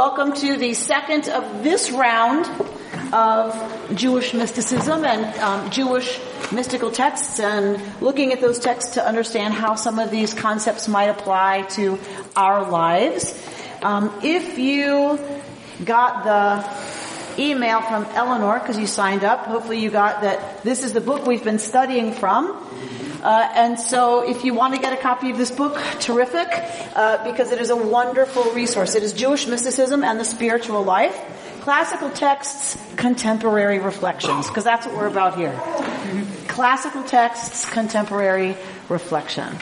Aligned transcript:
welcome 0.00 0.32
to 0.32 0.56
the 0.56 0.72
second 0.72 1.28
of 1.28 1.62
this 1.62 1.90
round 1.90 2.46
of 3.12 3.94
Jewish 3.94 4.32
mysticism 4.32 5.04
and 5.04 5.38
um, 5.40 5.70
Jewish 5.70 6.18
mystical 6.50 6.90
texts 6.90 7.38
and 7.38 7.78
looking 8.00 8.32
at 8.32 8.40
those 8.40 8.58
texts 8.58 8.94
to 8.94 9.06
understand 9.06 9.52
how 9.52 9.74
some 9.74 9.98
of 9.98 10.10
these 10.10 10.32
concepts 10.32 10.88
might 10.88 11.10
apply 11.10 11.66
to 11.72 11.98
our 12.34 12.70
lives. 12.70 13.38
Um, 13.82 14.10
if 14.22 14.58
you 14.58 15.20
got 15.84 16.24
the 16.24 17.42
email 17.42 17.82
from 17.82 18.04
Eleanor 18.14 18.58
because 18.58 18.78
you 18.78 18.86
signed 18.86 19.22
up, 19.22 19.40
hopefully 19.40 19.80
you 19.80 19.90
got 19.90 20.22
that 20.22 20.62
this 20.62 20.82
is 20.82 20.94
the 20.94 21.02
book 21.02 21.26
we've 21.26 21.44
been 21.44 21.58
studying 21.58 22.12
from. 22.12 22.56
Uh, 23.22 23.50
and 23.54 23.78
so 23.78 24.26
if 24.26 24.44
you 24.44 24.54
want 24.54 24.74
to 24.74 24.80
get 24.80 24.92
a 24.92 24.96
copy 24.96 25.30
of 25.30 25.36
this 25.36 25.50
book, 25.50 25.78
terrific, 26.00 26.48
uh, 26.96 27.22
because 27.30 27.52
it 27.52 27.60
is 27.60 27.68
a 27.68 27.76
wonderful 27.76 28.44
resource. 28.52 28.94
It 28.94 29.02
is 29.02 29.12
Jewish 29.12 29.46
Mysticism 29.46 30.02
and 30.02 30.18
the 30.18 30.24
Spiritual 30.24 30.82
Life. 30.82 31.18
Classical 31.60 32.10
texts, 32.10 32.78
contemporary 32.96 33.78
reflections, 33.78 34.48
because 34.48 34.64
that's 34.64 34.86
what 34.86 34.96
we're 34.96 35.08
about 35.08 35.36
here. 35.36 35.52
Classical 36.48 37.02
texts, 37.04 37.68
contemporary 37.68 38.56
reflection. 38.88 39.58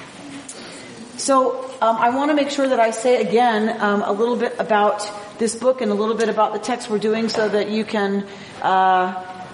So 1.16 1.65
um, 1.82 1.96
I 1.96 2.10
want 2.10 2.30
to 2.30 2.37
make 2.37 2.51
sure 2.51 2.68
that 2.68 2.79
I 2.79 2.93
say 2.93 3.20
again 3.20 3.82
um, 3.82 4.02
a 4.02 4.12
little 4.12 4.37
bit 4.37 4.54
about 4.60 5.10
this 5.40 5.56
book 5.56 5.80
and 5.80 5.90
a 5.90 5.95
little 5.95 6.15
bit 6.15 6.29
about 6.29 6.52
the 6.52 6.60
text 6.60 6.88
we're 6.88 6.98
doing 6.98 7.29
so 7.29 7.48
that 7.48 7.70
you 7.70 7.84
can 7.84 8.24
uh, 8.62 9.45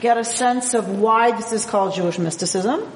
get 0.00 0.18
a 0.18 0.24
sense 0.24 0.74
of 0.74 0.98
why 0.98 1.32
this 1.32 1.52
is 1.52 1.64
called 1.64 1.94
Jewish 1.94 2.18
mysticism 2.18 2.86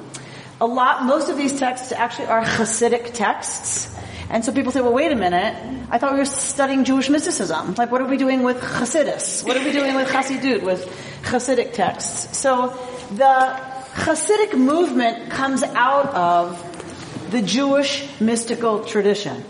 a 0.60 0.66
lot, 0.66 1.04
most 1.04 1.28
of 1.28 1.36
these 1.36 1.58
texts 1.58 1.92
actually 1.92 2.26
are 2.26 2.42
Hasidic 2.42 3.14
texts. 3.14 3.94
And 4.30 4.44
so 4.44 4.52
people 4.52 4.72
say, 4.72 4.80
well, 4.80 4.92
wait 4.92 5.10
a 5.12 5.16
minute. 5.16 5.54
I 5.90 5.98
thought 5.98 6.12
we 6.12 6.18
were 6.18 6.24
studying 6.26 6.84
Jewish 6.84 7.08
mysticism. 7.08 7.74
Like, 7.76 7.90
what 7.90 8.00
are 8.00 8.06
we 8.06 8.18
doing 8.18 8.42
with 8.42 8.60
Hasidus? 8.60 9.46
What 9.46 9.56
are 9.56 9.64
we 9.64 9.72
doing 9.72 9.94
with 9.94 10.08
Hasidut, 10.08 10.62
with 10.62 10.84
Hasidic 11.22 11.72
texts? 11.72 12.36
So 12.36 12.76
the 13.14 13.56
Hasidic 13.94 14.58
movement 14.58 15.30
comes 15.30 15.62
out 15.62 16.06
of 16.14 17.30
the 17.30 17.40
Jewish 17.40 18.06
mystical 18.20 18.84
tradition. 18.84 19.44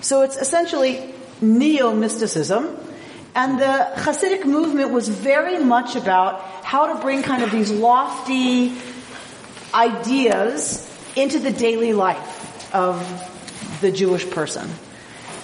So 0.00 0.22
it's 0.22 0.36
essentially 0.36 1.14
neo-mysticism. 1.40 2.78
And 3.34 3.60
the 3.60 3.90
Hasidic 3.96 4.46
movement 4.46 4.92
was 4.92 5.08
very 5.08 5.62
much 5.62 5.94
about 5.94 6.40
how 6.64 6.94
to 6.94 7.02
bring 7.02 7.22
kind 7.22 7.42
of 7.42 7.50
these 7.50 7.70
lofty, 7.70 8.72
ideas 9.76 10.82
into 11.14 11.38
the 11.38 11.50
daily 11.50 11.92
life 11.92 12.74
of 12.74 12.98
the 13.80 13.92
Jewish 13.92 14.28
person. 14.30 14.68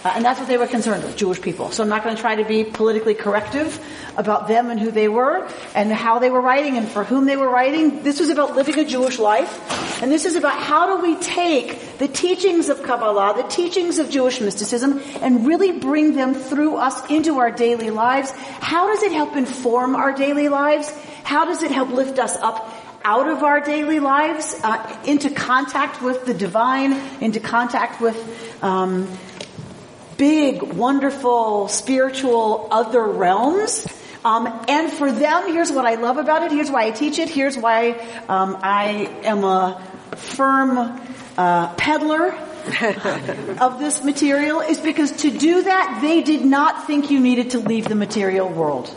Uh, 0.04 0.12
and 0.16 0.24
that's 0.24 0.40
what 0.40 0.48
they 0.48 0.56
were 0.58 0.66
concerned 0.66 1.04
with, 1.04 1.16
Jewish 1.16 1.40
people. 1.40 1.70
So 1.70 1.84
I'm 1.84 1.88
not 1.88 2.02
going 2.02 2.16
to 2.16 2.20
try 2.20 2.34
to 2.34 2.44
be 2.44 2.64
politically 2.64 3.14
corrective 3.14 3.78
about 4.16 4.48
them 4.48 4.68
and 4.68 4.80
who 4.80 4.90
they 4.90 5.06
were 5.06 5.48
and 5.76 5.92
how 5.92 6.18
they 6.18 6.28
were 6.28 6.40
writing 6.40 6.76
and 6.76 6.88
for 6.88 7.04
whom 7.04 7.26
they 7.26 7.36
were 7.36 7.48
writing. 7.48 8.02
This 8.02 8.18
was 8.18 8.28
about 8.28 8.56
living 8.56 8.80
a 8.80 8.84
Jewish 8.84 9.20
life. 9.20 10.02
And 10.02 10.10
this 10.10 10.24
is 10.24 10.34
about 10.34 10.58
how 10.58 10.96
do 10.96 11.02
we 11.02 11.14
take 11.20 11.98
the 11.98 12.08
teachings 12.08 12.68
of 12.68 12.82
Kabbalah, 12.82 13.34
the 13.36 13.48
teachings 13.48 14.00
of 14.00 14.10
Jewish 14.10 14.40
mysticism, 14.40 15.00
and 15.20 15.46
really 15.46 15.78
bring 15.78 16.16
them 16.16 16.34
through 16.34 16.76
us 16.76 17.08
into 17.08 17.38
our 17.38 17.52
daily 17.52 17.90
lives. 17.90 18.32
How 18.32 18.88
does 18.88 19.04
it 19.04 19.12
help 19.12 19.36
inform 19.36 19.94
our 19.94 20.12
daily 20.12 20.48
lives? 20.48 20.90
How 21.22 21.44
does 21.44 21.62
it 21.62 21.70
help 21.70 21.90
lift 21.90 22.18
us 22.18 22.36
up 22.36 22.68
out 23.04 23.28
of 23.28 23.42
our 23.42 23.60
daily 23.60 24.00
lives 24.00 24.58
uh, 24.62 25.00
into 25.04 25.30
contact 25.30 26.02
with 26.02 26.24
the 26.26 26.34
divine, 26.34 26.92
into 27.20 27.40
contact 27.40 28.00
with 28.00 28.16
um, 28.62 29.08
big, 30.16 30.62
wonderful, 30.62 31.68
spiritual 31.68 32.68
other 32.70 33.04
realms. 33.04 33.86
Um, 34.24 34.46
and 34.68 34.92
for 34.92 35.10
them, 35.10 35.52
here's 35.52 35.72
what 35.72 35.84
I 35.84 35.96
love 35.96 36.16
about 36.16 36.44
it. 36.44 36.52
Here's 36.52 36.70
why 36.70 36.84
I 36.84 36.90
teach 36.92 37.18
it. 37.18 37.28
Here's 37.28 37.56
why 37.56 37.90
um, 38.28 38.56
I 38.62 39.10
am 39.24 39.42
a 39.42 39.82
firm 40.14 40.78
uh, 41.36 41.74
peddler 41.74 42.32
of 43.60 43.80
this 43.80 44.04
material. 44.04 44.60
Is 44.60 44.78
because 44.78 45.10
to 45.22 45.30
do 45.36 45.64
that, 45.64 45.98
they 46.00 46.22
did 46.22 46.44
not 46.44 46.86
think 46.86 47.10
you 47.10 47.18
needed 47.18 47.50
to 47.50 47.58
leave 47.58 47.88
the 47.88 47.96
material 47.96 48.48
world. 48.48 48.94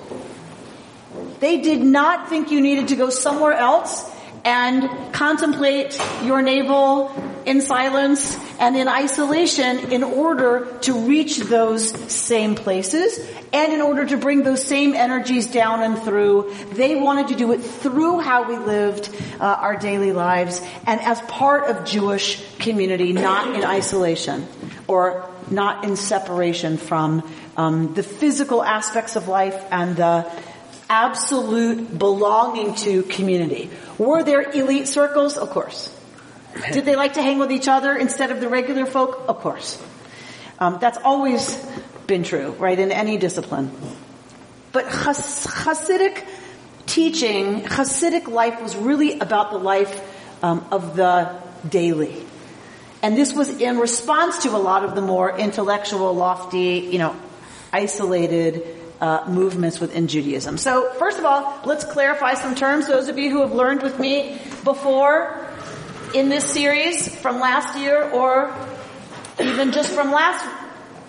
They 1.39 1.61
did 1.61 1.81
not 1.81 2.29
think 2.29 2.51
you 2.51 2.61
needed 2.61 2.89
to 2.89 2.95
go 2.95 3.09
somewhere 3.09 3.53
else 3.53 4.11
and 4.45 5.11
contemplate 5.11 5.99
your 6.23 6.41
navel 6.41 7.11
in 7.45 7.61
silence 7.61 8.37
and 8.59 8.75
in 8.75 8.87
isolation 8.87 9.91
in 9.91 10.03
order 10.03 10.77
to 10.81 10.93
reach 10.93 11.37
those 11.37 11.89
same 12.11 12.55
places 12.55 13.19
and 13.51 13.73
in 13.73 13.81
order 13.81 14.05
to 14.05 14.17
bring 14.17 14.43
those 14.43 14.63
same 14.63 14.93
energies 14.93 15.47
down 15.47 15.81
and 15.81 15.97
through. 15.97 16.53
They 16.73 16.95
wanted 16.95 17.29
to 17.29 17.35
do 17.35 17.51
it 17.53 17.59
through 17.59 18.19
how 18.19 18.47
we 18.47 18.57
lived 18.57 19.09
uh, 19.39 19.45
our 19.45 19.77
daily 19.77 20.11
lives 20.11 20.61
and 20.85 21.01
as 21.01 21.19
part 21.21 21.69
of 21.69 21.85
Jewish 21.85 22.43
community, 22.57 23.13
not 23.13 23.55
in 23.55 23.63
isolation 23.63 24.47
or 24.87 25.29
not 25.49 25.83
in 25.83 25.95
separation 25.95 26.77
from 26.77 27.27
um, 27.57 27.93
the 27.93 28.03
physical 28.03 28.63
aspects 28.63 29.15
of 29.15 29.27
life 29.27 29.63
and 29.71 29.95
the 29.95 30.29
absolute 30.89 31.97
belonging 31.97 32.75
to 32.75 33.03
community. 33.03 33.69
Were 33.97 34.23
there 34.23 34.41
elite 34.51 34.87
circles? 34.87 35.37
Of 35.37 35.49
course. 35.49 35.91
Did 36.71 36.85
they 36.85 36.95
like 36.95 37.13
to 37.13 37.21
hang 37.21 37.39
with 37.39 37.51
each 37.51 37.67
other 37.67 37.95
instead 37.95 38.31
of 38.31 38.39
the 38.39 38.47
regular 38.47 38.85
folk? 38.85 39.25
Of 39.27 39.39
course. 39.39 39.81
Um, 40.59 40.77
that's 40.79 40.97
always 41.03 41.55
been 42.07 42.23
true, 42.23 42.51
right, 42.51 42.79
in 42.79 42.91
any 42.91 43.17
discipline. 43.17 43.71
But 44.71 44.85
Has- 44.87 45.45
Hasidic 45.45 46.25
teaching, 46.85 47.63
Hasidic 47.63 48.27
life 48.27 48.61
was 48.61 48.75
really 48.75 49.19
about 49.19 49.51
the 49.51 49.57
life 49.57 50.43
um, 50.43 50.65
of 50.71 50.95
the 50.95 51.35
daily. 51.67 52.25
And 53.01 53.17
this 53.17 53.33
was 53.33 53.49
in 53.61 53.77
response 53.77 54.43
to 54.43 54.49
a 54.49 54.57
lot 54.57 54.83
of 54.83 54.95
the 54.95 55.01
more 55.01 55.37
intellectual, 55.37 56.13
lofty, 56.13 56.87
you 56.91 56.99
know, 56.99 57.15
isolated 57.71 58.63
uh, 59.01 59.25
movements 59.27 59.79
within 59.79 60.07
Judaism. 60.07 60.57
So, 60.57 60.91
first 60.93 61.19
of 61.19 61.25
all, 61.25 61.59
let's 61.65 61.83
clarify 61.83 62.35
some 62.35 62.55
terms. 62.55 62.87
Those 62.87 63.09
of 63.09 63.17
you 63.17 63.29
who 63.29 63.41
have 63.41 63.51
learned 63.51 63.81
with 63.81 63.99
me 63.99 64.39
before 64.63 65.45
in 66.13 66.29
this 66.29 66.45
series 66.45 67.13
from 67.13 67.39
last 67.39 67.77
year, 67.77 68.09
or 68.11 68.53
even 69.39 69.71
just 69.71 69.91
from 69.91 70.11
last, 70.11 70.45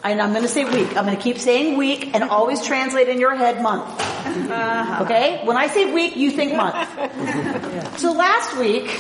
and 0.02 0.20
I'm 0.20 0.30
going 0.30 0.42
to 0.42 0.48
say 0.48 0.64
week. 0.64 0.96
I'm 0.96 1.04
going 1.04 1.16
to 1.16 1.22
keep 1.22 1.38
saying 1.38 1.76
week 1.76 2.14
and 2.14 2.24
always 2.24 2.64
translate 2.64 3.08
in 3.08 3.18
your 3.18 3.34
head 3.34 3.62
month. 3.62 3.84
Uh-huh. 3.84 5.04
Okay? 5.04 5.40
When 5.44 5.56
I 5.56 5.66
say 5.68 5.92
week, 5.92 6.16
you 6.16 6.30
think 6.30 6.54
month. 6.54 6.88
So 7.98 8.12
last 8.12 8.58
week, 8.58 8.90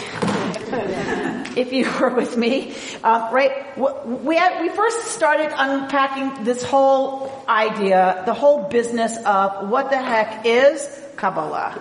if 1.56 1.72
you 1.72 1.90
were 2.00 2.10
with 2.10 2.36
me, 2.36 2.74
uh, 3.02 3.30
right? 3.32 3.76
We 4.06 4.36
had, 4.36 4.60
we 4.60 4.68
first 4.68 5.06
started 5.06 5.50
unpacking 5.56 6.44
this 6.44 6.62
whole 6.62 7.32
idea, 7.48 8.22
the 8.26 8.34
whole 8.34 8.68
business 8.68 9.16
of 9.24 9.70
what 9.70 9.90
the 9.90 9.96
heck 9.96 10.44
is 10.44 10.86
Kabbalah. 11.16 11.72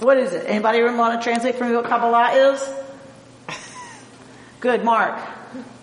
What 0.00 0.16
is 0.16 0.32
it? 0.32 0.44
Anybody 0.48 0.82
want 0.82 1.20
to 1.20 1.24
translate 1.24 1.56
for 1.56 1.64
me 1.64 1.74
what 1.74 1.86
Kabbalah 1.86 2.52
is? 2.52 2.74
Good, 4.60 4.84
Mark. 4.84 5.20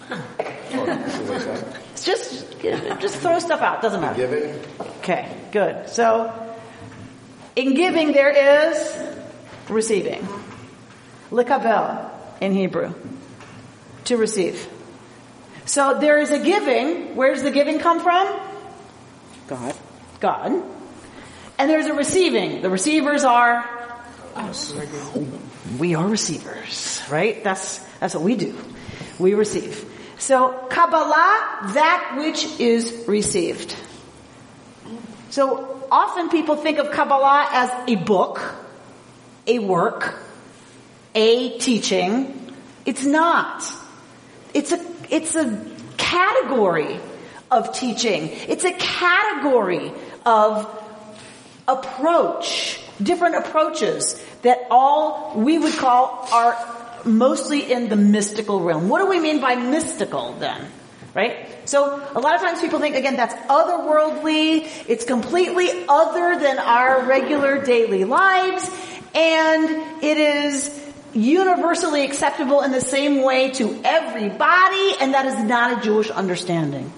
it's 0.39 2.05
just 2.05 2.59
just 2.61 3.17
throw 3.17 3.39
stuff 3.39 3.61
out. 3.61 3.81
Doesn't 3.81 4.01
matter. 4.01 4.27
Giving. 4.27 4.59
Okay, 4.99 5.29
good. 5.51 5.89
So 5.89 6.31
in 7.55 7.73
giving 7.73 8.11
there 8.11 8.69
is 8.69 8.97
receiving. 9.69 10.27
Likabel 11.31 12.14
in 12.41 12.53
Hebrew. 12.53 12.93
To 14.05 14.17
receive. 14.17 14.67
So 15.65 15.99
there 15.99 16.19
is 16.19 16.31
a 16.31 16.39
giving. 16.39 17.15
Where 17.15 17.33
does 17.33 17.43
the 17.43 17.51
giving 17.51 17.79
come 17.79 18.01
from? 18.01 18.39
God. 19.47 19.75
God. 20.19 20.63
And 21.57 21.69
there's 21.69 21.87
a 21.87 21.93
receiving. 21.93 22.61
The 22.61 22.69
receivers 22.69 23.23
are 23.23 23.67
Us. 24.35 24.75
we 25.79 25.95
are 25.95 26.07
receivers, 26.07 27.01
right? 27.09 27.43
That's 27.43 27.79
that's 27.99 28.13
what 28.13 28.23
we 28.23 28.35
do. 28.35 28.55
We 29.17 29.33
receive. 29.33 29.89
So 30.17 30.49
Kabbalah, 30.69 31.71
that 31.73 32.15
which 32.17 32.59
is 32.59 33.05
received. 33.07 33.75
So 35.29 35.87
often 35.91 36.29
people 36.29 36.55
think 36.55 36.77
of 36.79 36.91
Kabbalah 36.91 37.47
as 37.51 37.89
a 37.89 37.95
book, 37.95 38.41
a 39.47 39.59
work, 39.59 40.17
a 41.15 41.57
teaching. 41.57 42.51
It's 42.85 43.05
not. 43.05 43.63
It's 44.53 44.71
a, 44.71 44.85
it's 45.09 45.35
a 45.35 45.65
category 45.97 46.99
of 47.49 47.73
teaching. 47.73 48.29
It's 48.47 48.65
a 48.65 48.73
category 48.73 49.91
of 50.25 50.67
approach, 51.67 52.79
different 53.01 53.35
approaches 53.35 54.23
that 54.41 54.67
all 54.69 55.33
we 55.35 55.57
would 55.57 55.73
call 55.73 56.27
are 56.31 56.57
mostly 57.05 57.71
in 57.71 57.89
the 57.89 57.95
mystical 57.95 58.61
realm. 58.61 58.89
What 58.89 58.99
do 58.99 59.07
we 59.07 59.19
mean 59.19 59.39
by 59.41 59.55
mystical 59.55 60.33
then? 60.33 60.67
Right? 61.13 61.47
So 61.67 61.95
a 62.13 62.19
lot 62.19 62.35
of 62.35 62.41
times 62.41 62.59
people 62.59 62.79
think, 62.79 62.95
again, 62.95 63.15
that's 63.15 63.33
otherworldly. 63.49 64.67
It's 64.87 65.05
completely 65.05 65.85
other 65.87 66.37
than 66.39 66.59
our 66.59 67.05
regular 67.05 67.63
daily 67.63 68.03
lives. 68.03 68.69
And 69.13 70.03
it 70.03 70.17
is 70.17 70.84
universally 71.15 72.03
acceptable 72.03 72.61
in 72.61 72.71
the 72.71 72.81
same 72.81 73.23
way 73.23 73.51
to 73.51 73.81
everybody. 73.83 74.93
And 74.99 75.13
that 75.13 75.25
is 75.25 75.43
not 75.43 75.79
a 75.79 75.81
Jewish 75.81 76.09
understanding. 76.09 76.91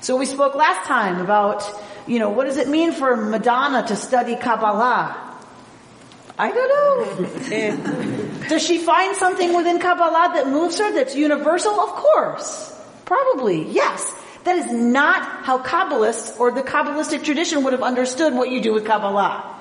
So 0.00 0.16
we 0.16 0.26
spoke 0.26 0.54
last 0.54 0.86
time 0.86 1.20
about, 1.20 1.64
you 2.06 2.18
know, 2.18 2.30
what 2.30 2.44
does 2.44 2.56
it 2.56 2.68
mean 2.68 2.92
for 2.92 3.16
Madonna 3.16 3.86
to 3.88 3.96
study 3.96 4.36
Kabbalah? 4.36 5.20
I 6.38 6.50
don't 6.50 6.68
know. 6.68 8.48
Does 8.48 8.60
she 8.60 8.78
find 8.78 9.14
something 9.14 9.54
within 9.54 9.78
Kabbalah 9.78 10.32
that 10.34 10.48
moves 10.48 10.78
her 10.78 10.92
that's 10.92 11.14
universal? 11.14 11.78
Of 11.78 11.90
course. 11.90 12.76
Probably, 13.04 13.70
yes. 13.70 14.12
That 14.42 14.56
is 14.56 14.70
not 14.72 15.22
how 15.22 15.62
Kabbalists 15.62 16.38
or 16.38 16.50
the 16.50 16.62
Kabbalistic 16.62 17.22
tradition 17.22 17.62
would 17.62 17.72
have 17.72 17.82
understood 17.82 18.34
what 18.34 18.50
you 18.50 18.60
do 18.60 18.74
with 18.74 18.84
Kabbalah. 18.84 19.53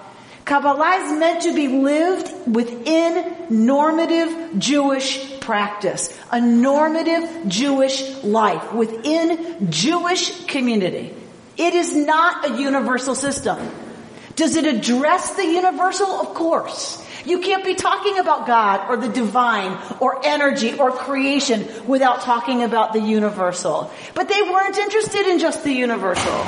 Kabbalah 0.45 1.05
is 1.05 1.19
meant 1.19 1.43
to 1.43 1.53
be 1.53 1.67
lived 1.67 2.53
within 2.53 3.35
normative 3.49 4.59
Jewish 4.59 5.39
practice, 5.39 6.17
a 6.31 6.41
normative 6.41 7.47
Jewish 7.47 8.23
life 8.23 8.73
within 8.73 9.71
Jewish 9.71 10.45
community. 10.45 11.15
It 11.57 11.73
is 11.73 11.95
not 11.95 12.49
a 12.49 12.61
universal 12.61 13.15
system. 13.15 13.57
Does 14.35 14.55
it 14.55 14.65
address 14.65 15.35
the 15.35 15.45
universal? 15.45 16.07
Of 16.07 16.33
course. 16.33 16.99
You 17.25 17.39
can't 17.39 17.63
be 17.63 17.75
talking 17.75 18.19
about 18.19 18.47
God 18.47 18.89
or 18.89 18.97
the 18.97 19.07
divine 19.07 19.77
or 20.01 20.25
energy 20.25 20.77
or 20.77 20.91
creation 20.91 21.65
without 21.87 22.21
talking 22.21 22.63
about 22.63 22.91
the 22.91 22.99
universal. 22.99 23.91
But 24.13 24.27
they 24.27 24.41
weren't 24.41 24.77
interested 24.77 25.27
in 25.27 25.39
just 25.39 25.63
the 25.63 25.71
universal. 25.71 26.45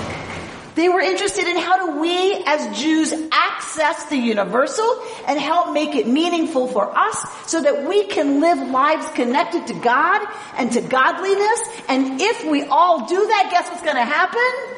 They 0.75 0.89
were 0.89 0.99
interested 0.99 1.47
in 1.47 1.55
how 1.55 1.85
do 1.85 1.99
we 2.01 2.43
as 2.45 2.77
Jews 2.77 3.13
access 3.31 4.05
the 4.07 4.17
universal 4.17 4.85
and 5.25 5.39
help 5.39 5.73
make 5.73 5.95
it 5.95 6.05
meaningful 6.05 6.67
for 6.67 6.95
us 6.95 7.25
so 7.49 7.61
that 7.61 7.87
we 7.87 8.07
can 8.07 8.41
live 8.41 8.57
lives 8.69 9.09
connected 9.11 9.67
to 9.67 9.73
God 9.73 10.27
and 10.57 10.71
to 10.73 10.81
godliness. 10.81 11.61
And 11.87 12.21
if 12.21 12.45
we 12.45 12.63
all 12.63 13.07
do 13.07 13.15
that, 13.15 13.47
guess 13.51 13.69
what's 13.69 13.83
going 13.83 13.95
to 13.95 14.03
happen? 14.03 14.75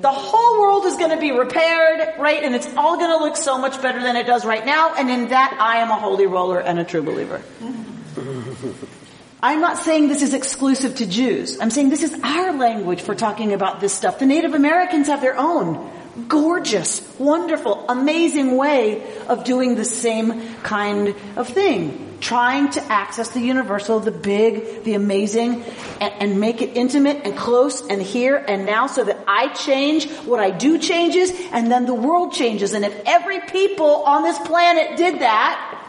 The 0.00 0.12
whole 0.12 0.60
world 0.60 0.84
is 0.84 0.96
going 0.96 1.10
to 1.10 1.16
be 1.16 1.32
repaired, 1.32 2.20
right? 2.20 2.42
And 2.44 2.54
it's 2.54 2.68
all 2.76 2.98
going 2.98 3.18
to 3.18 3.24
look 3.24 3.36
so 3.36 3.58
much 3.58 3.80
better 3.82 4.00
than 4.00 4.16
it 4.16 4.26
does 4.26 4.44
right 4.44 4.64
now. 4.64 4.94
And 4.94 5.10
in 5.10 5.28
that, 5.30 5.56
I 5.58 5.78
am 5.78 5.90
a 5.90 5.96
holy 5.96 6.26
roller 6.26 6.60
and 6.60 6.78
a 6.78 6.84
true 6.84 7.02
believer. 7.02 7.42
I'm 9.40 9.60
not 9.60 9.78
saying 9.78 10.08
this 10.08 10.22
is 10.22 10.34
exclusive 10.34 10.96
to 10.96 11.06
Jews. 11.06 11.60
I'm 11.60 11.70
saying 11.70 11.90
this 11.90 12.02
is 12.02 12.18
our 12.24 12.52
language 12.52 13.02
for 13.02 13.14
talking 13.14 13.52
about 13.52 13.80
this 13.80 13.94
stuff. 13.94 14.18
The 14.18 14.26
Native 14.26 14.54
Americans 14.54 15.06
have 15.06 15.20
their 15.20 15.38
own 15.38 15.90
gorgeous, 16.26 17.00
wonderful, 17.18 17.84
amazing 17.88 18.56
way 18.56 19.06
of 19.28 19.44
doing 19.44 19.76
the 19.76 19.84
same 19.84 20.54
kind 20.62 21.14
of 21.36 21.48
thing 21.48 22.06
trying 22.20 22.68
to 22.68 22.82
access 22.92 23.28
the 23.28 23.40
universal, 23.40 24.00
the 24.00 24.10
big, 24.10 24.82
the 24.82 24.94
amazing, 24.94 25.62
and, 26.00 26.12
and, 26.18 26.40
make 26.40 26.60
it 26.60 26.76
intimate 26.76 27.24
and 27.24 27.36
close 27.36 27.86
and 27.86 28.02
here 28.02 28.36
and 28.36 28.66
now 28.66 28.88
so 28.88 29.04
that 29.04 29.22
I 29.28 29.52
change, 29.54 30.10
what 30.22 30.40
I 30.40 30.50
do 30.50 30.78
changes, 30.78 31.30
and 31.52 31.70
then 31.70 31.86
the 31.86 31.94
world 31.94 32.32
changes. 32.32 32.74
And 32.74 32.84
if 32.84 33.02
every 33.06 33.38
people 33.38 34.02
on 34.02 34.24
this 34.24 34.36
planet 34.40 34.96
did 34.96 35.20
that, 35.20 35.84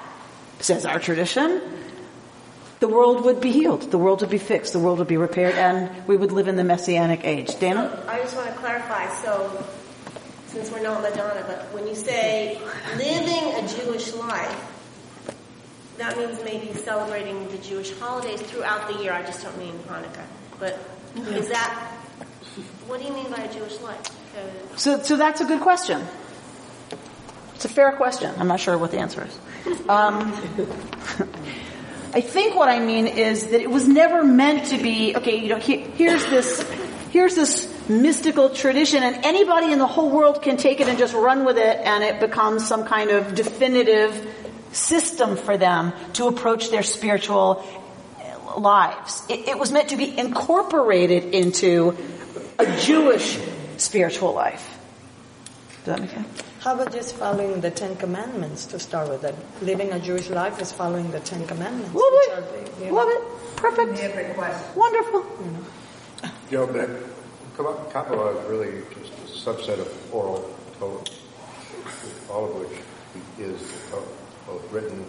says 0.59 0.85
our 0.85 0.99
tradition, 0.99 1.78
the 2.79 2.87
world 2.87 3.25
would 3.25 3.41
be 3.41 3.51
healed, 3.51 3.91
the 3.91 3.97
world 3.97 4.21
would 4.21 4.29
be 4.29 4.37
fixed, 4.37 4.73
the 4.73 4.79
world 4.79 4.99
would 4.99 5.07
be 5.07 5.17
repaired, 5.17 5.55
and 5.55 6.07
we 6.07 6.15
would 6.15 6.31
live 6.31 6.47
in 6.47 6.55
the 6.55 6.63
messianic 6.63 7.25
age. 7.25 7.59
Dana? 7.59 8.03
I 8.07 8.19
just 8.19 8.35
want 8.35 8.47
to 8.47 8.53
clarify, 8.53 9.13
so 9.21 9.65
since 10.47 10.71
we're 10.71 10.81
not 10.81 11.01
Madonna, 11.01 11.43
but 11.45 11.73
when 11.73 11.87
you 11.87 11.95
say 11.95 12.59
living 12.97 13.63
a 13.63 13.67
Jewish 13.67 14.13
life, 14.13 14.75
that 15.97 16.17
means 16.17 16.39
maybe 16.45 16.73
celebrating 16.73 17.49
the 17.49 17.57
Jewish 17.57 17.91
holidays 17.99 18.41
throughout 18.41 18.87
the 18.87 19.03
year. 19.03 19.11
I 19.11 19.21
just 19.21 19.43
don't 19.43 19.57
mean 19.57 19.77
Hanukkah. 19.87 20.25
But 20.57 20.79
is 21.17 21.49
that, 21.49 21.97
what 22.87 23.01
do 23.01 23.05
you 23.05 23.13
mean 23.13 23.29
by 23.29 23.43
a 23.43 23.53
Jewish 23.53 23.79
life? 23.81 24.01
So, 24.77 25.01
so 25.01 25.17
that's 25.17 25.41
a 25.41 25.45
good 25.45 25.59
question. 25.59 26.01
It's 27.55 27.65
a 27.65 27.69
fair 27.69 27.91
question. 27.91 28.33
I'm 28.37 28.47
not 28.47 28.61
sure 28.61 28.77
what 28.77 28.91
the 28.91 28.99
answer 28.99 29.27
is. 29.27 29.89
Um, 29.89 30.33
I 32.13 32.21
think 32.21 32.55
what 32.55 32.69
I 32.69 32.79
mean 32.79 33.07
is 33.07 33.47
that 33.47 33.61
it 33.61 33.69
was 33.69 33.87
never 33.87 34.23
meant 34.23 34.67
to 34.67 34.77
be, 34.77 35.15
okay, 35.15 35.39
you 35.39 35.49
know, 35.49 35.59
here's 35.59 36.25
this, 36.25 36.61
here's 37.11 37.35
this 37.35 37.71
mystical 37.87 38.49
tradition 38.49 39.03
and 39.03 39.25
anybody 39.25 39.71
in 39.71 39.79
the 39.79 39.87
whole 39.87 40.09
world 40.09 40.41
can 40.41 40.57
take 40.57 40.79
it 40.79 40.87
and 40.87 40.97
just 40.97 41.13
run 41.13 41.43
with 41.45 41.57
it 41.57 41.77
and 41.77 42.03
it 42.03 42.19
becomes 42.19 42.67
some 42.67 42.85
kind 42.85 43.09
of 43.09 43.35
definitive 43.35 44.27
system 44.71 45.35
for 45.35 45.57
them 45.57 45.93
to 46.13 46.27
approach 46.27 46.69
their 46.69 46.83
spiritual 46.83 47.65
lives. 48.57 49.23
It, 49.29 49.49
it, 49.49 49.59
was 49.59 49.71
meant 49.71 49.89
to 49.89 49.97
be 49.97 50.17
incorporated 50.17 51.33
into 51.35 51.97
a 52.57 52.77
Jewish 52.77 53.39
spiritual 53.77 54.33
life. 54.33 54.77
Does 55.85 55.95
that 55.95 56.01
make 56.01 56.09
sense? 56.11 56.48
How 56.59 56.75
about 56.75 56.91
just 56.91 57.15
following 57.15 57.61
the 57.61 57.71
Ten 57.71 57.95
Commandments 57.95 58.65
to 58.65 58.79
start 58.79 59.07
with? 59.07 59.21
That 59.21 59.35
living 59.61 59.93
a 59.93 59.99
Jewish 59.99 60.29
life 60.29 60.59
is 60.61 60.73
following 60.73 61.09
the 61.11 61.21
Ten 61.21 61.47
Commandments. 61.47 61.95
Love 61.95 62.13
it. 62.13 62.29
The, 62.77 62.83
you 62.83 62.91
know, 62.91 62.97
Love 62.97 63.09
it. 63.09 63.55
Perfect. 63.55 64.75
Wonderful. 64.75 65.25
You 66.51 66.57
know, 66.57 66.67
but 66.67 67.91
Kabbalah 67.93 68.35
is 68.35 68.49
really 68.49 68.83
just 68.93 69.13
a 69.13 69.49
subset 69.49 69.79
of 69.79 70.13
oral 70.13 70.53
Torah, 70.79 71.01
all 72.29 72.45
of 72.49 72.55
which 72.55 72.79
is 73.37 73.61
both 74.45 74.71
written 74.73 75.05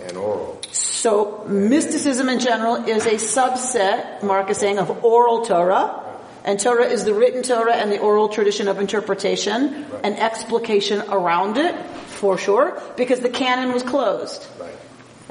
and 0.00 0.16
oral. 0.16 0.60
So 0.70 1.44
mysticism 1.48 2.28
in 2.28 2.38
general 2.38 2.76
is 2.84 3.04
a 3.04 3.14
subset, 3.14 4.22
Mark 4.22 4.48
is 4.50 4.58
saying, 4.58 4.78
of 4.78 5.04
oral 5.04 5.44
Torah. 5.44 6.04
And 6.44 6.58
Torah 6.58 6.86
is 6.86 7.04
the 7.04 7.14
written 7.14 7.42
Torah 7.42 7.74
and 7.74 7.90
the 7.90 7.98
oral 7.98 8.28
tradition 8.28 8.68
of 8.68 8.78
interpretation 8.78 9.90
right. 9.90 10.00
and 10.04 10.16
explication 10.16 11.02
around 11.08 11.56
it, 11.56 11.74
for 12.06 12.38
sure, 12.38 12.80
because 12.96 13.20
the 13.20 13.28
canon 13.28 13.72
was 13.72 13.82
closed 13.82 14.46
right. 14.58 14.72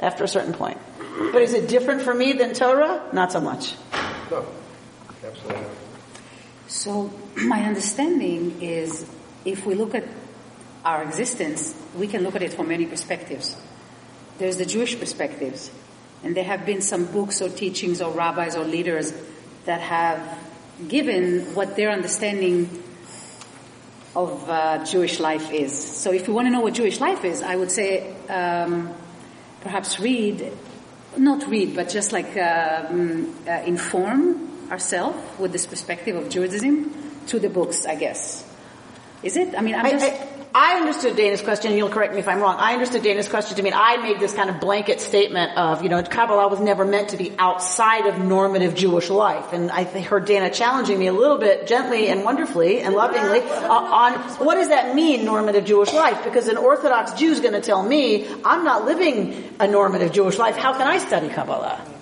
after 0.00 0.24
a 0.24 0.28
certain 0.28 0.52
point. 0.52 0.78
But 1.32 1.42
is 1.42 1.54
it 1.54 1.68
different 1.68 2.02
for 2.02 2.14
me 2.14 2.32
than 2.34 2.54
Torah? 2.54 3.02
Not 3.12 3.32
so 3.32 3.40
much. 3.40 3.74
No, 4.30 4.46
absolutely 5.24 5.62
not. 5.62 5.70
So 6.68 7.12
my 7.36 7.64
understanding 7.64 8.62
is 8.62 9.04
if 9.44 9.66
we 9.66 9.74
look 9.74 9.94
at 9.94 10.04
our 10.84 11.02
existence, 11.02 11.74
we 11.96 12.06
can 12.06 12.22
look 12.22 12.36
at 12.36 12.42
it 12.42 12.54
from 12.54 12.68
many 12.68 12.86
perspectives. 12.86 13.56
There's 14.38 14.56
the 14.58 14.66
Jewish 14.66 14.98
perspectives, 14.98 15.70
and 16.22 16.36
there 16.36 16.44
have 16.44 16.64
been 16.64 16.80
some 16.80 17.06
books 17.06 17.42
or 17.42 17.48
teachings 17.48 18.00
or 18.00 18.12
rabbis 18.12 18.56
or 18.56 18.64
leaders 18.64 19.12
that 19.64 19.80
have 19.80 20.20
given 20.86 21.54
what 21.54 21.76
their 21.76 21.90
understanding 21.90 22.82
of 24.14 24.48
uh, 24.48 24.84
Jewish 24.84 25.20
life 25.20 25.52
is. 25.52 25.72
So 25.72 26.12
if 26.12 26.28
you 26.28 26.34
want 26.34 26.46
to 26.46 26.50
know 26.50 26.60
what 26.60 26.74
Jewish 26.74 27.00
life 27.00 27.24
is, 27.24 27.42
I 27.42 27.56
would 27.56 27.70
say 27.70 28.14
um, 28.28 28.94
perhaps 29.60 30.00
read, 30.00 30.52
not 31.16 31.46
read, 31.48 31.74
but 31.74 31.88
just 31.88 32.12
like 32.12 32.36
um, 32.36 33.34
uh, 33.46 33.62
inform 33.66 34.70
ourselves 34.70 35.18
with 35.38 35.52
this 35.52 35.66
perspective 35.66 36.16
of 36.16 36.28
Judaism 36.28 36.90
through 37.26 37.40
the 37.40 37.48
books, 37.48 37.86
I 37.86 37.96
guess. 37.96 38.44
Is 39.22 39.36
it? 39.36 39.54
I 39.56 39.60
mean, 39.62 39.74
I'm 39.74 39.90
just. 39.90 40.06
I, 40.06 40.37
I 40.54 40.76
understood 40.76 41.16
Dana's 41.16 41.42
question, 41.42 41.70
and 41.70 41.78
you'll 41.78 41.90
correct 41.90 42.14
me 42.14 42.20
if 42.20 42.28
I'm 42.28 42.40
wrong. 42.40 42.56
I 42.58 42.72
understood 42.72 43.02
Dana's 43.02 43.28
question 43.28 43.56
to 43.56 43.62
mean 43.62 43.74
I 43.74 43.98
made 43.98 44.18
this 44.18 44.32
kind 44.32 44.48
of 44.48 44.60
blanket 44.60 45.00
statement 45.00 45.56
of, 45.58 45.82
you 45.82 45.88
know, 45.88 46.02
Kabbalah 46.02 46.48
was 46.48 46.60
never 46.60 46.84
meant 46.84 47.10
to 47.10 47.16
be 47.16 47.32
outside 47.38 48.06
of 48.06 48.18
normative 48.18 48.74
Jewish 48.74 49.10
life. 49.10 49.52
And 49.52 49.70
I 49.70 49.84
heard 49.84 50.24
Dana 50.24 50.50
challenging 50.50 50.98
me 50.98 51.06
a 51.06 51.12
little 51.12 51.38
bit 51.38 51.66
gently 51.66 52.08
and 52.08 52.24
wonderfully 52.24 52.80
and 52.80 52.94
lovingly 52.94 53.40
uh, 53.40 53.68
on 53.72 54.12
what 54.44 54.54
does 54.54 54.68
that 54.68 54.94
mean, 54.94 55.24
normative 55.24 55.64
Jewish 55.64 55.92
life? 55.92 56.24
Because 56.24 56.48
an 56.48 56.56
Orthodox 56.56 57.12
Jew 57.12 57.30
is 57.30 57.40
going 57.40 57.54
to 57.54 57.60
tell 57.60 57.82
me, 57.82 58.26
I'm 58.44 58.64
not 58.64 58.84
living 58.86 59.54
a 59.60 59.66
normative 59.66 60.12
Jewish 60.12 60.38
life. 60.38 60.56
How 60.56 60.72
can 60.72 60.88
I 60.88 60.98
study 60.98 61.28
Kabbalah? 61.28 61.97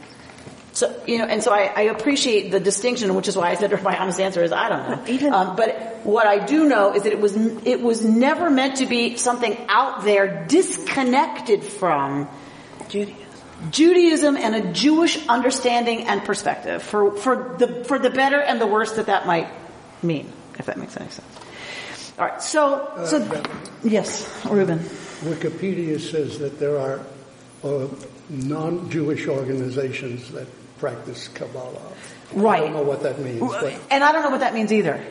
So, 0.77 0.95
you 1.07 1.17
know, 1.17 1.25
and 1.25 1.43
so 1.43 1.55
I, 1.55 1.73
I, 1.75 1.83
appreciate 1.85 2.51
the 2.51 2.61
distinction, 2.61 3.15
which 3.15 3.29
is 3.29 3.35
why 3.35 3.49
I 3.49 3.55
said 3.55 3.83
my 3.83 3.97
honest 3.97 4.21
answer 4.21 4.43
is 4.45 4.53
I 4.53 4.69
don't 4.69 4.91
know. 4.91 5.05
Even, 5.11 5.33
um, 5.33 5.57
but 5.57 6.01
what 6.05 6.27
I 6.27 6.45
do 6.45 6.69
know 6.69 6.95
is 6.95 7.05
that 7.05 7.15
it 7.15 7.19
was, 7.19 7.35
it 7.35 7.81
was 7.81 8.05
never 8.05 8.51
meant 8.51 8.77
to 8.77 8.87
be 8.87 9.17
something 9.17 9.57
out 9.71 10.05
there 10.05 10.45
disconnected 10.47 11.65
from 11.65 12.29
Judaism. 12.91 13.25
Judaism 13.71 14.37
and 14.37 14.55
a 14.55 14.73
Jewish 14.75 15.27
understanding 15.29 16.03
and 16.09 16.23
perspective 16.23 16.83
for, 16.83 17.17
for 17.17 17.57
the, 17.59 17.83
for 17.85 17.99
the 17.99 18.11
better 18.11 18.39
and 18.39 18.61
the 18.61 18.67
worse 18.67 18.97
that 18.97 19.07
that 19.07 19.27
might 19.27 19.49
mean, 20.03 20.31
if 20.59 20.67
that 20.67 20.77
makes 20.77 20.95
any 20.99 21.09
sense. 21.09 21.39
All 22.19 22.27
right. 22.27 22.43
So, 22.43 22.75
uh, 22.75 23.07
so, 23.07 23.43
yes, 23.83 24.45
Reuben. 24.45 24.81
Wikipedia 24.81 25.99
says 25.99 26.39
that 26.41 26.59
there 26.59 26.77
are 26.77 27.01
uh, 27.65 27.89
non-Jewish 28.29 29.27
organizations 29.27 30.31
that 30.33 30.47
practice 30.79 31.29
Kabbalah. 31.29 31.93
Right. 32.33 32.63
I 32.63 32.65
don't 32.65 32.75
know 32.75 32.83
what 32.83 33.03
that 33.03 33.19
means, 33.19 33.41
but 33.41 33.81
And 33.91 34.03
I 34.03 34.13
don't 34.13 34.23
know 34.23 34.31
what 34.31 34.41
that 34.41 34.55
means 34.55 34.73
either. 34.73 35.05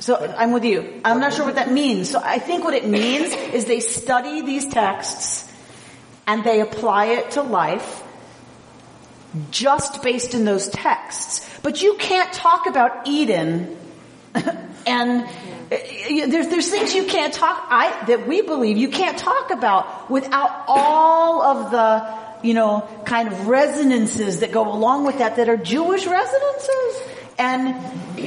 So 0.00 0.16
I'm 0.16 0.52
with 0.52 0.64
you. 0.64 1.00
I'm 1.04 1.20
not 1.20 1.32
sure 1.32 1.44
what 1.44 1.54
that 1.54 1.70
means. 1.70 2.10
So 2.10 2.20
I 2.22 2.38
think 2.38 2.64
what 2.64 2.74
it 2.74 2.86
means 2.86 3.32
is 3.54 3.64
they 3.64 3.80
study 3.80 4.42
these 4.42 4.66
texts 4.66 5.50
and 6.26 6.44
they 6.44 6.60
apply 6.60 7.06
it 7.06 7.32
to 7.32 7.42
life 7.42 8.02
just 9.50 10.02
based 10.02 10.34
in 10.34 10.44
those 10.44 10.68
texts. 10.68 11.48
But 11.62 11.82
you 11.82 11.96
can't 11.96 12.32
talk 12.32 12.66
about 12.66 13.08
Eden 13.08 13.76
and 14.86 15.22
uh, 15.24 15.76
there's, 16.28 16.48
there's 16.48 16.68
things 16.68 16.94
you 16.94 17.04
can't 17.04 17.32
talk, 17.32 17.66
I, 17.70 18.04
that 18.06 18.26
we 18.26 18.42
believe 18.42 18.76
you 18.76 18.88
can't 18.88 19.16
talk 19.16 19.50
about 19.50 20.10
without 20.10 20.64
all 20.68 21.42
of 21.42 21.70
the, 21.70 22.23
you 22.44 22.54
know, 22.54 22.86
kind 23.06 23.28
of 23.28 23.48
resonances 23.48 24.40
that 24.40 24.52
go 24.52 24.70
along 24.70 25.06
with 25.06 25.18
that 25.18 25.36
that 25.36 25.48
are 25.48 25.56
Jewish 25.56 26.06
resonances. 26.06 27.02
And, 27.38 27.68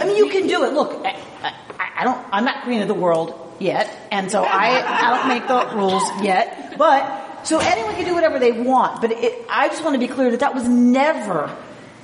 I 0.02 0.06
mean, 0.06 0.18
you 0.18 0.30
can 0.30 0.48
do 0.48 0.66
it. 0.66 0.74
Look, 0.74 1.06
I, 1.06 1.16
I, 1.44 1.54
I 2.00 2.04
don't, 2.04 2.26
I'm 2.32 2.44
not 2.44 2.64
queen 2.64 2.82
of 2.82 2.88
the 2.88 2.96
world 2.96 3.56
yet, 3.60 3.96
and 4.12 4.32
so 4.32 4.44
I, 4.44 4.84
I 4.86 5.18
don't 5.18 5.28
make 5.30 5.48
the 5.48 5.78
rules 5.78 6.04
yet, 6.22 6.78
but, 6.78 7.46
so 7.46 7.60
anyone 7.60 7.96
can 7.96 8.06
do 8.06 8.14
whatever 8.14 8.40
they 8.40 8.52
want, 8.52 9.02
but 9.02 9.12
it, 9.12 9.46
I 9.50 9.68
just 9.70 9.84
want 9.84 9.94
to 9.94 10.00
be 10.00 10.08
clear 10.08 10.32
that 10.32 10.42
that 10.42 10.54
was 10.54 10.68
never 10.68 11.56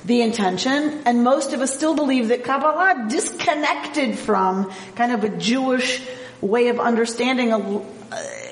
the 0.04 0.22
intention, 0.22 1.02
and 1.06 1.22
most 1.22 1.52
of 1.52 1.60
us 1.60 1.74
still 1.74 1.94
believe 1.94 2.28
that 2.28 2.44
Kabbalah 2.44 3.06
disconnected 3.08 4.18
from 4.18 4.70
kind 4.96 5.12
of 5.12 5.24
a 5.24 5.28
Jewish 5.30 6.02
way 6.40 6.68
of 6.68 6.78
understanding. 6.78 7.52
A, 7.52 7.58
uh, 7.58 7.82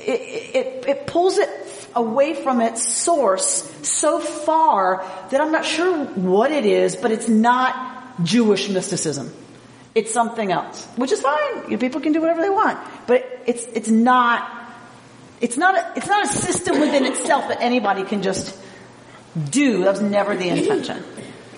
it, 0.04 0.54
it, 0.54 0.88
it 0.88 1.07
pulls 1.07 1.38
it 1.38 1.49
away 1.95 2.35
from 2.35 2.61
its 2.61 2.87
source 2.87 3.71
so 3.87 4.19
far 4.19 5.05
that 5.31 5.41
I'm 5.41 5.53
not 5.53 5.65
sure 5.65 6.05
what 6.05 6.51
it 6.51 6.65
is, 6.67 6.97
but 6.97 7.11
it's 7.11 7.29
not 7.29 8.25
Jewish 8.25 8.69
mysticism. 8.69 9.33
It's 9.95 10.13
something 10.13 10.51
else, 10.51 10.87
which 10.97 11.13
is 11.13 11.21
fine. 11.21 11.65
You 11.65 11.73
know, 11.73 11.79
people 11.79 12.01
can 12.01 12.13
do 12.13 12.21
whatever 12.21 12.41
they 12.41 12.51
want, 12.51 12.79
but 13.07 13.43
it's 13.47 13.65
it's 13.75 13.89
not. 13.89 14.61
It's 15.41 15.57
not 15.57 15.75
a, 15.77 15.93
it's 15.97 16.07
not 16.07 16.25
a 16.25 16.29
system 16.29 16.79
within 16.79 17.05
itself 17.05 17.49
that 17.49 17.61
anybody 17.61 18.05
can 18.05 18.23
just 18.23 18.57
do. 19.51 19.85
That 19.85 19.91
was 19.91 20.01
never 20.01 20.37
the 20.37 20.49
intention. 20.49 21.03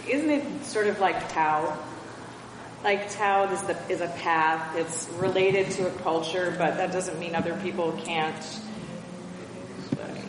Isn't 0.09 0.31
it 0.31 0.65
sort 0.65 0.87
of 0.87 1.01
like 1.01 1.33
Tao? 1.33 1.79
Like 2.83 3.11
Tao 3.11 3.53
is 3.53 3.63
the 3.63 3.77
is 3.89 4.01
a 4.01 4.09
path. 4.09 4.77
It's 4.77 5.09
related 5.19 5.71
to 5.73 5.87
a 5.87 5.91
culture, 6.01 6.55
but 6.59 6.77
that 6.79 6.93
doesn't 6.93 7.19
mean 7.19 7.35
other 7.35 7.55
people 7.63 7.93
can't, 8.05 8.61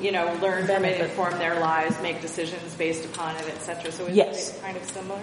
you 0.02 0.12
know, 0.12 0.38
learn 0.42 0.66
from 0.66 0.86
it, 0.86 1.00
inform 1.02 1.38
their 1.40 1.60
lives, 1.60 2.00
make 2.02 2.22
decisions 2.22 2.74
based 2.76 3.06
upon 3.06 3.36
it, 3.38 3.48
etc. 3.50 3.92
So 3.92 4.06
is 4.06 4.16
Yes. 4.16 4.50
it 4.58 4.62
kind 4.62 4.78
of 4.78 4.84
similar? 4.84 5.20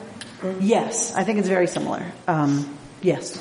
Yes, 0.60 1.14
I 1.14 1.24
think 1.24 1.38
it's 1.38 1.48
very 1.48 1.66
similar. 1.66 2.04
Um, 2.26 2.76
yes. 3.00 3.36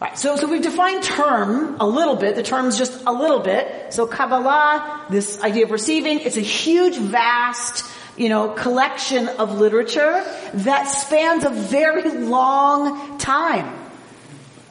All 0.00 0.08
right, 0.08 0.18
so 0.18 0.36
so 0.36 0.46
we've 0.46 0.62
defined 0.62 1.02
term 1.02 1.76
a 1.78 1.86
little 1.86 2.16
bit. 2.16 2.34
The 2.34 2.42
term's 2.42 2.78
just 2.78 3.02
a 3.06 3.12
little 3.12 3.40
bit. 3.40 3.92
So 3.92 4.06
Kabbalah, 4.06 5.06
this 5.10 5.42
idea 5.42 5.64
of 5.64 5.70
receiving, 5.70 6.20
it's 6.20 6.38
a 6.38 6.40
huge, 6.40 6.96
vast, 6.96 7.84
you 8.16 8.30
know, 8.30 8.48
collection 8.48 9.28
of 9.28 9.58
literature 9.60 10.24
that 10.54 10.84
spans 10.84 11.44
a 11.44 11.50
very 11.50 12.10
long 12.10 13.18
time. 13.18 13.76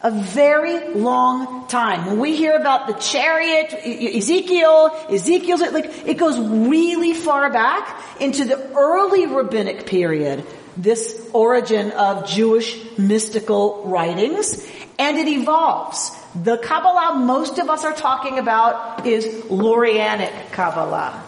A 0.01 0.11
very 0.11 0.93
long 0.93 1.67
time. 1.67 2.05
When 2.05 2.19
we 2.19 2.35
hear 2.37 2.55
about 2.55 2.87
the 2.87 2.93
chariot, 2.93 3.73
Ezekiel, 3.73 4.95
Ezekiel's, 5.09 5.61
like, 5.73 6.07
it 6.07 6.17
goes 6.17 6.39
really 6.39 7.13
far 7.13 7.51
back 7.51 8.01
into 8.21 8.45
the 8.45 8.57
early 8.77 9.25
rabbinic 9.25 9.87
period, 9.87 10.45
this 10.77 11.29
origin 11.33 11.91
of 11.91 12.25
Jewish 12.27 12.77
mystical 12.97 13.83
writings, 13.87 14.65
and 14.97 15.17
it 15.17 15.27
evolves. 15.27 16.11
The 16.33 16.57
Kabbalah 16.57 17.19
most 17.19 17.59
of 17.59 17.69
us 17.69 17.83
are 17.83 17.93
talking 17.93 18.39
about 18.39 19.05
is 19.05 19.25
Lurianic 19.49 20.51
Kabbalah. 20.53 21.21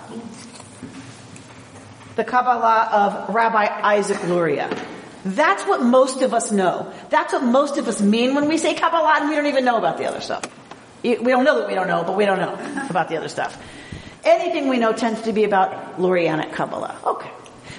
The 2.15 2.23
Kabbalah 2.23 2.89
of 2.93 3.35
Rabbi 3.35 3.65
Isaac 3.65 4.23
Luria. 4.23 4.69
That's 5.23 5.63
what 5.63 5.83
most 5.83 6.21
of 6.21 6.33
us 6.33 6.51
know. 6.51 6.91
That's 7.09 7.33
what 7.33 7.43
most 7.43 7.77
of 7.77 7.87
us 7.87 8.01
mean 8.01 8.35
when 8.35 8.47
we 8.47 8.57
say 8.57 8.73
Kabbalah 8.73 9.17
and 9.19 9.29
we 9.29 9.35
don't 9.35 9.47
even 9.47 9.65
know 9.65 9.77
about 9.77 9.97
the 9.97 10.05
other 10.05 10.21
stuff. 10.21 10.43
We 11.03 11.15
don't 11.15 11.43
know 11.43 11.59
that 11.59 11.67
we 11.67 11.75
don't 11.75 11.87
know, 11.87 12.03
but 12.03 12.15
we 12.15 12.25
don't 12.25 12.39
know 12.39 12.53
about 12.89 13.09
the 13.09 13.17
other 13.17 13.29
stuff. 13.29 13.57
Anything 14.23 14.67
we 14.67 14.77
know 14.77 14.93
tends 14.93 15.21
to 15.23 15.33
be 15.33 15.43
about 15.43 15.97
Lurianic 15.97 16.53
Kabbalah. 16.53 16.95
Okay. 17.05 17.31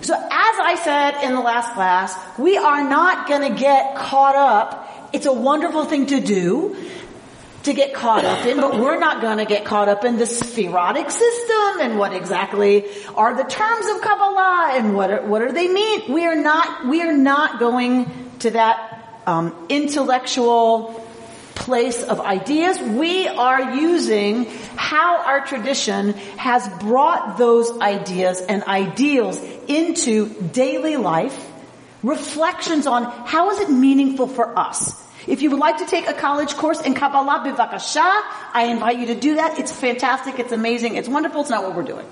So 0.02 0.14
as 0.14 0.24
I 0.30 0.80
said 0.82 1.24
in 1.24 1.34
the 1.34 1.40
last 1.40 1.74
class, 1.74 2.16
we 2.38 2.56
are 2.56 2.88
not 2.88 3.28
gonna 3.28 3.54
get 3.54 3.94
caught 3.96 4.34
up. 4.34 5.10
It's 5.12 5.26
a 5.26 5.32
wonderful 5.32 5.84
thing 5.84 6.06
to 6.06 6.20
do 6.20 6.76
to 7.64 7.72
get 7.72 7.94
caught 7.94 8.24
up 8.24 8.44
in, 8.46 8.56
but 8.56 8.78
we're 8.78 8.98
not 8.98 9.22
gonna 9.22 9.44
get 9.44 9.64
caught 9.64 9.88
up 9.88 10.04
in 10.04 10.18
the 10.18 10.26
sefirotic 10.26 11.10
system 11.10 11.80
and 11.80 11.98
what 11.98 12.12
exactly 12.12 12.84
are 13.14 13.36
the 13.36 13.44
terms 13.44 13.86
of 13.86 14.00
Kabbalah 14.00 14.72
and 14.74 14.94
what 14.94 15.10
are, 15.10 15.22
what 15.22 15.46
do 15.46 15.52
they 15.52 15.68
mean. 15.68 16.12
We 16.12 16.26
are 16.26 16.34
not, 16.34 16.86
we 16.86 17.02
are 17.02 17.16
not 17.16 17.60
going 17.60 18.10
to 18.40 18.50
that 18.50 19.20
um, 19.26 19.66
intellectual 19.68 20.98
place 21.54 22.02
of 22.02 22.20
ideas. 22.20 22.80
We 22.80 23.28
are 23.28 23.74
using 23.74 24.46
how 24.76 25.22
our 25.22 25.46
tradition 25.46 26.14
has 26.36 26.68
brought 26.80 27.38
those 27.38 27.78
ideas 27.80 28.40
and 28.40 28.64
ideals 28.64 29.40
into 29.68 30.28
daily 30.52 30.96
life, 30.96 31.48
reflections 32.02 32.86
on 32.86 33.04
how 33.04 33.50
is 33.50 33.60
it 33.60 33.70
meaningful 33.70 34.26
for 34.26 34.58
us. 34.58 35.00
If 35.26 35.42
you 35.42 35.50
would 35.50 35.60
like 35.60 35.78
to 35.78 35.86
take 35.86 36.08
a 36.08 36.12
college 36.12 36.54
course 36.54 36.80
in 36.80 36.94
Kabbalah 36.94 37.44
Bivakasha, 37.44 38.22
I 38.52 38.68
invite 38.70 38.98
you 38.98 39.06
to 39.06 39.14
do 39.14 39.36
that. 39.36 39.58
It's 39.58 39.72
fantastic, 39.72 40.38
it's 40.38 40.52
amazing, 40.52 40.96
it's 40.96 41.08
wonderful, 41.08 41.42
it's 41.42 41.50
not 41.50 41.62
what 41.62 41.76
we're 41.76 41.82
doing. 41.82 42.06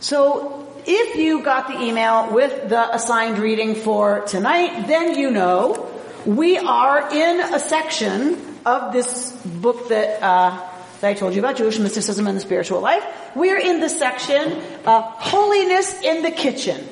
So, 0.00 0.66
if 0.86 1.16
you 1.16 1.42
got 1.42 1.68
the 1.68 1.80
email 1.82 2.32
with 2.32 2.68
the 2.68 2.94
assigned 2.94 3.38
reading 3.38 3.74
for 3.74 4.20
tonight, 4.20 4.86
then 4.86 5.18
you 5.18 5.30
know 5.30 5.90
we 6.24 6.58
are 6.58 7.12
in 7.12 7.40
a 7.40 7.58
section 7.58 8.40
of 8.64 8.92
this 8.92 9.32
book 9.32 9.88
that, 9.88 10.22
uh, 10.22 10.60
that 11.00 11.08
I 11.08 11.14
told 11.14 11.34
you 11.34 11.40
about, 11.40 11.56
Jewish 11.56 11.78
mysticism 11.78 12.26
and 12.26 12.36
the 12.36 12.40
spiritual 12.40 12.80
life. 12.80 13.04
We're 13.34 13.58
in 13.58 13.80
the 13.80 13.88
section, 13.88 14.62
uh, 14.84 15.02
holiness 15.02 16.02
in 16.02 16.22
the 16.22 16.30
kitchen. 16.30 16.84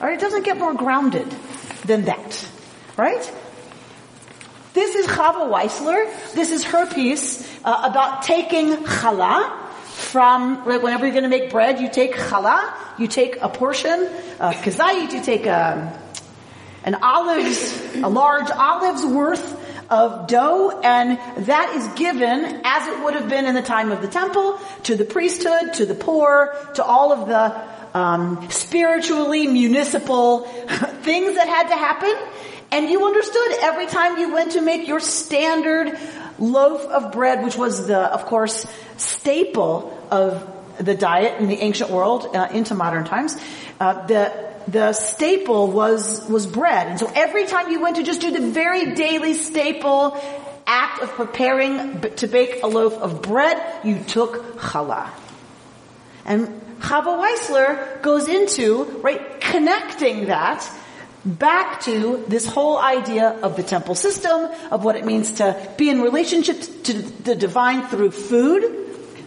Alright, 0.00 0.18
it 0.18 0.20
doesn't 0.20 0.44
get 0.44 0.58
more 0.58 0.74
grounded 0.74 1.28
than 1.84 2.04
that. 2.04 2.48
Right? 2.96 3.32
This 4.72 4.94
is 4.94 5.06
Chava 5.06 5.50
Weissler. 5.50 6.32
This 6.32 6.50
is 6.50 6.64
her 6.64 6.86
piece 6.86 7.42
uh, 7.62 7.82
about 7.84 8.22
taking 8.22 8.72
challah 8.84 9.68
from, 9.70 10.64
like 10.66 10.82
whenever 10.82 11.04
you're 11.04 11.12
going 11.12 11.24
to 11.24 11.28
make 11.28 11.50
bread, 11.50 11.78
you 11.78 11.90
take 11.90 12.14
challah, 12.14 12.74
you 12.98 13.06
take 13.06 13.36
a 13.42 13.50
portion 13.50 14.08
of 14.40 14.54
kazayit, 14.56 15.12
you 15.12 15.22
take 15.22 15.44
a, 15.44 16.00
an 16.84 16.94
olive's, 16.94 17.96
a 17.96 18.08
large 18.08 18.50
olive's 18.50 19.04
worth 19.04 19.62
of 19.90 20.26
dough, 20.26 20.80
and 20.82 21.18
that 21.46 21.74
is 21.76 21.86
given 21.98 22.60
as 22.64 22.88
it 22.88 23.04
would 23.04 23.14
have 23.14 23.28
been 23.28 23.44
in 23.44 23.54
the 23.54 23.62
time 23.62 23.92
of 23.92 24.00
the 24.00 24.08
temple 24.08 24.58
to 24.84 24.96
the 24.96 25.04
priesthood, 25.04 25.74
to 25.74 25.84
the 25.84 25.94
poor, 25.94 26.56
to 26.74 26.82
all 26.84 27.12
of 27.12 27.28
the 27.28 27.98
um, 27.98 28.50
spiritually 28.50 29.46
municipal 29.46 30.40
things 31.02 31.34
that 31.34 31.46
had 31.46 31.68
to 31.68 31.76
happen. 31.76 32.14
And 32.70 32.90
you 32.90 33.06
understood 33.06 33.52
every 33.60 33.86
time 33.86 34.18
you 34.18 34.32
went 34.32 34.52
to 34.52 34.60
make 34.60 34.88
your 34.88 35.00
standard 35.00 35.98
loaf 36.38 36.84
of 36.84 37.12
bread, 37.12 37.44
which 37.44 37.56
was 37.56 37.86
the, 37.86 37.98
of 37.98 38.26
course, 38.26 38.66
staple 38.96 39.96
of 40.10 40.52
the 40.78 40.94
diet 40.94 41.40
in 41.40 41.48
the 41.48 41.58
ancient 41.58 41.90
world 41.90 42.34
uh, 42.34 42.48
into 42.52 42.74
modern 42.74 43.04
times. 43.04 43.36
Uh, 43.80 44.06
the 44.06 44.46
the 44.68 44.92
staple 44.92 45.70
was 45.70 46.28
was 46.28 46.46
bread, 46.46 46.88
and 46.88 46.98
so 46.98 47.10
every 47.14 47.46
time 47.46 47.70
you 47.70 47.80
went 47.80 47.96
to 47.96 48.02
just 48.02 48.20
do 48.20 48.32
the 48.32 48.50
very 48.50 48.94
daily 48.94 49.34
staple 49.34 50.20
act 50.66 51.02
of 51.02 51.10
preparing 51.10 52.00
to 52.16 52.26
bake 52.26 52.62
a 52.64 52.66
loaf 52.66 52.94
of 52.94 53.22
bread, 53.22 53.62
you 53.84 54.00
took 54.00 54.58
challah. 54.58 55.08
And 56.24 56.60
Chava 56.80 57.16
Weissler 57.16 58.02
goes 58.02 58.28
into 58.28 58.84
right 59.02 59.40
connecting 59.40 60.26
that 60.26 60.68
back 61.26 61.80
to 61.82 62.24
this 62.28 62.46
whole 62.46 62.78
idea 62.78 63.30
of 63.42 63.56
the 63.56 63.62
temple 63.62 63.96
system, 63.96 64.48
of 64.70 64.84
what 64.84 64.96
it 64.96 65.04
means 65.04 65.32
to 65.32 65.56
be 65.76 65.90
in 65.90 66.00
relationship 66.00 66.60
to 66.84 66.92
the 66.94 67.34
divine 67.34 67.86
through 67.88 68.12
food, 68.12 68.62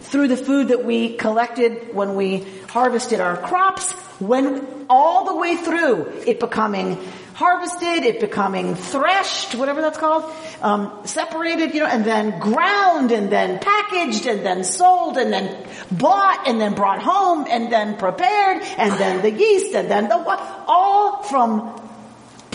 through 0.00 0.28
the 0.28 0.36
food 0.36 0.68
that 0.68 0.84
we 0.84 1.14
collected 1.16 1.94
when 1.94 2.16
we 2.16 2.46
harvested 2.68 3.20
our 3.20 3.36
crops, 3.36 3.92
when 4.18 4.86
all 4.88 5.26
the 5.26 5.36
way 5.36 5.56
through 5.56 6.06
it 6.26 6.40
becoming 6.40 6.98
harvested, 7.34 8.04
it 8.04 8.20
becoming 8.20 8.74
threshed, 8.74 9.54
whatever 9.54 9.80
that's 9.80 9.96
called, 9.96 10.30
um, 10.60 10.92
separated, 11.04 11.72
you 11.72 11.80
know, 11.80 11.86
and 11.86 12.04
then 12.04 12.38
ground, 12.38 13.12
and 13.12 13.30
then 13.30 13.58
packaged, 13.58 14.26
and 14.26 14.44
then 14.44 14.62
sold, 14.62 15.16
and 15.16 15.32
then 15.32 15.66
bought, 15.90 16.46
and 16.46 16.60
then 16.60 16.74
brought 16.74 17.00
home, 17.00 17.46
and 17.48 17.72
then 17.72 17.96
prepared, 17.96 18.62
and 18.76 18.92
then 19.00 19.22
the 19.22 19.30
yeast, 19.30 19.74
and 19.74 19.90
then 19.90 20.10
the 20.10 20.18
what, 20.18 20.38
all 20.66 21.22
from 21.22 21.79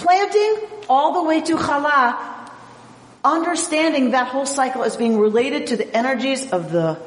planting 0.06 0.70
all 0.88 1.14
the 1.14 1.24
way 1.24 1.42
to 1.42 1.58
challah, 1.58 2.16
understanding 3.24 4.12
that 4.12 4.28
whole 4.28 4.46
cycle 4.46 4.84
as 4.84 4.96
being 4.96 5.18
related 5.18 5.68
to 5.68 5.78
the 5.78 5.98
energies 5.98 6.52
of 6.52 6.72
the 6.72 7.00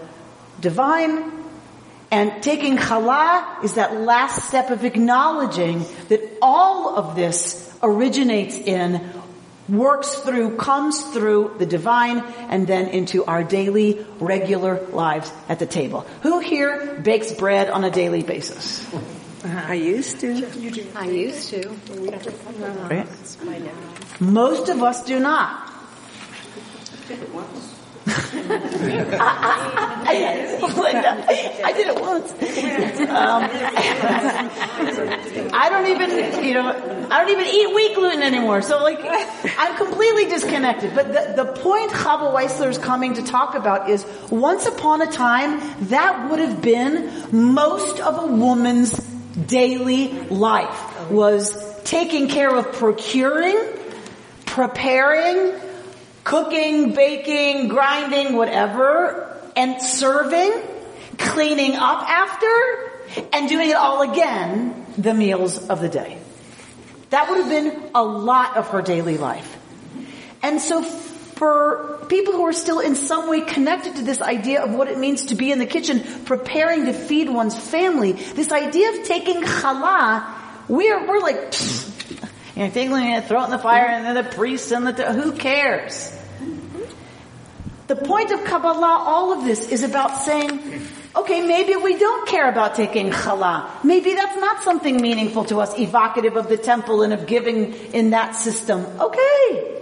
divine 0.61 1.39
and 2.11 2.43
taking 2.43 2.77
challah 2.77 3.63
is 3.63 3.75
that 3.75 4.01
last 4.01 4.49
step 4.49 4.71
of 4.71 4.85
acknowledging 4.85 5.85
that 6.09 6.23
all 6.41 6.97
of 6.97 7.15
this 7.15 7.73
originates 7.83 8.57
in, 8.57 9.09
works 9.69 10.15
through, 10.15 10.57
comes 10.57 11.01
through 11.13 11.55
the 11.59 11.67
divine, 11.67 12.21
and 12.49 12.67
then 12.67 12.89
into 12.89 13.25
our 13.27 13.45
daily, 13.45 14.05
regular 14.19 14.81
lives 14.87 15.31
at 15.49 15.59
the 15.59 15.67
table. 15.67 16.01
Who 16.23 16.41
here 16.41 16.99
bakes 17.05 17.31
bread 17.33 17.69
on 17.69 17.85
a 17.85 17.91
daily 17.91 18.23
basis? 18.23 18.85
I 19.45 19.75
used 19.75 20.19
to. 20.21 20.47
I 20.97 21.05
used 21.07 21.51
to. 21.51 21.69
Right? 22.91 23.07
Most 24.21 24.69
of 24.69 24.83
us 24.83 25.05
do 25.05 25.21
not. 25.21 25.73
I, 28.09 28.17
Linda, 30.77 31.25
I 31.63 31.73
did 31.73 31.87
it 31.89 32.01
once. 32.01 32.33
Um, 32.33 32.39
I 35.53 35.69
don't 35.69 35.89
even, 35.89 36.11
you 36.45 36.55
know, 36.55 36.71
I 37.11 37.19
don't 37.19 37.29
even 37.31 37.47
eat 37.47 37.75
wheat 37.75 37.95
gluten 37.95 38.23
anymore. 38.23 38.63
So 38.63 38.83
like, 38.83 39.01
I'm 39.59 39.77
completely 39.77 40.25
disconnected. 40.27 40.95
But 40.95 41.09
the, 41.09 41.35
the 41.45 41.53
point 41.61 41.91
Chava 41.93 42.33
Weissler 42.35 42.71
is 42.71 42.79
coming 42.79 43.13
to 43.15 43.23
talk 43.23 43.55
about 43.55 43.91
is 43.91 44.07
once 44.31 44.65
upon 44.67 45.03
a 45.03 45.07
time, 45.07 45.61
that 45.89 46.31
would 46.31 46.41
have 46.41 46.63
been 46.63 47.11
most 47.31 48.01
of 48.01 48.25
a 48.25 48.27
woman's 48.27 48.99
daily 49.47 50.13
life 50.29 51.11
was 51.11 51.83
taking 51.85 52.29
care 52.29 52.55
of 52.55 52.73
procuring, 52.73 53.57
preparing, 54.47 55.59
cooking, 56.25 56.95
baking, 56.95 57.69
grinding, 57.69 58.37
whatever, 58.37 59.41
and 59.57 59.81
serving, 59.81 60.53
cleaning 61.17 61.75
up 61.75 62.03
after, 62.09 63.27
and 63.33 63.49
doing 63.49 63.71
it 63.71 63.77
all 63.77 64.11
again 64.11 64.87
the 64.99 65.15
meals 65.15 65.69
of 65.69 65.81
the 65.81 65.89
day. 65.89 66.19
That 67.11 67.29
would 67.31 67.39
have 67.39 67.49
been 67.49 67.91
a 67.95 68.03
lot 68.03 68.57
of 68.57 68.69
her 68.69 68.83
daily 68.83 69.17
life. 69.17 69.57
And 70.43 70.61
so 70.61 70.83
for 71.39 72.05
people 72.09 72.33
who 72.33 72.45
are 72.47 72.53
still 72.53 72.81
in 72.81 72.97
some 72.97 73.31
way 73.31 73.41
connected 73.41 73.95
to 73.97 74.03
this 74.03 74.21
idea 74.21 74.61
of 74.61 74.75
what 74.75 74.89
it 74.89 74.99
means 74.99 75.27
to 75.27 75.37
be 75.37 75.53
in 75.53 75.61
the 75.61 75.67
kitchen, 75.67 76.03
preparing 76.25 76.87
to 76.87 76.93
feed 76.93 77.29
one's 77.31 77.57
family, 77.57 78.13
this 78.13 78.51
idea 78.51 78.91
of 78.91 79.07
taking 79.07 79.43
challah, 79.43 80.35
we're, 80.69 81.07
we're 81.07 81.21
like, 81.21 81.37
you 82.57 82.65
know, 82.65 82.71
taking 82.71 82.97
it, 82.97 83.25
throw 83.27 83.43
it 83.43 83.45
in 83.45 83.51
the 83.53 83.59
fire, 83.59 83.87
and 83.87 84.05
then 84.05 84.25
the 84.25 84.29
priests 84.31 84.73
and 84.73 84.85
the, 84.85 85.13
who 85.13 85.33
cares? 85.33 86.13
The 87.87 87.97
point 87.97 88.33
of 88.33 88.45
Kabbalah, 88.45 89.05
all 89.07 89.33
of 89.33 89.45
this 89.45 89.69
is 89.69 89.85
about 89.85 90.17
saying, 90.17 90.61
okay, 91.15 91.47
maybe 91.47 91.77
we 91.77 91.97
don't 91.97 92.29
care 92.29 92.51
about 92.51 92.75
taking 92.75 93.11
challah. 93.11 93.85
Maybe 93.85 94.15
that's 94.15 94.37
not 94.41 94.65
something 94.65 95.01
meaningful 95.01 95.45
to 95.45 95.61
us, 95.61 95.79
evocative 95.79 96.37
of 96.37 96.49
the 96.49 96.57
temple 96.59 97.03
and 97.03 97.13
of 97.13 97.27
giving 97.27 97.75
in 97.95 98.11
that 98.11 98.35
system. 98.35 98.85
Okay. 99.01 99.78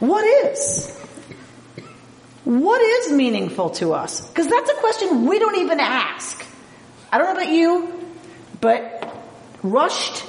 What 0.00 0.24
is? 0.24 0.94
What 2.44 2.80
is 2.80 3.12
meaningful 3.12 3.70
to 3.70 3.92
us? 3.92 4.26
Because 4.28 4.46
that's 4.46 4.70
a 4.70 4.74
question 4.74 5.26
we 5.26 5.38
don't 5.38 5.58
even 5.58 5.80
ask. 5.80 6.44
I 7.10 7.18
don't 7.18 7.26
know 7.26 7.42
about 7.42 7.52
you, 7.52 7.92
but 8.60 9.14
rushed 9.62 10.24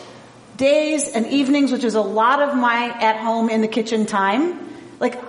days 0.57 1.09
and 1.09 1.27
evenings, 1.27 1.71
which 1.71 1.83
is 1.83 1.95
a 1.95 2.01
lot 2.01 2.41
of 2.41 2.55
my 2.55 2.87
at 2.87 3.17
home 3.17 3.49
in 3.49 3.61
the 3.61 3.67
kitchen 3.67 4.05
time, 4.05 4.67
like 4.99 5.21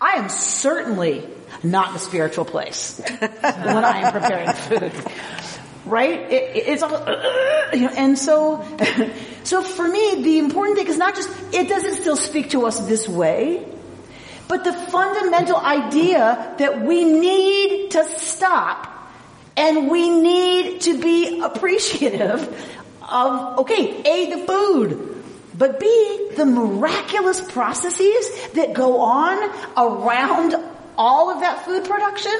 I 0.00 0.14
am 0.14 0.28
certainly 0.28 1.24
not 1.62 1.90
in 1.90 1.96
a 1.96 1.98
spiritual 1.98 2.44
place 2.44 3.00
when 3.20 3.84
I 3.84 4.00
am 4.00 4.12
preparing 4.12 4.52
food. 4.52 4.92
Right? 5.86 6.20
It, 6.30 6.56
it's 6.68 6.82
all, 6.82 6.94
uh, 6.94 7.70
you 7.72 7.82
know, 7.82 7.92
and 7.96 8.18
so, 8.18 8.64
so 9.44 9.62
for 9.62 9.88
me, 9.88 10.22
the 10.22 10.38
important 10.38 10.78
thing 10.78 10.86
is 10.86 10.98
not 10.98 11.14
just, 11.14 11.30
it 11.52 11.68
doesn't 11.68 11.94
still 11.94 12.16
speak 12.16 12.50
to 12.50 12.66
us 12.66 12.80
this 12.80 13.08
way, 13.08 13.66
but 14.48 14.64
the 14.64 14.72
fundamental 14.72 15.56
idea 15.56 16.54
that 16.58 16.82
we 16.82 17.04
need 17.04 17.90
to 17.92 18.04
stop 18.04 18.88
and 19.56 19.90
we 19.90 20.08
need 20.08 20.82
to 20.82 21.00
be 21.00 21.40
appreciative 21.40 22.42
of, 23.02 23.58
okay, 23.60 24.00
A, 24.02 24.30
the 24.30 24.46
food, 24.46 25.24
but 25.56 25.80
B, 25.80 26.30
the 26.36 26.46
miraculous 26.46 27.40
processes 27.40 28.48
that 28.52 28.72
go 28.72 29.00
on 29.00 29.36
around 29.76 30.54
all 30.96 31.30
of 31.30 31.40
that 31.40 31.64
food 31.64 31.84
production. 31.84 32.32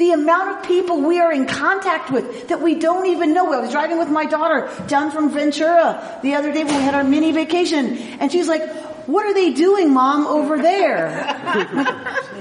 The 0.00 0.12
amount 0.12 0.56
of 0.56 0.62
people 0.66 1.02
we 1.02 1.20
are 1.20 1.30
in 1.30 1.46
contact 1.46 2.10
with 2.10 2.48
that 2.48 2.62
we 2.62 2.76
don't 2.76 3.04
even 3.04 3.34
know. 3.34 3.52
I 3.52 3.60
was 3.60 3.70
driving 3.70 3.98
with 3.98 4.08
my 4.08 4.24
daughter 4.24 4.70
down 4.86 5.10
from 5.10 5.28
Ventura 5.30 6.18
the 6.22 6.36
other 6.36 6.50
day 6.54 6.64
when 6.64 6.74
we 6.74 6.80
had 6.80 6.94
our 6.94 7.04
mini 7.04 7.32
vacation 7.32 7.98
and 8.18 8.32
she's 8.32 8.48
like, 8.48 8.66
what 9.06 9.26
are 9.26 9.34
they 9.34 9.52
doing, 9.52 9.92
mom, 9.92 10.26
over 10.26 10.56
there? 10.56 11.10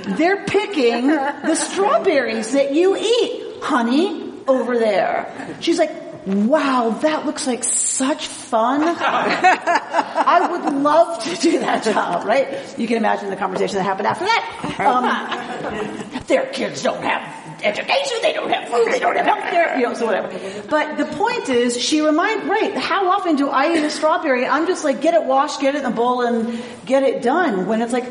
They're 0.07 0.45
picking 0.45 1.07
the 1.07 1.55
strawberries 1.55 2.53
that 2.53 2.73
you 2.73 2.95
eat, 2.95 3.61
honey, 3.61 4.31
over 4.47 4.77
there. 4.79 5.57
She's 5.59 5.79
like, 5.79 5.91
wow, 6.25 6.91
that 7.01 7.25
looks 7.25 7.45
like 7.45 7.65
such 7.65 8.25
fun. 8.27 8.83
I 8.85 10.47
would 10.49 10.75
love 10.75 11.21
to 11.25 11.35
do 11.35 11.59
that 11.59 11.83
job, 11.83 12.25
right? 12.25 12.79
You 12.79 12.87
can 12.87 12.95
imagine 12.95 13.29
the 13.29 13.35
conversation 13.35 13.75
that 13.75 13.83
happened 13.83 14.07
after 14.07 14.23
that. 14.23 14.79
Um, 14.79 16.21
their 16.27 16.45
kids 16.45 16.83
don't 16.83 17.03
have 17.03 17.48
education, 17.63 18.17
they 18.21 18.33
don't 18.33 18.49
have 18.49 18.69
food, 18.69 18.91
they 18.91 18.99
don't 18.99 19.15
have 19.15 19.25
health 19.25 19.49
care, 19.51 19.77
you 19.77 19.85
know, 19.85 19.93
so 19.93 20.05
whatever. 20.05 20.29
But 20.69 20.97
the 20.97 21.05
point 21.05 21.49
is, 21.49 21.79
she 21.79 22.01
remind, 22.01 22.49
right, 22.49 22.75
how 22.75 23.09
often 23.09 23.35
do 23.35 23.49
I 23.49 23.75
eat 23.75 23.83
a 23.83 23.89
strawberry? 23.89 24.45
I'm 24.45 24.67
just 24.67 24.83
like, 24.83 25.01
get 25.01 25.13
it 25.13 25.23
washed, 25.23 25.61
get 25.61 25.75
it 25.75 25.79
in 25.79 25.85
a 25.85 25.91
bowl 25.91 26.21
and 26.21 26.61
get 26.85 27.03
it 27.03 27.21
done. 27.21 27.67
When 27.67 27.81
it's 27.81 27.93
like, 27.93 28.05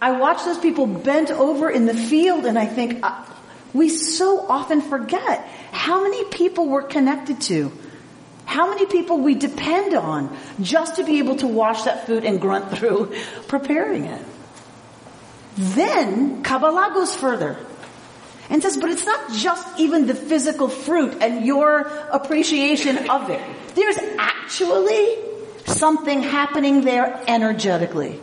I 0.00 0.12
watch 0.12 0.44
those 0.44 0.58
people 0.58 0.86
bent 0.86 1.30
over 1.30 1.70
in 1.70 1.86
the 1.86 1.94
field 1.94 2.46
and 2.46 2.58
I 2.58 2.66
think, 2.66 3.00
uh, 3.02 3.24
we 3.72 3.88
so 3.88 4.46
often 4.48 4.80
forget 4.80 5.40
how 5.72 6.04
many 6.04 6.24
people 6.26 6.68
we're 6.68 6.84
connected 6.84 7.40
to. 7.42 7.72
How 8.46 8.70
many 8.70 8.86
people 8.86 9.18
we 9.18 9.34
depend 9.34 9.94
on 9.94 10.36
just 10.60 10.96
to 10.96 11.04
be 11.04 11.18
able 11.18 11.36
to 11.36 11.48
wash 11.48 11.82
that 11.82 12.06
food 12.06 12.24
and 12.24 12.40
grunt 12.40 12.70
through 12.78 13.14
preparing 13.48 14.04
it. 14.04 14.24
Then 15.56 16.42
Kabbalah 16.42 16.90
goes 16.94 17.14
further 17.14 17.58
and 18.50 18.62
says, 18.62 18.76
but 18.76 18.90
it's 18.90 19.06
not 19.06 19.32
just 19.32 19.78
even 19.78 20.06
the 20.06 20.14
physical 20.14 20.68
fruit 20.68 21.16
and 21.20 21.44
your 21.46 21.80
appreciation 22.10 23.08
of 23.08 23.30
it. 23.30 23.40
There's 23.74 23.98
actually 24.18 25.16
something 25.66 26.22
happening 26.22 26.82
there 26.82 27.22
energetically. 27.26 28.20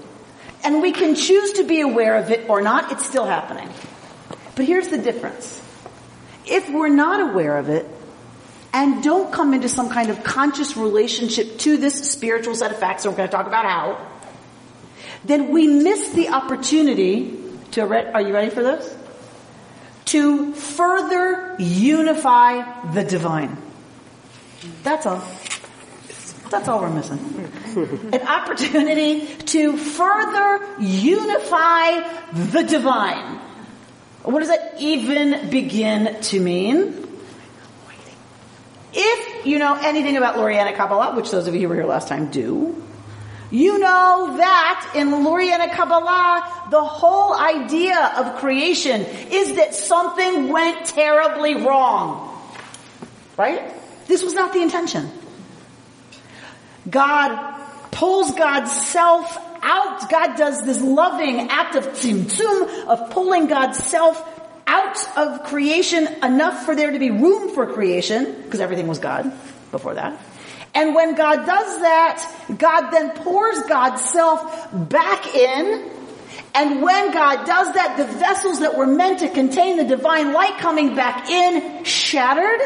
And 0.64 0.82
we 0.82 0.92
can 0.92 1.16
choose 1.16 1.54
to 1.54 1.64
be 1.64 1.82
aware 1.82 2.18
of 2.18 2.30
it 2.30 2.50
or 2.50 2.62
not, 2.62 2.92
it's 2.92 3.06
still 3.06 3.26
happening. 3.26 3.68
But 4.56 4.66
here's 4.66 4.90
the 4.90 4.98
difference. 4.98 5.60
If 6.46 6.70
we're 6.70 6.90
not 6.90 7.32
aware 7.32 7.58
of 7.58 7.70
it, 7.70 7.88
and 8.74 9.04
don't 9.04 9.34
come 9.34 9.54
into 9.54 9.68
some 9.68 9.90
kind 9.90 10.10
of 10.10 10.24
conscious 10.24 10.78
relationship 10.78 11.58
to 11.60 11.78
this 11.78 12.10
spiritual 12.10 12.56
set 12.56 12.72
of 12.72 12.80
facts, 12.80 13.04
and 13.04 13.14
we're 13.14 13.18
going 13.18 13.30
to 13.30 13.36
talk 13.36 13.48
about 13.48 13.66
how, 13.66 14.08
then 15.26 15.50
we 15.50 15.68
miss 15.68 16.12
the 16.12 16.30
opportunity 16.30 17.38
to, 17.72 17.82
are 18.14 18.22
you 18.22 18.34
ready 18.34 18.50
for 18.50 18.64
this? 18.64 18.98
To 20.12 20.54
further 20.54 21.56
unify 21.58 22.92
the 22.92 23.04
divine. 23.04 23.58
That's 24.84 25.06
all. 25.06 25.24
That's 26.50 26.68
all 26.68 26.82
we're 26.82 26.90
missing. 26.90 27.20
An 28.14 28.28
opportunity 28.28 29.26
to 29.26 29.78
further 29.78 30.82
unify 30.82 32.02
the 32.34 32.64
divine. 32.64 33.40
What 34.24 34.40
does 34.40 34.50
that 34.50 34.76
even 34.80 35.50
begin 35.50 36.22
to 36.22 36.40
mean? 36.40 37.08
If 38.94 39.46
you 39.46 39.60
know 39.60 39.76
anything 39.76 40.18
about 40.18 40.36
Lurianic 40.36 40.76
Kabbalah, 40.76 41.16
which 41.16 41.32
those 41.32 41.48
of 41.48 41.56
you 41.56 41.62
who 41.62 41.68
were 41.70 41.76
here 41.76 41.86
last 41.86 42.10
time 42.10 42.30
do, 42.30 42.84
you 43.50 43.80
know 43.80 44.36
that 44.38 44.92
in 44.96 45.10
Lurianic 45.10 45.72
Kabbalah, 45.72 46.61
the 46.72 46.84
whole 46.84 47.36
idea 47.36 48.14
of 48.16 48.38
creation 48.38 49.02
is 49.30 49.56
that 49.58 49.76
something 49.76 50.48
went 50.48 50.86
terribly 50.86 51.56
wrong. 51.56 52.30
Right? 53.38 53.74
This 54.08 54.24
was 54.24 54.34
not 54.34 54.54
the 54.54 54.62
intention. 54.62 55.12
God 56.90 57.60
pulls 57.92 58.32
God's 58.32 58.72
self 58.72 59.38
out. 59.62 60.10
God 60.10 60.38
does 60.38 60.66
this 60.66 60.82
loving 60.82 61.50
act 61.50 61.76
of 61.76 61.88
tzimtzum, 61.88 62.88
of 62.88 63.12
pulling 63.12 63.48
God's 63.48 63.78
self 63.78 64.26
out 64.66 65.18
of 65.18 65.44
creation 65.44 66.08
enough 66.24 66.64
for 66.64 66.74
there 66.74 66.92
to 66.92 67.00
be 67.00 67.12
room 67.12 67.54
for 67.54 67.68
creation, 67.68 68.44
because 68.44 68.62
everything 68.62 68.88
was 68.88 69.00
God 69.00 69.30
before 69.72 69.96
that. 69.96 70.18
And 70.74 70.96
when 70.96 71.16
God 71.16 71.46
does 71.46 71.82
that, 71.82 72.34
God 72.58 72.92
then 72.92 73.12
pours 73.12 73.60
God's 73.68 74.02
self 74.10 74.70
back 74.72 75.36
in. 75.36 75.92
And 76.54 76.82
when 76.82 77.14
God 77.14 77.46
does 77.46 77.74
that, 77.74 77.98
the 77.98 78.06
vessels 78.06 78.60
that 78.60 78.78
were 78.78 78.88
meant 78.88 79.20
to 79.20 79.30
contain 79.30 79.78
the 79.78 79.86
divine 79.86 80.34
light 80.34 80.58
coming 80.58 80.96
back 80.96 81.30
in 81.30 81.84
shattered. 81.84 82.62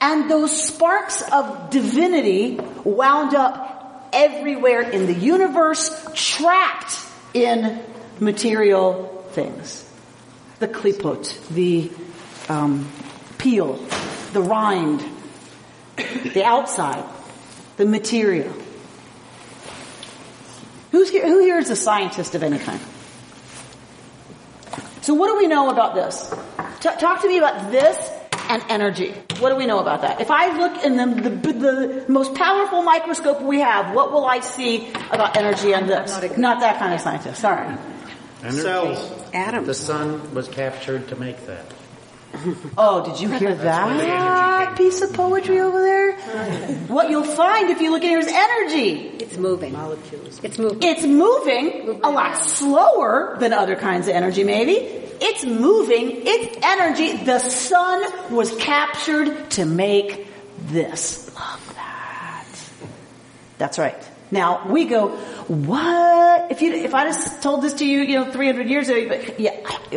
And 0.00 0.30
those 0.30 0.62
sparks 0.62 1.22
of 1.32 1.70
divinity 1.70 2.60
wound 2.84 3.34
up 3.34 4.10
everywhere 4.12 4.82
in 4.82 5.06
the 5.06 5.14
universe, 5.14 5.90
trapped 6.14 6.98
in 7.34 7.80
material 8.20 9.24
things. 9.32 9.84
The 10.58 10.68
klipot, 10.68 11.48
the 11.48 11.90
um, 12.48 12.90
peel, 13.38 13.74
the 14.32 14.42
rind, 14.42 15.04
the 15.96 16.44
outside, 16.44 17.04
the 17.76 17.86
material. 17.86 18.52
Who's 20.98 21.10
here, 21.10 21.28
who 21.28 21.38
here 21.38 21.58
is 21.58 21.70
a 21.70 21.76
scientist 21.76 22.34
of 22.34 22.42
any 22.42 22.58
kind? 22.58 22.80
So 25.00 25.14
what 25.14 25.28
do 25.28 25.36
we 25.36 25.46
know 25.46 25.70
about 25.70 25.94
this? 25.94 26.34
T- 26.80 26.90
talk 26.98 27.22
to 27.22 27.28
me 27.28 27.38
about 27.38 27.70
this 27.70 27.96
and 28.48 28.60
energy. 28.68 29.14
What 29.38 29.50
do 29.50 29.54
we 29.54 29.66
know 29.66 29.78
about 29.78 30.00
that? 30.00 30.20
If 30.20 30.28
I 30.32 30.58
look 30.58 30.82
in 30.82 30.96
the, 30.96 31.30
the, 31.30 31.52
the, 31.52 32.04
most 32.08 32.34
powerful 32.34 32.82
microscope 32.82 33.40
we 33.42 33.60
have, 33.60 33.94
what 33.94 34.10
will 34.10 34.26
I 34.26 34.40
see 34.40 34.90
about 35.12 35.36
energy 35.36 35.72
and 35.72 35.88
this? 35.88 36.20
Not, 36.20 36.36
Not 36.36 36.60
that 36.62 36.80
kind 36.80 36.92
of 36.92 37.00
scientist. 37.00 37.42
Sorry. 37.42 37.78
Energy. 38.42 38.60
Cells. 38.60 39.22
Atoms. 39.32 39.68
The 39.68 39.74
sun 39.74 40.34
was 40.34 40.48
captured 40.48 41.06
to 41.10 41.14
make 41.14 41.46
that. 41.46 41.64
Oh, 42.78 43.04
did 43.04 43.20
you 43.20 43.30
hear 43.30 43.54
that 43.54 44.76
piece 44.76 45.02
of 45.02 45.12
poetry 45.12 45.60
over 45.60 45.80
there? 45.80 46.12
What 46.86 47.10
you'll 47.10 47.24
find 47.24 47.70
if 47.70 47.80
you 47.80 47.90
look 47.90 48.02
in 48.02 48.10
here 48.10 48.18
is 48.18 48.28
energy. 48.28 49.08
It's 49.20 49.36
moving. 49.36 49.72
Molecules. 49.72 50.40
It's 50.42 50.58
moving. 50.58 50.78
It's 50.82 51.04
moving 51.04 52.00
a 52.04 52.10
lot 52.10 52.44
slower 52.44 53.36
than 53.40 53.52
other 53.52 53.76
kinds 53.76 54.08
of 54.08 54.14
energy, 54.14 54.44
maybe. 54.44 54.72
It's 55.20 55.44
moving. 55.44 56.22
It's 56.26 56.58
energy. 56.64 57.16
The 57.24 57.40
sun 57.40 58.34
was 58.34 58.54
captured 58.56 59.50
to 59.52 59.64
make 59.64 60.28
this. 60.66 61.34
Love 61.34 61.72
that. 61.74 62.46
That's 63.58 63.78
right. 63.78 64.08
Now 64.30 64.68
we 64.68 64.84
go, 64.84 65.08
what? 65.48 66.52
If 66.52 66.62
you, 66.62 66.72
if 66.72 66.94
I 66.94 67.06
just 67.06 67.42
told 67.42 67.62
this 67.62 67.74
to 67.74 67.86
you, 67.86 68.00
you 68.00 68.24
know, 68.24 68.30
300 68.30 68.68
years 68.68 68.88
ago, 68.88 69.20
yeah, 69.38 69.56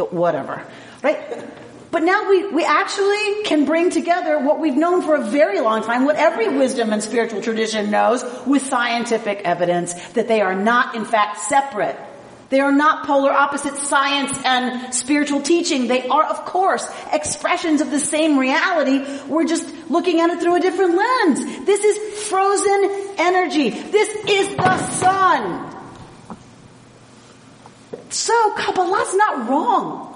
whatever. 0.10 0.66
Right? 1.04 1.46
But 1.92 2.04
now 2.04 2.30
we, 2.30 2.48
we 2.48 2.64
actually 2.64 3.44
can 3.44 3.66
bring 3.66 3.90
together 3.90 4.40
what 4.40 4.60
we've 4.60 4.78
known 4.78 5.02
for 5.02 5.16
a 5.16 5.22
very 5.22 5.60
long 5.60 5.84
time, 5.84 6.06
what 6.06 6.16
every 6.16 6.48
wisdom 6.48 6.94
and 6.94 7.04
spiritual 7.04 7.42
tradition 7.42 7.92
knows 7.92 8.24
with 8.48 8.66
scientific 8.66 9.42
evidence 9.44 9.94
that 10.12 10.30
they 10.30 10.40
are 10.40 10.56
not 10.56 10.96
in 10.96 11.04
fact 11.04 11.42
separate. 11.42 11.98
They 12.48 12.60
are 12.60 12.72
not 12.72 13.06
polar 13.06 13.32
opposites 13.32 13.88
science 13.88 14.38
and 14.44 14.94
spiritual 14.94 15.42
teaching. 15.42 15.88
They 15.88 16.08
are, 16.08 16.24
of 16.24 16.46
course, 16.46 16.86
expressions 17.12 17.80
of 17.80 17.92
the 17.92 18.00
same 18.00 18.38
reality. 18.38 19.06
We're 19.28 19.46
just 19.46 19.66
looking 19.90 20.20
at 20.20 20.30
it 20.32 20.42
through 20.42 20.56
a 20.56 20.60
different 20.60 20.96
lens. 20.96 21.66
This 21.66 21.84
is 21.84 22.24
frozen 22.28 23.14
energy. 23.18 23.70
This 23.70 24.10
is 24.28 24.56
the 24.56 24.78
sun. 24.78 25.76
So 28.10 28.34
Kabbalah's 28.56 29.16
not 29.16 29.50
wrong. 29.50 30.11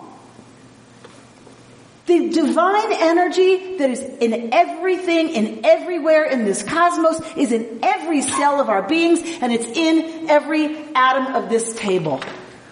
The 2.05 2.29
divine 2.29 2.93
energy 2.93 3.77
that 3.77 3.89
is 3.89 3.99
in 3.99 4.53
everything, 4.53 5.29
in 5.29 5.65
everywhere 5.65 6.25
in 6.25 6.45
this 6.45 6.61
cosmos, 6.61 7.19
is 7.35 7.51
in 7.51 7.79
every 7.81 8.21
cell 8.21 8.61
of 8.61 8.69
our 8.69 8.83
beings, 8.83 9.21
and 9.41 9.51
it's 9.51 9.65
in 9.65 10.29
every 10.29 10.77
atom 10.93 11.33
of 11.33 11.49
this 11.49 11.75
table. 11.75 12.21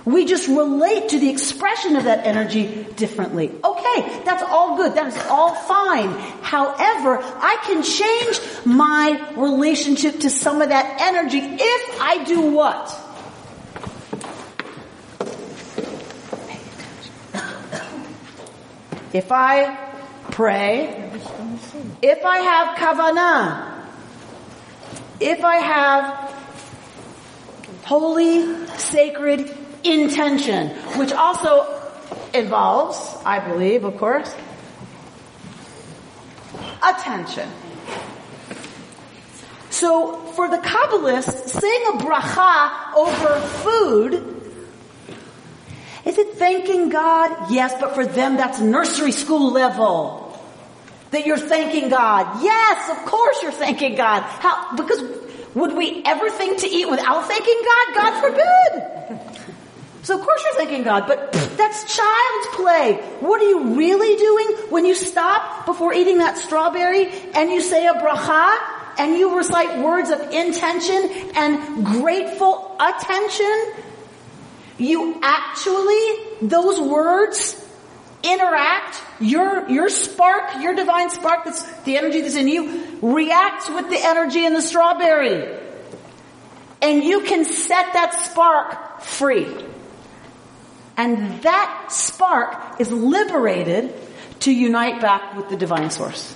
We 0.05 0.25
just 0.25 0.47
relate 0.47 1.09
to 1.09 1.19
the 1.19 1.29
expression 1.29 1.95
of 1.95 2.03
that 2.03 2.27
energy 2.27 2.85
differently. 2.95 3.49
Okay, 3.63 4.21
that's 4.23 4.43
all 4.43 4.77
good. 4.77 4.95
That 4.95 5.07
is 5.07 5.17
all 5.29 5.55
fine. 5.55 6.09
However, 6.41 7.19
I 7.19 7.57
can 7.65 7.81
change 7.81 8.65
my 8.65 9.33
relationship 9.35 10.19
to 10.21 10.29
some 10.29 10.61
of 10.61 10.69
that 10.69 11.01
energy 11.01 11.39
if 11.39 12.01
I 12.01 12.23
do 12.25 12.51
what? 12.51 13.02
If 19.13 19.31
I 19.31 19.77
pray, 20.31 21.11
if 22.01 22.25
I 22.25 22.37
have 22.39 22.77
kavanah, 22.77 23.85
if 25.19 25.43
I 25.45 25.57
have 25.57 26.33
holy, 27.83 28.67
sacred 28.77 29.55
intention, 29.83 30.69
which 30.97 31.11
also 31.11 31.79
involves, 32.33 32.97
I 33.23 33.39
believe, 33.39 33.83
of 33.83 33.97
course, 33.97 34.33
attention. 36.81 37.49
So 39.69 40.15
for 40.33 40.49
the 40.49 40.57
Kabbalists, 40.57 41.49
saying 41.49 41.83
a 41.89 41.97
bracha 41.97 42.95
over 42.95 43.39
food 43.61 44.32
is 46.05 46.17
it 46.17 46.33
thanking 46.33 46.89
God? 46.89 47.51
Yes, 47.51 47.73
but 47.79 47.95
for 47.95 48.05
them 48.05 48.37
that's 48.37 48.59
nursery 48.59 49.11
school 49.11 49.51
level. 49.51 50.19
That 51.11 51.25
you're 51.25 51.37
thanking 51.37 51.89
God. 51.89 52.43
Yes, 52.43 52.89
of 52.89 53.05
course 53.05 53.41
you're 53.43 53.51
thanking 53.51 53.95
God. 53.95 54.23
How, 54.23 54.75
because 54.75 55.03
would 55.53 55.75
we 55.75 56.03
ever 56.05 56.29
think 56.29 56.59
to 56.59 56.67
eat 56.67 56.89
without 56.89 57.25
thanking 57.27 57.61
God? 57.63 57.95
God 57.95 58.21
forbid. 58.21 59.43
So 60.03 60.19
of 60.19 60.25
course 60.25 60.43
you're 60.43 60.55
thanking 60.55 60.83
God, 60.83 61.05
but 61.07 61.31
that's 61.55 61.95
child's 61.95 62.47
play. 62.55 62.95
What 63.21 63.41
are 63.41 63.47
you 63.47 63.75
really 63.75 64.17
doing 64.17 64.69
when 64.69 64.85
you 64.85 64.95
stop 64.95 65.65
before 65.65 65.93
eating 65.93 66.17
that 66.17 66.37
strawberry 66.37 67.07
and 67.33 67.49
you 67.49 67.61
say 67.61 67.87
a 67.87 67.93
bracha 67.93 68.57
and 68.97 69.15
you 69.15 69.37
recite 69.37 69.79
words 69.79 70.09
of 70.09 70.19
intention 70.31 71.09
and 71.35 71.85
grateful 71.85 72.75
attention? 72.79 73.73
You 74.77 75.19
actually, 75.21 76.47
those 76.47 76.79
words 76.79 77.59
interact, 78.23 79.01
your, 79.19 79.69
your 79.69 79.89
spark, 79.89 80.61
your 80.61 80.73
divine 80.73 81.09
spark 81.09 81.43
that's 81.43 81.63
the 81.81 81.97
energy 81.97 82.21
that's 82.21 82.35
in 82.35 82.47
you 82.47 82.97
reacts 83.01 83.69
with 83.69 83.89
the 83.89 83.99
energy 83.99 84.45
in 84.45 84.53
the 84.53 84.61
strawberry. 84.61 85.59
And 86.81 87.03
you 87.03 87.21
can 87.21 87.45
set 87.45 87.93
that 87.93 88.13
spark 88.25 89.01
free. 89.01 89.47
And 90.95 91.41
that 91.43 91.87
spark 91.89 92.79
is 92.79 92.91
liberated 92.91 93.93
to 94.41 94.51
unite 94.51 95.01
back 95.01 95.35
with 95.35 95.49
the 95.49 95.57
divine 95.57 95.89
source. 95.89 96.35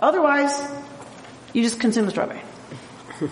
Otherwise, 0.00 0.52
you 1.52 1.62
just 1.62 1.80
consume 1.80 2.04
the 2.04 2.10
strawberry. 2.10 2.42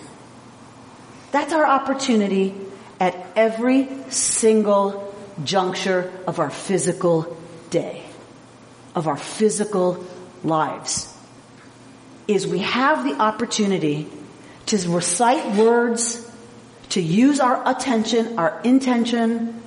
That's 1.31 1.53
our 1.53 1.65
opportunity 1.65 2.55
at 3.03 3.27
every 3.35 3.89
single 4.09 5.13
juncture 5.43 6.09
of 6.25 6.39
our 6.39 6.49
physical 6.49 7.35
day, 7.69 8.01
of 8.95 9.09
our 9.09 9.17
physical 9.17 10.05
lives, 10.41 11.13
is 12.29 12.47
we 12.47 12.59
have 12.59 13.03
the 13.03 13.21
opportunity 13.21 14.07
to 14.67 14.77
recite 14.89 15.57
words, 15.57 16.31
to 16.91 17.01
use 17.01 17.41
our 17.41 17.61
attention, 17.69 18.39
our 18.39 18.61
intention, 18.63 19.61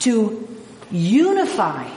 to 0.00 0.46
unify 0.90 1.88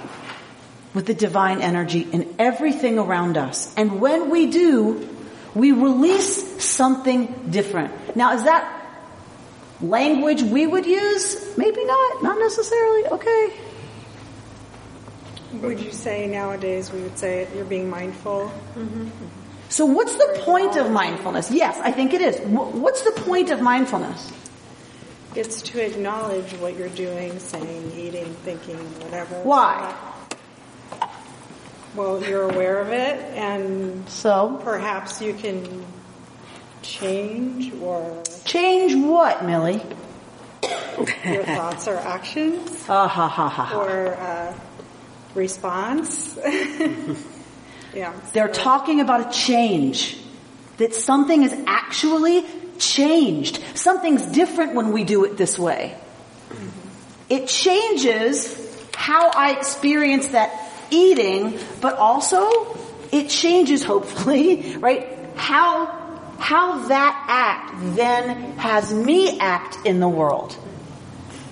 with 0.93 1.05
the 1.05 1.13
divine 1.13 1.61
energy 1.61 2.07
in 2.13 2.33
everything 2.39 2.97
around 2.97 3.35
us. 3.35 3.73
And 3.75 3.99
when 3.99 4.29
we 4.29 4.49
do, 4.49 5.05
we 5.53 5.73
release 5.73 6.63
something 6.63 7.49
different. 7.49 8.15
Now, 8.15 8.35
is 8.35 8.45
that 8.45 8.74
language 9.81 10.41
we 10.41 10.67
would 10.67 10.85
use? 10.85 11.57
Maybe 11.57 11.83
not. 11.85 12.23
Not 12.23 12.39
necessarily. 12.39 13.07
Okay. 13.07 13.53
Would 15.53 15.79
you 15.79 15.91
say 15.91 16.27
nowadays 16.27 16.91
we 16.91 17.01
would 17.01 17.17
say 17.17 17.47
you're 17.55 17.65
being 17.65 17.89
mindful? 17.89 18.51
Mm-hmm. 18.75 19.07
So 19.69 19.85
what's 19.85 20.15
the 20.15 20.41
point 20.43 20.75
of 20.75 20.91
mindfulness? 20.91 21.49
Yes, 21.51 21.79
I 21.81 21.91
think 21.91 22.13
it 22.13 22.21
is. 22.21 22.39
What's 22.41 23.01
the 23.01 23.21
point 23.21 23.49
of 23.49 23.61
mindfulness? 23.61 24.31
It's 25.33 25.61
to 25.63 25.85
acknowledge 25.85 26.51
what 26.53 26.77
you're 26.77 26.87
doing, 26.89 27.39
saying, 27.39 27.91
eating, 27.93 28.33
thinking, 28.43 28.77
whatever. 29.01 29.35
Why? 29.41 29.93
well, 31.95 32.21
you're 32.23 32.49
aware 32.49 32.79
of 32.79 32.89
it, 32.89 33.19
and 33.35 34.07
So, 34.09 34.59
perhaps 34.63 35.21
you 35.21 35.33
can 35.33 35.85
change 36.85 37.73
or 37.81 38.23
change 38.45 38.95
what, 38.95 39.43
Millie? 39.45 39.81
your 41.25 41.43
thoughts 41.43 41.87
or 41.87 41.97
actions 41.97 42.85
Ah 42.89 43.07
ha 43.07 43.27
ha 43.27 43.49
ha 43.49 43.77
or 43.77 44.15
uh, 44.15 44.57
response. 45.35 46.37
yeah. 47.93 48.13
They're 48.33 48.47
talking 48.47 49.01
about 49.01 49.27
a 49.27 49.31
change. 49.31 50.17
That 50.77 50.93
something 50.93 51.43
is 51.43 51.53
actually 51.67 52.43
changed. 52.79 53.63
Something's 53.75 54.25
different 54.25 54.75
when 54.75 54.91
we 54.91 55.05
do 55.05 55.23
it 55.23 55.37
this 55.37 55.57
way. 55.57 55.97
It 57.29 57.47
changes 57.47 58.61
how 58.93 59.29
I 59.29 59.51
experience 59.51 60.27
that 60.29 60.51
eating, 60.91 61.57
but 61.81 61.95
also 61.95 62.77
it 63.11 63.29
changes 63.29 63.83
hopefully, 63.91 64.75
right? 64.77 65.07
How, 65.35 66.04
how 66.39 66.87
that 66.87 67.25
act 67.27 67.95
then 67.95 68.57
has 68.57 68.93
me 68.93 69.39
act 69.39 69.85
in 69.85 69.99
the 69.99 70.09
world. 70.09 70.55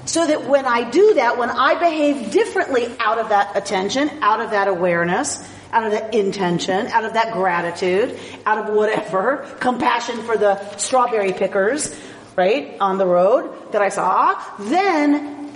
So 0.06 0.28
that 0.28 0.48
when 0.48 0.66
I 0.66 0.90
do 0.90 1.14
that, 1.16 1.38
when 1.38 1.50
I 1.50 1.76
behave 1.76 2.32
differently 2.32 2.94
out 3.00 3.20
of 3.20 3.30
that 3.30 3.56
attention, 3.56 4.10
out 4.22 4.42
of 4.42 4.52
that 4.52 4.68
awareness, 4.68 5.48
out 5.72 5.86
of 5.86 5.92
that 5.92 6.14
intention, 6.14 6.88
out 6.88 7.06
of 7.06 7.14
that 7.14 7.34
gratitude, 7.34 8.20
out 8.46 8.58
of 8.58 8.76
whatever, 8.76 9.50
compassion 9.60 10.18
for 10.24 10.38
the 10.38 10.78
strawberry 10.78 11.32
pickers, 11.32 11.96
right, 12.36 12.76
on 12.80 12.98
the 12.98 13.06
road 13.06 13.72
that 13.72 13.82
I 13.82 13.90
saw, 13.90 14.42
then 14.60 15.50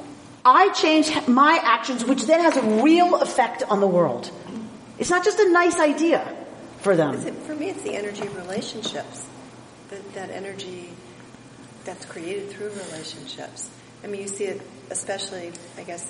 I 0.45 0.69
change 0.69 1.11
my 1.27 1.59
actions, 1.61 2.05
which 2.05 2.23
then 2.23 2.39
has 2.39 2.55
a 2.55 2.81
real 2.81 3.15
effect 3.21 3.63
on 3.63 3.81
the 3.81 3.87
world. 3.87 4.31
It's 4.97 5.09
not 5.09 5.25
just 5.25 5.39
a 5.39 5.51
nice 5.51 5.77
idea 5.79 6.25
for 6.79 6.95
them. 6.95 7.15
It, 7.15 7.35
for 7.43 7.55
me, 7.55 7.69
it's 7.69 7.83
the 7.83 7.95
energy 7.95 8.25
of 8.25 8.35
relationships. 8.35 9.25
That, 9.89 10.13
that 10.13 10.29
energy 10.31 10.89
that's 11.85 12.05
created 12.05 12.49
through 12.49 12.69
relationships. 12.69 13.69
I 14.03 14.07
mean, 14.07 14.21
you 14.21 14.27
see 14.27 14.45
it 14.45 14.61
especially, 14.89 15.51
I 15.77 15.83
guess, 15.83 16.05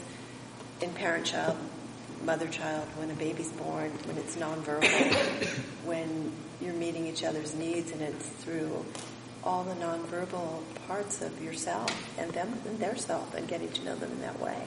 in 0.82 0.92
parent-child, 0.94 1.58
mother-child, 2.24 2.88
when 2.98 3.12
a 3.12 3.14
baby's 3.14 3.52
born, 3.52 3.92
when 4.06 4.18
it's 4.18 4.36
nonverbal, 4.36 5.46
when 5.86 6.32
you're 6.62 6.74
meeting 6.74 7.08
each 7.08 7.24
other's 7.24 7.54
needs, 7.56 7.92
and 7.92 8.02
it's 8.02 8.28
through 8.28 8.86
all 9.48 9.64
the 9.64 9.74
nonverbal 9.76 10.62
parts 10.90 11.22
of 11.22 11.42
yourself 11.42 11.90
and 12.20 12.30
them 12.34 12.54
and 12.68 12.78
their 12.80 12.98
self, 12.98 13.34
and 13.34 13.48
getting 13.48 13.72
to 13.72 13.86
know 13.86 13.96
them 13.96 14.12
in 14.12 14.22
that 14.22 14.40
way. 14.42 14.58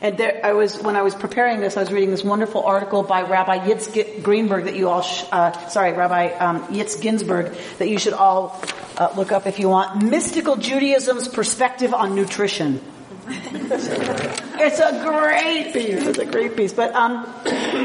And 0.00 0.16
there, 0.16 0.40
I 0.42 0.54
was 0.54 0.80
when 0.82 0.96
I 0.96 1.02
was 1.02 1.14
preparing 1.14 1.60
this, 1.60 1.76
I 1.76 1.80
was 1.80 1.92
reading 1.92 2.10
this 2.10 2.24
wonderful 2.24 2.64
article 2.64 3.02
by 3.02 3.22
Rabbi 3.22 3.58
Yitz 3.68 4.22
Greenberg 4.22 4.64
that 4.64 4.74
you 4.74 4.88
all, 4.88 5.02
sh- 5.02 5.24
uh, 5.30 5.52
sorry, 5.68 5.92
Rabbi 5.92 6.32
um, 6.38 6.66
Yitz 6.68 7.00
Ginsburgh 7.00 7.54
that 7.78 7.88
you 7.88 7.98
should 7.98 8.14
all 8.14 8.58
uh, 8.96 9.12
look 9.16 9.32
up 9.32 9.46
if 9.46 9.58
you 9.58 9.68
want. 9.68 10.02
Mystical 10.02 10.56
Judaism's 10.56 11.28
perspective 11.28 11.92
on 11.92 12.14
nutrition. 12.14 12.80
it's 13.28 14.80
a 14.80 15.04
great 15.04 15.72
piece. 15.72 16.06
It's 16.06 16.18
a 16.18 16.26
great 16.26 16.56
piece. 16.56 16.72
But 16.72 16.92
um, 16.94 17.24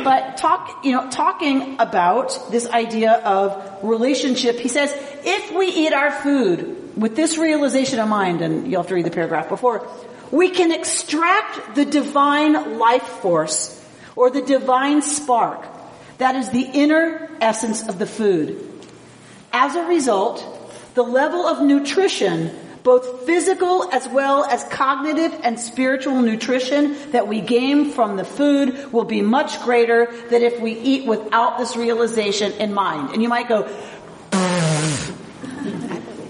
but 0.03 0.38
talk, 0.38 0.83
you 0.83 0.93
know, 0.93 1.10
talking 1.12 1.79
about 1.79 2.51
this 2.51 2.67
idea 2.67 3.12
of 3.12 3.83
relationship. 3.83 4.57
He 4.57 4.67
says, 4.67 4.91
if 5.28 5.52
we 5.52 5.68
eat 5.68 5.94
our 5.94 6.10
food 6.10 6.98
with 6.98 7.16
this 7.16 7.38
realization 7.38 8.00
in 8.00 8.08
mind, 8.08 8.42
and 8.42 8.72
you'll 8.72 8.82
have 8.82 8.88
to 8.88 8.96
read 8.96 9.06
the 9.06 9.12
paragraph 9.12 9.50
before, 9.50 9.88
we 10.32 10.50
can 10.50 10.72
extract 10.72 11.76
the 11.76 11.86
divine 11.86 12.80
life 12.80 13.04
force 13.04 13.74
or 14.16 14.30
the 14.30 14.42
divine 14.42 15.02
spark 15.02 15.68
that 16.18 16.36
is 16.36 16.50
the 16.50 16.68
inner 16.74 17.30
essence 17.42 17.88
of 17.88 18.00
the 18.00 18.08
food. 18.08 18.63
As 19.54 19.76
a 19.76 19.84
result, 19.84 20.44
the 20.96 21.04
level 21.04 21.46
of 21.46 21.62
nutrition, 21.62 22.52
both 22.84 23.26
physical 23.26 23.90
as 23.92 24.08
well 24.08 24.44
as 24.46 24.63
cognitive 24.66 25.38
and 25.44 25.60
spiritual 25.60 26.22
nutrition 26.22 26.96
that 27.12 27.28
we 27.28 27.42
gain 27.42 27.92
from 27.92 28.18
the 28.18 28.24
food 28.24 28.92
will 28.92 29.04
be 29.04 29.22
much 29.22 29.62
greater 29.62 30.12
than 30.30 30.42
if 30.42 30.60
we 30.60 30.72
eat 30.72 31.06
without 31.06 31.58
this 31.60 31.76
realization 31.76 32.52
in 32.54 32.74
mind. 32.74 33.12
And 33.12 33.22
you 33.22 33.30
might 33.30 33.48
go, 33.48 33.68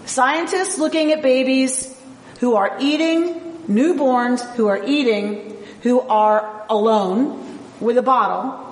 scientists 0.07 0.77
looking 0.77 1.11
at 1.11 1.21
babies 1.21 1.95
who 2.39 2.55
are 2.55 2.77
eating, 2.79 3.63
newborns 3.67 4.41
who 4.55 4.67
are 4.67 4.83
eating, 4.83 5.55
who 5.81 5.99
are 6.01 6.65
alone 6.69 7.59
with 7.79 7.97
a 7.97 8.01
bottle, 8.01 8.63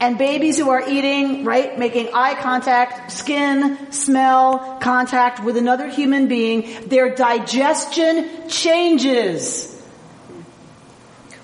and 0.00 0.18
babies 0.18 0.58
who 0.58 0.70
are 0.70 0.88
eating, 0.88 1.44
right, 1.44 1.78
making 1.78 2.08
eye 2.12 2.34
contact, 2.34 3.12
skin, 3.12 3.92
smell, 3.92 4.78
contact 4.80 5.42
with 5.44 5.56
another 5.56 5.88
human 5.88 6.26
being, 6.26 6.88
their 6.88 7.14
digestion 7.14 8.48
changes. 8.48 9.68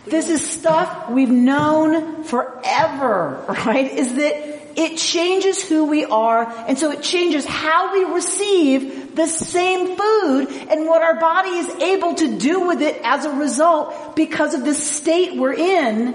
This 0.06 0.28
is 0.28 0.44
stuff 0.44 1.11
we've 1.11 1.30
known 1.30 2.24
forever, 2.24 3.44
right? 3.66 3.92
Is 3.92 4.14
that 4.14 4.58
it 4.76 4.96
changes 4.96 5.62
who 5.62 5.87
we 5.87 6.04
are, 6.04 6.44
and 6.66 6.78
so 6.78 6.90
it 6.90 7.02
changes 7.02 7.44
how 7.44 7.92
we 7.92 8.14
receive 8.14 8.97
the 9.18 9.26
same 9.26 9.96
food 9.96 10.48
and 10.70 10.87
what 10.87 11.02
our 11.02 11.18
body 11.18 11.50
is 11.50 11.68
able 11.68 12.14
to 12.14 12.38
do 12.38 12.66
with 12.66 12.83
it 12.83 13.00
as 13.04 13.24
a 13.24 13.33
result 13.33 14.16
because 14.16 14.54
of 14.54 14.64
the 14.64 14.74
state 14.74 15.37
we're 15.37 15.52
in 15.52 16.12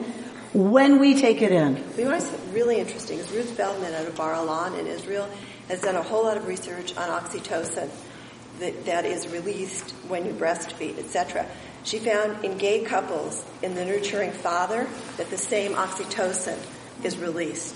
when 0.53 0.99
we 0.99 1.19
take 1.19 1.41
it 1.41 1.51
in. 1.51 1.83
You 1.97 2.05
know 2.05 2.11
what's 2.11 2.31
really 2.51 2.79
interesting 2.79 3.19
is 3.19 3.31
Ruth 3.31 3.51
Feldman 3.51 3.93
out 3.93 4.07
of 4.07 4.15
Bar 4.15 4.33
Ilan 4.33 4.79
in 4.79 4.87
Israel 4.87 5.29
has 5.67 5.81
done 5.81 5.95
a 5.95 6.03
whole 6.03 6.23
lot 6.23 6.37
of 6.37 6.47
research 6.47 6.95
on 6.97 7.09
oxytocin 7.09 7.89
that, 8.59 8.85
that 8.85 9.05
is 9.05 9.27
released 9.27 9.91
when 10.07 10.25
you 10.25 10.33
breastfeed, 10.33 10.99
etc. 10.99 11.47
She 11.83 11.99
found 11.99 12.45
in 12.45 12.57
gay 12.57 12.83
couples, 12.83 13.43
in 13.61 13.75
the 13.75 13.83
nurturing 13.83 14.31
father, 14.31 14.87
that 15.17 15.29
the 15.29 15.37
same 15.37 15.73
oxytocin 15.73 16.57
is 17.03 17.17
released. 17.17 17.75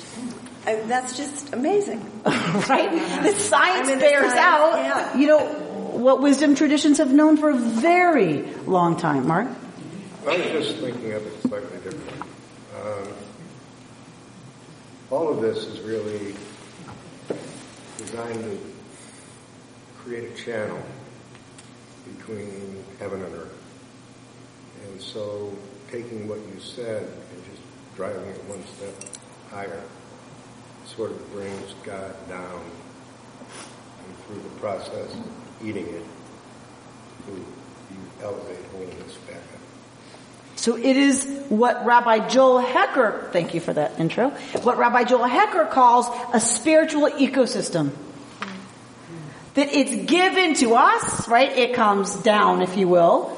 I, 0.68 0.76
that's 0.82 1.16
just 1.16 1.54
amazing. 1.54 2.02
right? 2.26 2.92
The 3.24 3.34
science 3.40 3.88
I 3.88 3.92
mean, 3.92 4.00
bears 4.00 4.34
science, 4.34 4.38
out, 4.38 4.74
yeah. 4.76 5.18
you 5.18 5.28
know, 5.28 5.40
what 5.46 6.22
wisdom 6.22 6.56
traditions 6.56 6.98
have 6.98 7.14
known 7.14 7.38
for 7.38 7.50
a 7.50 7.56
very 7.56 8.42
long 8.66 8.98
time, 8.98 9.28
Mark. 9.28 9.48
I 10.28 10.38
was 10.38 10.66
just 10.68 10.78
thinking 10.80 11.14
of 11.14 11.26
it 11.26 11.42
slightly 11.44 11.78
different. 11.80 12.22
Um, 12.84 13.14
all 15.10 15.30
of 15.30 15.42
this 15.42 15.60
is 15.60 15.80
really 15.80 16.36
designed 17.98 18.44
to 18.44 18.60
create 20.00 20.30
a 20.30 20.36
channel 20.36 20.84
between 22.18 22.84
heaven 23.00 23.24
and 23.24 23.34
earth. 23.36 23.58
And 24.84 25.02
so 25.02 25.56
taking 25.90 26.28
what 26.28 26.40
you 26.40 26.60
said 26.60 27.04
and 27.04 27.46
just 27.46 27.62
driving 27.96 28.28
it 28.28 28.44
one 28.50 28.64
step 28.66 29.18
higher 29.50 29.82
sort 30.96 31.12
of 31.12 31.32
brings 31.34 31.74
God 31.84 32.16
down 32.30 32.62
and 34.06 34.18
through 34.26 34.42
the 34.42 34.60
process 34.60 35.14
of 35.14 35.28
eating 35.64 35.88
it, 35.88 36.04
you 37.28 37.46
elevate 38.22 38.66
holiness 38.72 39.16
back 39.28 39.36
up. 39.36 39.62
So 40.56 40.76
it 40.76 40.98
is 40.98 41.46
what 41.50 41.86
Rabbi 41.86 42.28
Joel 42.30 42.60
Hecker, 42.60 43.30
thank 43.32 43.54
you 43.54 43.60
for 43.60 43.74
that 43.74 44.00
intro, 44.00 44.30
what 44.64 44.78
Rabbi 44.78 45.04
Joel 45.04 45.26
Hecker 45.26 45.66
calls 45.66 46.08
a 46.34 46.40
spiritual 46.40 47.10
ecosystem. 47.10 47.92
That 49.54 49.70
it's 49.74 50.10
given 50.10 50.56
to 50.56 50.76
us, 50.76 51.28
right? 51.28 51.52
It 51.52 51.74
comes 51.74 52.16
down, 52.18 52.62
if 52.62 52.78
you 52.78 52.88
will. 52.88 53.37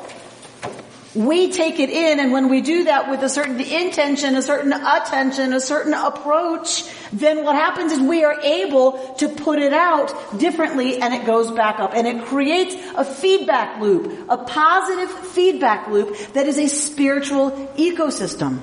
We 1.20 1.52
take 1.52 1.82
it 1.82 1.90
in, 1.90 2.22
and 2.22 2.32
when 2.32 2.48
we 2.48 2.62
do 2.62 2.86
that 2.86 3.12
with 3.12 3.22
a 3.24 3.28
certain 3.28 3.60
intention, 3.60 4.38
a 4.38 4.42
certain 4.42 4.72
attention, 4.72 5.52
a 5.52 5.60
certain 5.60 5.94
approach, 5.94 6.86
then 7.12 7.44
what 7.44 7.58
happens 7.58 7.92
is 7.92 8.00
we 8.00 8.24
are 8.24 8.40
able 8.40 8.94
to 9.16 9.28
put 9.28 9.60
it 9.60 9.74
out 9.74 10.40
differently 10.40 11.02
and 11.02 11.14
it 11.14 11.26
goes 11.26 11.52
back 11.52 11.82
up. 11.82 11.92
And 11.94 12.08
it 12.08 12.24
creates 12.28 12.74
a 12.96 13.04
feedback 13.04 13.82
loop, 13.82 14.30
a 14.30 14.38
positive 14.38 15.12
feedback 15.12 15.90
loop 15.90 16.16
that 16.36 16.48
is 16.48 16.58
a 16.58 16.68
spiritual 16.68 17.52
ecosystem. 17.76 18.62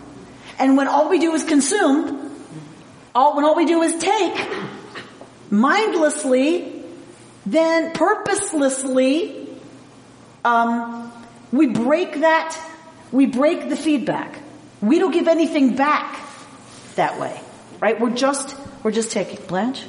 And 0.58 0.78
when 0.78 0.88
all 0.88 1.10
we 1.10 1.18
do 1.18 1.34
is 1.34 1.44
consume, 1.44 2.34
all, 3.14 3.36
when 3.36 3.44
all 3.44 3.54
we 3.54 3.66
do 3.66 3.82
is 3.82 4.02
take, 4.02 4.48
mindlessly, 5.50 6.82
then 7.44 7.92
purposelessly, 7.92 9.46
um, 10.42 11.12
we 11.52 11.66
break 11.68 12.20
that, 12.20 12.58
we 13.12 13.26
break 13.26 13.68
the 13.68 13.76
feedback. 13.76 14.40
We 14.80 14.98
don't 14.98 15.12
give 15.12 15.28
anything 15.28 15.76
back 15.76 16.20
that 16.96 17.18
way, 17.18 17.40
right? 17.80 17.98
We're 17.98 18.14
just, 18.14 18.56
we're 18.82 18.90
just 18.90 19.12
taking. 19.12 19.44
Blanche? 19.46 19.84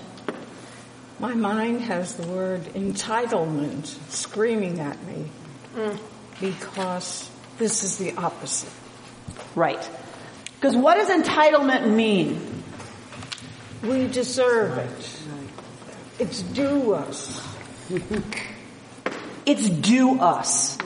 My 1.20 1.34
mind 1.34 1.82
has 1.82 2.16
the 2.16 2.28
word 2.28 2.64
entitlement 2.76 3.86
screaming 4.12 4.80
at 4.80 5.04
me 5.06 5.26
because 6.40 7.30
this 7.58 7.84
is 7.84 7.98
the 7.98 8.14
opposite. 8.16 8.70
Right. 9.56 9.90
Because 10.56 10.76
what 10.76 10.96
does 10.96 11.10
entitlement 11.10 11.94
mean? 11.94 12.64
We 13.84 14.08
deserve 14.08 14.78
it. 14.78 15.20
It's 16.20 16.42
due 16.42 16.94
us. 16.94 17.42
It's 19.46 19.70
due 19.70 20.20
us. 20.20 20.78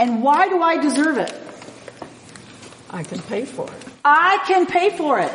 And 0.00 0.22
why 0.22 0.48
do 0.48 0.62
I 0.62 0.78
deserve 0.78 1.18
it? 1.18 1.32
I 2.88 3.04
can 3.04 3.20
pay 3.20 3.44
for 3.44 3.66
it. 3.70 3.84
I 4.04 4.42
can 4.46 4.66
pay 4.66 4.96
for 4.96 5.20
it. 5.20 5.30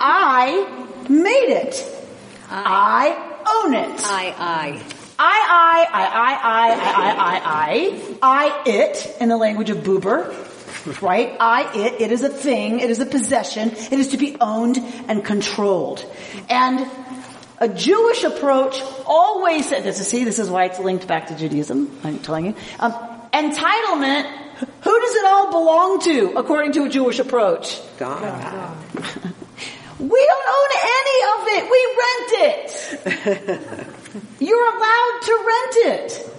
I 0.00 1.06
made 1.08 1.54
it. 1.54 1.86
I 2.50 3.16
own 3.62 3.74
it. 3.74 4.00
I, 4.04 4.34
I. 4.36 4.82
I, 5.18 5.46
I, 5.48 5.86
I, 5.92 6.04
I, 6.04 6.32
I, 6.32 6.72
I, 6.72 7.14
I, 7.14 7.40
I, 7.44 8.56
I, 8.56 8.62
it, 8.66 9.16
in 9.20 9.28
the 9.28 9.36
language 9.36 9.70
of 9.70 9.78
Buber, 9.78 11.00
right? 11.00 11.36
I, 11.38 11.70
it, 11.76 12.00
it 12.00 12.12
is 12.12 12.22
a 12.22 12.28
thing, 12.28 12.80
it 12.80 12.90
is 12.90 12.98
a 12.98 13.06
possession, 13.06 13.70
it 13.70 13.92
is 13.92 14.08
to 14.08 14.16
be 14.16 14.36
owned 14.40 14.78
and 15.06 15.24
controlled. 15.24 16.04
And 16.48 16.90
a 17.58 17.68
Jewish 17.68 18.24
approach 18.24 18.82
always 19.06 19.68
said, 19.68 19.84
this 19.84 20.00
is, 20.00 20.08
see, 20.08 20.24
this 20.24 20.40
is 20.40 20.50
why 20.50 20.64
it's 20.64 20.80
linked 20.80 21.06
back 21.06 21.28
to 21.28 21.36
Judaism, 21.36 22.00
I'm 22.02 22.18
telling 22.18 22.46
you. 22.46 22.54
Um, 22.80 23.11
entitlement, 23.32 24.26
who 24.82 25.00
does 25.00 25.14
it 25.16 25.24
all 25.26 25.50
belong 25.50 26.00
to, 26.02 26.32
according 26.36 26.72
to 26.72 26.84
a 26.84 26.88
Jewish 26.88 27.18
approach? 27.18 27.80
God. 27.98 28.76
We 30.02 30.08
don't 30.08 30.48
own 30.58 30.70
any 30.98 31.18
of 31.32 31.46
it. 31.54 31.62
We 31.70 31.80
rent 32.02 32.30
it. 32.50 32.66
You're 34.40 34.76
allowed 34.76 35.20
to 35.22 35.32
rent 35.46 35.76
it. 35.94 36.30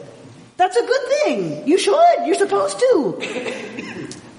That's 0.57 0.75
a 0.75 0.85
good 0.85 1.07
thing. 1.07 1.65
You 1.65 1.77
should. 1.77 2.25
You're 2.25 2.35
supposed 2.35 2.79
to. 2.79 3.13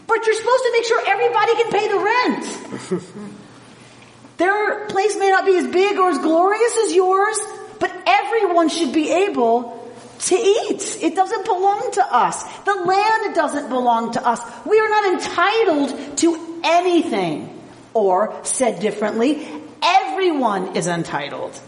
But 0.07 0.27
you're 0.27 0.35
supposed 0.35 0.65
to 0.65 0.71
make 0.73 0.85
sure 0.85 1.03
everybody 1.07 1.55
can 1.57 1.71
pay 1.71 1.89
the 1.89 1.99
rent. 1.99 2.45
Their 4.37 4.87
place 4.89 5.17
may 5.17 5.31
not 5.31 5.47
be 5.47 5.57
as 5.57 5.67
big 5.69 5.97
or 5.97 6.11
as 6.11 6.19
glorious 6.19 6.77
as 6.85 6.95
yours, 6.95 7.39
but 7.81 7.91
everyone 8.07 8.69
should 8.69 8.93
be 8.93 9.11
able 9.11 9.84
to 10.27 10.35
eat. 10.35 10.99
It 11.03 11.15
doesn't 11.15 11.45
belong 11.45 11.91
to 11.93 12.15
us. 12.15 12.43
The 12.65 12.75
land 12.75 13.35
doesn't 13.35 13.69
belong 13.69 14.13
to 14.13 14.27
us. 14.27 14.41
We 14.65 14.79
are 14.81 14.89
not 14.89 15.13
entitled 15.15 16.17
to 16.19 16.61
anything. 16.65 17.51
Or, 17.93 18.35
said 18.43 18.81
differently, 18.81 19.47
everyone 19.83 20.77
is 20.77 20.87
entitled 20.89 21.61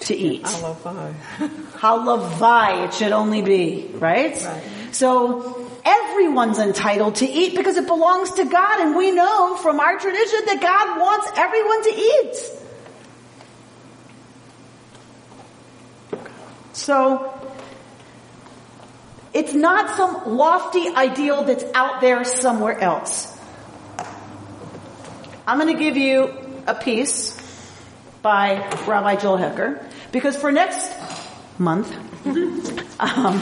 to 0.00 0.14
eat. 0.14 0.42
Halavai. 0.42 1.14
Halavai, 1.78 2.88
it 2.88 2.94
should 2.94 3.12
only 3.12 3.40
be, 3.40 3.90
right? 3.94 4.34
Right. 4.34 4.62
So, 4.92 5.70
everyone's 5.84 6.58
entitled 6.58 7.16
to 7.16 7.26
eat 7.26 7.56
because 7.56 7.76
it 7.76 7.86
belongs 7.86 8.32
to 8.32 8.44
God 8.44 8.80
and 8.80 8.94
we 8.94 9.10
know 9.10 9.56
from 9.56 9.80
our 9.80 9.98
tradition 9.98 10.40
that 10.46 10.60
God 10.60 11.00
wants 11.00 11.30
everyone 11.36 11.82
to 11.84 11.90
eat. 11.90 12.60
So, 16.74 17.43
it's 19.34 19.52
not 19.52 19.96
some 19.96 20.36
lofty 20.36 20.88
ideal 20.88 21.42
that's 21.42 21.64
out 21.74 22.00
there 22.00 22.24
somewhere 22.24 22.78
else. 22.78 23.36
I'm 25.46 25.58
going 25.58 25.76
to 25.76 25.78
give 25.78 25.96
you 25.96 26.32
a 26.66 26.74
piece 26.74 27.38
by 28.22 28.66
Rabbi 28.86 29.16
Joel 29.16 29.36
Hecker 29.36 29.86
because 30.12 30.36
for 30.36 30.52
next 30.52 30.90
month, 31.58 31.92
um, 33.00 33.38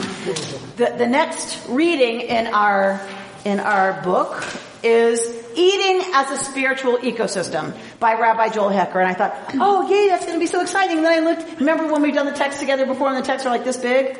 the, 0.75 0.95
the 0.97 1.07
next 1.07 1.69
reading 1.69 2.21
in 2.21 2.47
our 2.47 2.99
in 3.45 3.59
our 3.59 4.01
book 4.01 4.43
is 4.81 5.21
Eating 5.55 6.01
as 6.13 6.31
a 6.31 6.37
Spiritual 6.37 6.97
Ecosystem 6.97 7.77
by 7.99 8.15
Rabbi 8.15 8.49
Joel 8.49 8.69
Hecker. 8.69 8.99
And 8.99 9.07
I 9.07 9.13
thought, 9.13 9.35
oh 9.53 9.87
yay, 9.89 10.09
that's 10.09 10.25
going 10.25 10.37
to 10.37 10.43
be 10.43 10.47
so 10.47 10.61
exciting. 10.61 10.97
And 10.97 11.05
then 11.05 11.23
I 11.23 11.25
looked, 11.25 11.59
remember 11.59 11.91
when 11.91 12.01
we've 12.01 12.13
done 12.13 12.25
the 12.25 12.33
text 12.33 12.59
together 12.59 12.85
before 12.85 13.09
and 13.09 13.17
the 13.17 13.21
texts 13.21 13.45
are 13.45 13.49
like 13.49 13.63
this 13.63 13.77
big? 13.77 14.19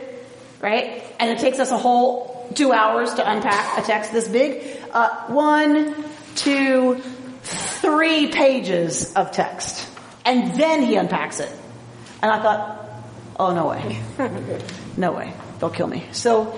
Right? 0.64 1.04
And 1.20 1.30
it 1.30 1.40
takes 1.40 1.60
us 1.60 1.72
a 1.72 1.78
whole 1.78 2.50
two 2.56 2.72
hours 2.72 3.14
to 3.16 3.30
unpack 3.30 3.78
a 3.78 3.82
text 3.82 4.14
this 4.14 4.30
big. 4.30 4.80
Uh, 4.92 5.28
one, 5.28 5.94
two, 6.36 7.02
three 7.42 8.28
pages 8.28 9.14
of 9.14 9.32
text. 9.32 9.88
And 10.26 10.56
then 10.56 10.82
he 10.82 10.96
unpacks 10.96 11.42
it. 11.42 11.52
And 12.22 12.32
I 12.32 12.42
thought, 12.42 12.90
oh, 13.38 13.54
no 13.54 13.68
way. 13.68 14.02
No 14.96 15.12
way. 15.12 15.34
They'll 15.60 15.72
kill 15.72 15.88
me. 15.88 16.06
So, 16.12 16.56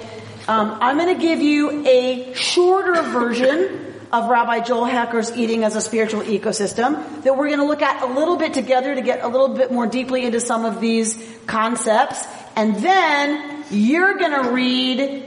um, 0.50 0.78
I'm 0.82 0.98
going 0.98 1.16
to 1.16 1.22
give 1.22 1.40
you 1.40 1.88
a 1.88 2.34
shorter 2.34 3.02
version 3.02 3.94
of 4.12 4.30
Rabbi 4.30 4.60
Joel 4.60 4.84
Hecker's 4.84 5.36
Eating 5.38 5.64
as 5.64 5.78
a 5.78 5.82
Spiritual 5.82 6.22
Ecosystem 6.24 7.24
that 7.24 7.38
we're 7.38 7.48
going 7.48 7.60
to 7.60 7.66
look 7.66 7.82
at 7.82 8.04
a 8.04 8.08
little 8.08 8.36
bit 8.36 8.54
together 8.54 8.94
to 8.94 9.02
get 9.02 9.24
a 9.24 9.28
little 9.30 9.56
bit 9.56 9.72
more 9.72 9.88
deeply 9.88 10.26
into 10.26 10.42
some 10.42 10.66
of 10.66 10.82
these 10.82 11.18
concepts. 11.48 12.26
And 12.58 12.76
then 12.76 13.55
you're 13.72 14.18
going 14.18 14.44
to 14.44 14.52
read 14.52 15.26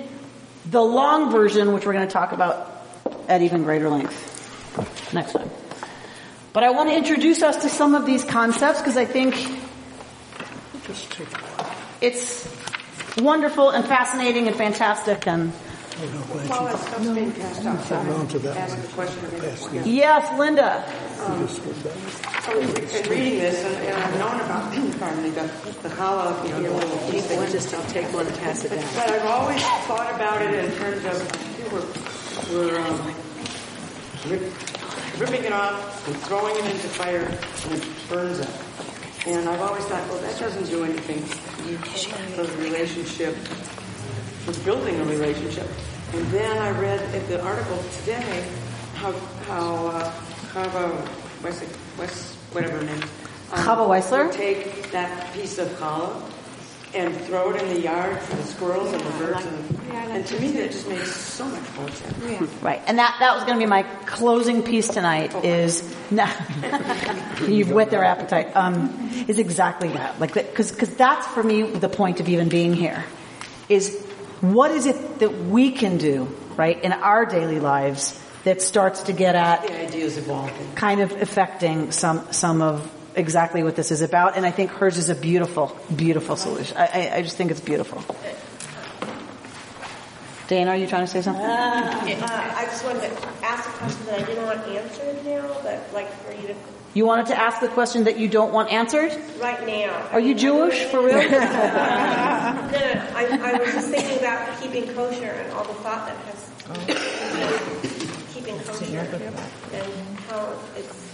the 0.71 0.83
long 0.83 1.31
version, 1.31 1.73
which 1.73 1.87
we're 1.87 1.93
going 1.93 2.07
to 2.07 2.13
talk 2.13 2.33
about 2.33 2.85
at 3.29 3.43
even 3.43 3.63
greater 3.65 3.89
length 3.89 5.13
next 5.13 5.33
time. 5.33 5.51
But 6.53 6.65
I 6.65 6.71
want 6.71 6.89
to 6.91 6.97
introduce 6.97 7.43
us 7.43 7.63
to 7.63 7.69
some 7.69 7.95
of 7.95 8.07
these 8.07 8.25
concepts 8.25 8.81
because 8.81 8.97
I 8.97 9.05
think 9.05 9.35
it's 12.01 12.49
wonderful 13.19 13.71
and 13.71 13.85
fascinating 13.85 14.49
and 14.49 14.57
fantastic 14.57 15.27
and 15.27 15.53
Yes, 19.85 20.39
Linda. 20.39 20.85
So 22.45 22.59
we've 22.59 22.75
been 22.75 23.11
reading 23.11 23.39
this, 23.41 23.65
and, 23.65 23.75
and 23.87 23.97
I've 23.97 24.19
known 24.19 24.41
about, 24.41 25.01
pardon 25.01 25.23
me, 25.25 25.31
the, 25.31 25.43
the 25.83 25.89
challah, 25.91 26.45
you 26.47 26.51
know, 26.53 26.63
the 26.63 26.71
little 26.71 27.11
piece 27.11 27.27
that 27.29 27.51
Just 27.51 27.75
I'll 27.75 27.85
take 27.91 28.13
one 28.15 28.27
and 28.27 28.37
pass 28.39 28.65
it 28.65 28.71
down. 28.71 28.85
But 28.95 29.11
I've 29.11 29.27
always 29.27 29.63
thought 29.63 30.15
about 30.15 30.41
it 30.43 30.55
in 30.55 30.71
terms 30.79 31.05
of 31.05 31.19
we're, 31.73 32.71
we're 32.71 32.79
um, 32.79 33.15
rip, 34.31 35.21
ripping 35.21 35.45
it 35.45 35.53
off 35.53 36.07
and 36.07 36.17
throwing 36.19 36.55
it 36.57 36.65
into 36.67 36.89
fire 36.89 37.25
and 37.27 37.75
it 37.75 37.85
burns 38.09 38.41
up. 38.41 38.49
And 39.27 39.49
I've 39.49 39.61
always 39.61 39.85
thought, 39.85 40.09
well, 40.09 40.21
that 40.23 40.39
doesn't 40.39 40.67
do 40.67 40.85
anything 40.85 41.21
for 41.23 42.45
the 42.45 42.57
relationship, 42.63 43.37
for 44.59 44.65
building 44.65 45.01
a 45.01 45.05
relationship. 45.05 45.69
And 46.15 46.27
then 46.29 46.59
I 46.59 46.71
read 46.81 47.15
in 47.15 47.27
the 47.29 47.43
article 47.43 47.79
today 48.01 48.47
how 48.95 49.13
how 49.47 49.87
uh, 49.89 50.13
Chava 50.53 51.43
West, 51.43 51.65
West 51.99 52.35
whatever 52.53 52.79
her 52.79 52.85
name, 52.85 53.03
um, 53.53 53.65
Chava 53.65 53.87
Weissler? 53.89 54.27
would 54.27 54.35
take 54.35 54.91
that 54.91 55.33
piece 55.35 55.59
of 55.59 55.69
challah 55.79 56.23
and 56.95 57.15
throw 57.23 57.51
it 57.51 57.63
in 57.63 57.69
the 57.75 57.81
yard 57.81 58.19
for 58.19 58.37
the 58.37 58.43
squirrels 58.45 58.93
and 58.93 59.03
the 59.03 59.11
birds. 59.19 59.45
And, 59.45 60.13
and 60.13 60.27
to 60.27 60.41
me, 60.41 60.53
that 60.53 60.71
just 60.71 60.89
makes 60.89 61.15
so 61.15 61.45
much 61.45 61.77
more 61.77 61.91
sense. 61.91 62.51
Right. 62.63 62.83
And 62.87 62.99
that, 62.99 63.17
that 63.21 63.35
was 63.35 63.45
going 63.45 63.59
to 63.59 63.63
be 63.63 63.69
my 63.69 63.83
closing 64.07 64.63
piece 64.63 64.89
tonight 64.89 65.45
is, 65.45 65.83
nah, 66.11 66.31
you've 67.47 67.71
whet 67.71 67.91
their 67.91 68.05
appetite, 68.05 68.57
um, 68.57 69.11
is 69.29 69.39
exactly 69.39 69.91
that. 69.91 70.19
Like, 70.19 70.33
because, 70.33 70.73
because 70.73 70.95
that's 70.97 71.27
for 71.27 71.43
me 71.43 71.63
the 71.63 71.91
point 71.91 72.21
of 72.21 72.29
even 72.31 72.49
being 72.49 72.73
here 72.73 73.05
is 73.69 74.08
what 74.41 74.71
is 74.71 74.87
it 74.87 75.19
that 75.21 75.33
we 75.33 75.73
can 75.73 75.99
do, 75.99 76.29
right, 76.57 76.83
in 76.83 76.93
our 76.93 77.27
daily 77.27 77.61
lives 77.61 78.21
that 78.45 78.63
starts 78.63 79.05
to 79.05 79.13
get 79.13 79.35
at 79.35 79.67
The 79.67 79.81
idea 79.81 80.05
is 80.05 80.17
evolving. 80.17 80.75
kind 80.75 81.01
of 81.01 81.13
affecting 81.13 81.93
some, 81.93 82.33
some 82.33 82.63
of 82.63 82.91
exactly 83.15 83.63
what 83.63 83.75
this 83.77 83.91
is 83.91 84.01
about. 84.01 84.37
And 84.37 84.47
I 84.47 84.51
think 84.51 84.71
hers 84.71 84.97
is 84.97 85.09
a 85.09 85.15
beautiful, 85.15 85.77
beautiful 85.95 86.37
solution. 86.37 86.77
I, 86.77 86.87
I, 86.87 87.17
I 87.17 87.23
just 87.23 87.37
think 87.37 87.51
it's 87.51 87.61
beautiful. 87.61 88.05
Dana, 90.47 90.71
are 90.71 90.77
you 90.77 90.87
trying 90.87 91.05
to 91.05 91.11
say 91.11 91.21
something? 91.21 91.45
Uh, 91.45 92.01
I 92.03 92.65
just 92.65 92.83
wanted 92.85 93.03
to 93.03 93.29
ask 93.45 93.69
a 93.69 93.73
question 93.73 94.07
that 94.07 94.21
I 94.21 94.25
didn't 94.25 94.45
want 94.45 94.67
answered 94.67 95.23
now, 95.27 95.47
but 95.63 95.91
like 95.93 96.11
for 96.25 96.33
you 96.33 96.49
to, 96.49 96.55
You 96.99 97.07
wanted 97.07 97.27
to 97.27 97.39
ask 97.39 97.61
the 97.61 97.69
question 97.69 98.03
that 98.11 98.19
you 98.19 98.27
don't 98.27 98.53
want 98.53 98.73
answered? 98.73 99.17
right 99.41 99.65
now. 99.65 100.09
Are 100.11 100.19
you 100.19 100.35
Jewish 100.35 100.83
for 100.87 101.01
real? 101.01 101.15
No, 101.31 101.31
no, 101.31 103.07
I, 103.15 103.39
I 103.41 103.53
was 103.57 103.73
just 103.73 103.91
thinking 103.91 104.19
about 104.19 104.61
keeping 104.61 104.93
kosher 104.95 105.31
and 105.31 105.53
all 105.53 105.63
the 105.63 105.75
thought 105.75 106.09
that 106.09 106.17
has 106.27 106.51
keeping 108.35 108.59
kosher 108.59 108.99
and 108.99 110.19
how 110.27 110.59
it's 110.77 111.09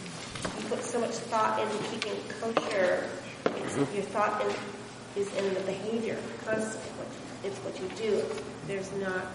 you 0.56 0.68
put 0.70 0.82
so 0.82 1.00
much 1.00 1.16
thought 1.28 1.60
into 1.60 1.76
keeping 1.90 2.18
kosher. 2.40 3.06
It's, 3.44 3.76
your 3.76 4.04
thought 4.04 4.40
in, 4.40 5.20
is 5.20 5.28
in 5.36 5.52
the 5.52 5.60
behavior 5.60 6.16
constantly. 6.46 6.90
What, 6.96 7.08
it's 7.44 7.58
what 7.58 7.78
you 7.78 7.88
do. 7.96 8.24
There's 8.66 8.90
not 8.94 9.26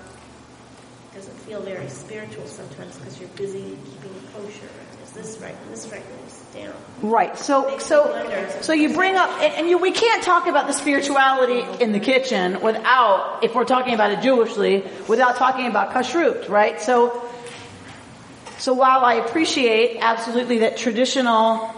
doesn't 1.14 1.38
feel 1.42 1.62
very 1.62 1.90
spiritual 1.90 2.46
sometimes 2.48 2.98
because 2.98 3.20
you're 3.20 3.30
busy 3.30 3.78
keeping 3.86 4.22
kosher. 4.34 4.70
Is 5.04 5.12
this 5.12 5.38
right? 5.42 5.56
And 5.64 5.74
this 5.74 5.88
right? 5.92 6.04
And 6.04 6.28
this 6.28 6.39
down. 6.54 6.74
Right. 7.02 7.38
So, 7.38 7.78
so, 7.80 8.60
so 8.62 8.74
you 8.74 8.94
bring 8.94 9.16
up, 9.16 9.30
and 9.42 9.54
and 9.54 9.70
you, 9.70 9.78
we 9.78 9.92
can't 9.92 10.22
talk 10.22 10.48
about 10.48 10.68
the 10.68 10.74
spirituality 10.74 11.84
in 11.84 11.92
the 11.94 12.00
kitchen 12.00 12.62
without, 12.62 13.40
if 13.44 13.56
we're 13.56 13.66
talking 13.66 13.94
about 13.94 14.12
it 14.12 14.20
Jewishly, 14.20 14.86
without 15.08 15.38
talking 15.38 15.68
about 15.68 15.92
kashrut, 15.92 16.50
right? 16.50 16.82
So, 16.82 17.26
so 18.58 18.74
while 18.74 19.06
I 19.06 19.16
appreciate 19.16 20.00
absolutely 20.02 20.60
that 20.60 20.76
traditional 20.76 21.74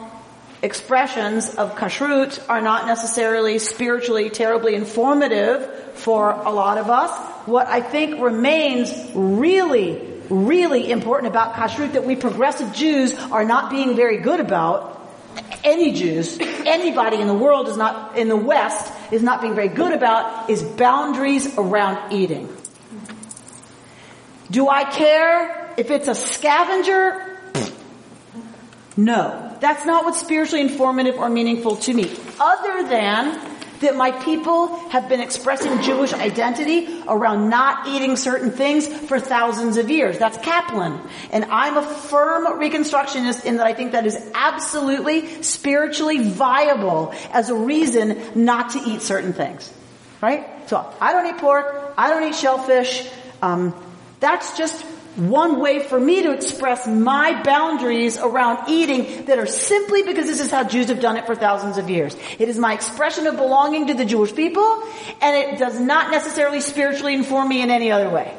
expressions 0.64 1.56
of 1.56 1.76
kashrut 1.76 2.44
are 2.50 2.62
not 2.62 2.88
necessarily 2.88 3.60
spiritually 3.60 4.30
terribly 4.30 4.76
informative 4.76 5.94
for 5.96 6.32
a 6.32 6.52
lot 6.52 6.78
of 6.78 6.90
us. 6.90 7.12
What 7.48 7.68
I 7.68 7.82
think 7.82 8.22
remains 8.22 8.94
really, 9.14 10.11
really 10.32 10.90
important 10.90 11.30
about 11.30 11.54
kashrut 11.54 11.94
that 11.94 12.06
we 12.06 12.16
progressive 12.16 12.74
Jews 12.74 13.14
are 13.14 13.44
not 13.44 13.70
being 13.70 13.96
very 13.96 14.18
good 14.18 14.40
about 14.40 14.98
any 15.64 15.94
Jews, 15.94 16.38
anybody 16.40 17.18
in 17.18 17.28
the 17.28 17.34
world 17.34 17.68
is 17.68 17.78
not, 17.78 18.18
in 18.18 18.28
the 18.28 18.36
West, 18.36 18.92
is 19.12 19.22
not 19.22 19.42
being 19.42 19.56
very 19.56 19.68
good 19.68 19.94
about 19.94 20.50
is 20.50 20.64
boundaries 20.64 21.58
around 21.58 22.12
eating. 22.12 22.50
Do 24.50 24.68
I 24.68 24.84
care 24.84 25.74
if 25.78 25.92
it's 25.92 26.08
a 26.08 26.16
scavenger? 26.16 27.40
No. 28.98 29.56
That's 29.62 29.86
not 29.86 30.06
what's 30.06 30.20
spiritually 30.20 30.62
informative 30.62 31.16
or 31.16 31.30
meaningful 31.30 31.76
to 31.78 31.94
me. 31.94 32.12
Other 32.40 32.88
than 32.90 33.40
that 33.82 33.96
my 33.96 34.12
people 34.12 34.78
have 34.90 35.10
been 35.10 35.20
expressing 35.20 35.82
Jewish 35.82 36.14
identity 36.14 37.02
around 37.08 37.50
not 37.50 37.88
eating 37.88 38.16
certain 38.16 38.52
things 38.52 38.88
for 38.88 39.20
thousands 39.20 39.78
of 39.78 39.90
years. 39.90 40.18
That's 40.18 40.38
Kaplan. 40.38 41.00
And 41.32 41.46
I'm 41.46 41.78
a 41.78 41.84
firm 41.84 42.46
Reconstructionist 42.60 43.46
in 43.46 43.58
that 43.58 43.68
I 43.68 43.74
think 43.74 43.92
that 43.92 44.06
is 44.06 44.32
absolutely 44.34 45.44
spiritually 45.44 46.20
viable 46.20 47.14
as 47.32 47.50
a 47.50 47.56
reason 47.56 48.22
not 48.36 48.72
to 48.72 48.80
eat 48.80 49.02
certain 49.02 49.34
things. 49.34 49.72
Right? 50.22 50.48
So 50.70 50.88
I 51.02 51.14
don't 51.14 51.36
eat 51.36 51.40
pork. 51.40 51.94
I 51.98 52.10
don't 52.10 52.24
eat 52.24 52.36
shellfish. 52.36 53.10
Um, 53.42 53.74
that's 54.20 54.58
just 54.58 54.86
one 55.16 55.60
way 55.60 55.80
for 55.80 56.00
me 56.00 56.24
to 56.24 56.32
express 56.32 56.88
my 56.88 57.44
boundaries 57.44 58.18
around 58.18 58.70
eating 58.70 59.26
that 59.26 59.38
are 59.38 59.46
simply 59.46 60.04
because 60.04 60.26
this 60.26 60.40
is 60.40 60.50
how 60.50 60.64
Jews 60.64 60.88
have 60.88 61.02
done 61.02 61.18
it 61.18 61.26
for 61.26 61.36
thousands 61.36 61.78
of 61.78 61.90
years. 61.90 62.16
It 62.40 62.48
is 62.48 62.58
my 62.58 62.74
expression 62.74 63.28
of 63.28 63.36
belonging 63.36 63.88
to 63.88 63.94
the 63.94 64.06
Jewish 64.06 64.34
people, 64.34 64.84
and 65.22 65.36
it 65.36 65.60
does 65.60 65.80
not 65.80 66.12
necessarily 66.12 66.62
spiritually 66.62 67.14
inform 67.14 67.50
me 67.50 67.62
in 67.62 67.70
any 67.70 67.92
other 67.92 68.10
way. 68.10 68.30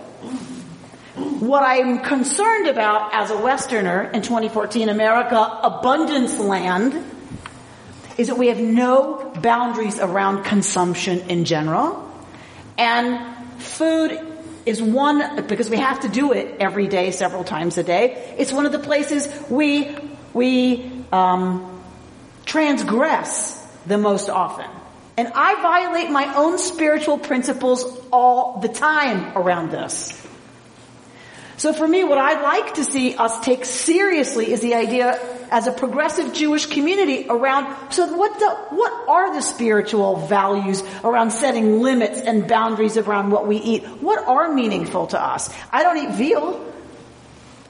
What 1.15 1.63
I'm 1.63 2.01
concerned 2.01 2.69
about 2.69 3.13
as 3.13 3.31
a 3.31 3.37
Westerner 3.37 4.05
in 4.05 4.23
2014 4.23 4.89
America, 4.89 5.37
abundance 5.37 6.39
land, 6.39 7.05
is 8.17 8.29
that 8.29 8.39
we 8.39 8.49
have 8.49 8.59
no 8.59 9.31
boundaries 9.43 9.99
around 9.99 10.45
consumption 10.45 11.21
in 11.29 11.45
general, 11.45 12.11
and 12.79 13.37
food 13.59 14.32
is 14.65 14.83
one, 14.83 15.47
because 15.47 15.69
we 15.69 15.79
have 15.79 16.01
to 16.01 16.09
do 16.09 16.33
it 16.33 16.57
every 16.61 16.89
day, 16.89 17.11
several 17.11 17.45
times 17.45 17.79
a 17.79 17.83
day. 17.83 18.35
It's 18.39 18.53
one 18.53 18.67
of 18.67 18.73
the 18.73 18.79
places 18.79 19.29
we, 19.51 19.95
we, 20.33 20.91
um, 21.11 21.83
transgress 22.45 23.59
the 23.87 23.99
most 23.99 24.29
often. 24.29 24.71
And 25.17 25.31
I 25.35 25.61
violate 25.61 26.11
my 26.11 26.35
own 26.35 26.59
spiritual 26.59 27.19
principles 27.19 27.85
all 28.11 28.61
the 28.61 28.69
time 28.69 29.37
around 29.37 29.71
this. 29.71 30.19
So 31.63 31.73
for 31.73 31.87
me, 31.87 32.03
what 32.03 32.19
I'd 32.19 32.43
like 32.43 32.75
to 32.75 32.85
see 32.85 33.15
us 33.15 33.39
take 33.39 33.65
seriously 33.65 34.51
is 34.53 34.59
the 34.63 34.75
idea 34.75 35.17
as 35.49 35.69
a 35.69 35.71
progressive 35.71 36.33
Jewish 36.35 36.67
community 36.67 37.27
around, 37.31 37.93
so 37.93 38.17
what 38.17 38.33
what 38.73 39.09
are 39.09 39.33
the 39.33 39.43
spiritual 39.43 40.17
values 40.27 40.83
around 41.05 41.31
setting 41.31 41.81
limits 41.81 42.21
and 42.21 42.49
boundaries 42.49 42.97
around 42.97 43.31
what 43.31 43.47
we 43.47 43.59
eat? 43.59 43.85
What 43.85 44.27
are 44.27 44.53
meaningful 44.53 45.07
to 45.15 45.23
us? 45.23 45.55
I 45.71 45.85
don't 45.85 45.99
eat 45.99 46.17
veal. 46.17 46.67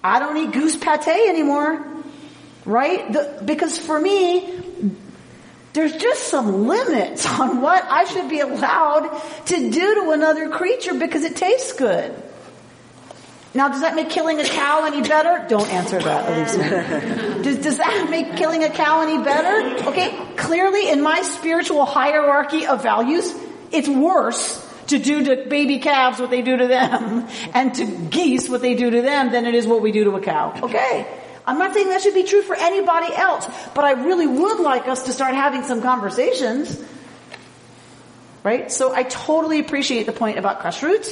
I 0.02 0.20
don't 0.20 0.38
eat 0.38 0.52
goose 0.52 0.74
pate 0.74 1.28
anymore. 1.28 1.86
Right? 2.64 3.12
The, 3.12 3.42
because 3.44 3.76
for 3.76 4.00
me, 4.00 4.58
there's 5.74 5.94
just 5.96 6.28
some 6.28 6.66
limits 6.66 7.26
on 7.38 7.60
what 7.60 7.84
I 7.84 8.04
should 8.04 8.30
be 8.30 8.40
allowed 8.40 9.20
to 9.48 9.70
do 9.70 9.94
to 9.96 10.12
another 10.12 10.48
creature 10.48 10.94
because 10.94 11.24
it 11.24 11.36
tastes 11.36 11.74
good. 11.74 12.31
Now, 13.54 13.68
does 13.68 13.82
that 13.82 13.94
make 13.94 14.08
killing 14.08 14.40
a 14.40 14.44
cow 14.44 14.84
any 14.86 15.06
better? 15.06 15.46
Don't 15.46 15.68
answer 15.68 16.00
that, 16.00 16.28
Elisa. 16.30 17.42
does, 17.42 17.58
does 17.58 17.76
that 17.78 18.08
make 18.08 18.36
killing 18.36 18.64
a 18.64 18.70
cow 18.70 19.02
any 19.02 19.22
better? 19.22 19.88
Okay, 19.88 20.18
clearly 20.36 20.90
in 20.90 21.02
my 21.02 21.20
spiritual 21.20 21.84
hierarchy 21.84 22.66
of 22.66 22.82
values, 22.82 23.34
it's 23.70 23.88
worse 23.88 24.58
to 24.86 24.98
do 24.98 25.24
to 25.24 25.48
baby 25.48 25.78
calves 25.80 26.18
what 26.18 26.30
they 26.30 26.42
do 26.42 26.56
to 26.56 26.66
them 26.66 27.26
and 27.54 27.74
to 27.74 27.84
geese 27.84 28.48
what 28.48 28.62
they 28.62 28.74
do 28.74 28.90
to 28.90 29.02
them 29.02 29.32
than 29.32 29.44
it 29.44 29.54
is 29.54 29.66
what 29.66 29.82
we 29.82 29.92
do 29.92 30.04
to 30.04 30.12
a 30.12 30.20
cow. 30.20 30.54
Okay. 30.62 31.06
I'm 31.46 31.58
not 31.58 31.74
saying 31.74 31.88
that 31.88 32.00
should 32.00 32.14
be 32.14 32.22
true 32.22 32.42
for 32.42 32.54
anybody 32.54 33.12
else, 33.14 33.46
but 33.74 33.84
I 33.84 33.92
really 33.92 34.26
would 34.26 34.60
like 34.60 34.86
us 34.86 35.04
to 35.04 35.12
start 35.12 35.34
having 35.34 35.64
some 35.64 35.82
conversations. 35.82 36.80
Right? 38.44 38.70
So 38.70 38.94
I 38.94 39.02
totally 39.02 39.60
appreciate 39.60 40.06
the 40.06 40.12
point 40.12 40.38
about 40.38 40.60
kashrut. 40.60 41.06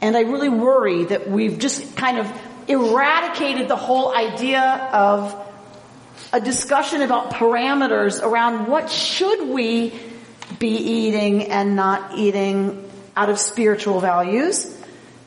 And 0.00 0.16
I 0.16 0.20
really 0.20 0.48
worry 0.48 1.04
that 1.04 1.28
we've 1.30 1.58
just 1.58 1.96
kind 1.96 2.18
of 2.18 2.30
eradicated 2.68 3.68
the 3.68 3.76
whole 3.76 4.14
idea 4.14 4.60
of 4.92 5.34
a 6.32 6.40
discussion 6.40 7.02
about 7.02 7.30
parameters 7.30 8.22
around 8.22 8.66
what 8.66 8.90
should 8.90 9.48
we 9.48 9.92
be 10.58 10.76
eating 10.76 11.44
and 11.44 11.76
not 11.76 12.16
eating 12.18 12.90
out 13.16 13.30
of 13.30 13.38
spiritual 13.38 14.00
values. 14.00 14.72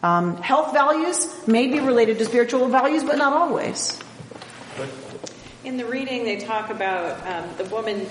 Um, 0.01 0.38
health 0.38 0.74
values 0.74 1.47
may 1.47 1.67
be 1.67 1.80
related 1.80 2.20
to 2.20 2.26
spiritual 2.26 2.67
values, 2.67 3.03
but 3.03 3.17
not 3.17 3.34
always. 3.34 3.99
In 5.63 5.78
the 5.78 5.86
reading, 5.86 6.24
they 6.24 6.38
talk 6.38 6.70
about 6.70 7.26
um, 7.28 7.49
the 7.57 7.65
woman 7.65 8.07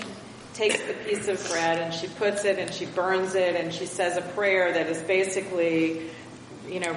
takes 0.53 0.81
the 0.83 0.93
piece 0.93 1.27
of 1.27 1.43
bread 1.49 1.79
and 1.79 1.93
she 1.93 2.07
puts 2.07 2.43
it 2.43 2.59
and 2.59 2.73
she 2.73 2.85
burns 2.85 3.33
it 3.33 3.55
and 3.55 3.73
she 3.73 3.85
says 3.85 4.17
a 4.17 4.21
prayer 4.21 4.73
that 4.73 4.87
is 4.87 5.01
basically 5.03 6.09
you 6.69 6.79
know, 6.79 6.95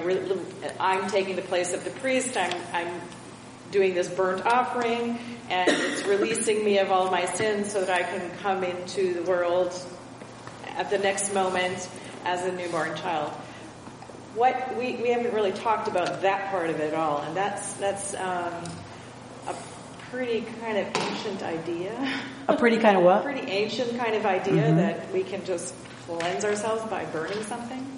I'm 0.79 1.09
taking 1.09 1.35
the 1.35 1.41
place 1.41 1.73
of 1.73 1.83
the 1.83 1.91
priest. 1.91 2.37
I'm, 2.37 2.53
I'm 2.73 3.01
doing 3.71 3.95
this 3.95 4.07
burnt 4.07 4.45
offering 4.45 5.17
and 5.49 5.69
it's 5.69 6.05
releasing 6.05 6.63
me 6.63 6.77
of 6.77 6.91
all 6.91 7.09
my 7.09 7.25
sins 7.25 7.71
so 7.71 7.83
that 7.83 7.89
I 7.89 8.03
can 8.03 8.29
come 8.37 8.63
into 8.63 9.13
the 9.15 9.23
world 9.23 9.73
at 10.77 10.89
the 10.89 10.97
next 10.97 11.33
moment 11.33 11.89
as 12.25 12.45
a 12.45 12.51
newborn 12.51 12.95
child. 12.95 13.31
What 14.35 14.77
we, 14.77 14.95
we 14.95 15.09
haven't 15.09 15.33
really 15.33 15.51
talked 15.51 15.87
about 15.87 16.21
that 16.21 16.49
part 16.49 16.69
of 16.69 16.79
it 16.79 16.93
at 16.93 16.95
all, 16.95 17.21
and 17.21 17.37
that's 17.37 17.73
that's 17.73 18.15
um, 18.15 18.63
a 19.47 19.55
pretty 20.09 20.41
kind 20.59 20.77
of 20.79 20.87
ancient 20.95 21.43
idea. 21.43 22.19
A 22.47 22.57
pretty 22.57 22.77
kind 22.77 22.97
of 22.97 23.03
what? 23.03 23.23
pretty 23.23 23.47
ancient 23.47 23.95
kind 23.97 24.15
of 24.15 24.25
idea 24.25 24.63
mm-hmm. 24.63 24.77
that 24.77 25.11
we 25.13 25.23
can 25.23 25.45
just 25.45 25.75
cleanse 26.07 26.45
ourselves 26.45 26.83
by 26.89 27.05
burning 27.05 27.43
something. 27.43 27.92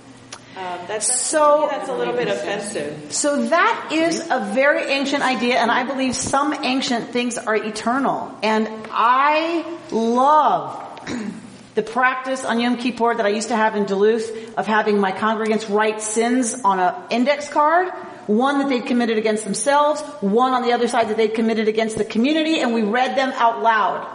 Um, 0.58 0.80
that's, 0.88 1.22
so 1.22 1.68
that's 1.70 1.90
a 1.90 1.94
little 1.94 2.14
bit 2.14 2.30
offensive. 2.30 3.12
So 3.12 3.48
that 3.48 3.90
is 3.92 4.22
a 4.32 4.52
very 4.54 4.84
ancient 4.84 5.22
idea, 5.22 5.58
and 5.58 5.70
I 5.70 5.84
believe 5.84 6.16
some 6.16 6.54
ancient 6.54 7.10
things 7.10 7.38
are 7.38 7.56
eternal. 7.56 8.34
And 8.42 8.70
I 8.90 9.66
love 9.92 10.82
the 11.76 11.84
practice 11.84 12.46
on 12.46 12.62
Yom 12.62 12.78
Kippur 12.78 13.16
that 13.16 13.26
I 13.26 13.30
used 13.30 13.50
to 13.50 13.56
have 13.58 13.76
in 13.76 13.84
Duluth 13.84 14.58
of 14.58 14.66
having 14.66 14.98
my 14.98 15.12
congregants 15.12 15.70
write 15.70 16.02
sins 16.02 16.62
on 16.64 16.80
an 16.80 16.96
index 17.10 17.50
card. 17.50 17.90
One 18.28 18.60
that 18.60 18.70
they'd 18.70 18.86
committed 18.86 19.18
against 19.18 19.44
themselves, 19.44 20.02
one 20.22 20.54
on 20.54 20.64
the 20.64 20.72
other 20.72 20.88
side 20.88 21.10
that 21.10 21.18
they'd 21.18 21.36
committed 21.36 21.68
against 21.68 21.98
the 21.98 22.06
community, 22.06 22.62
and 22.62 22.74
we 22.74 22.82
read 22.82 23.18
them 23.18 23.34
out 23.36 23.62
loud. 23.62 24.08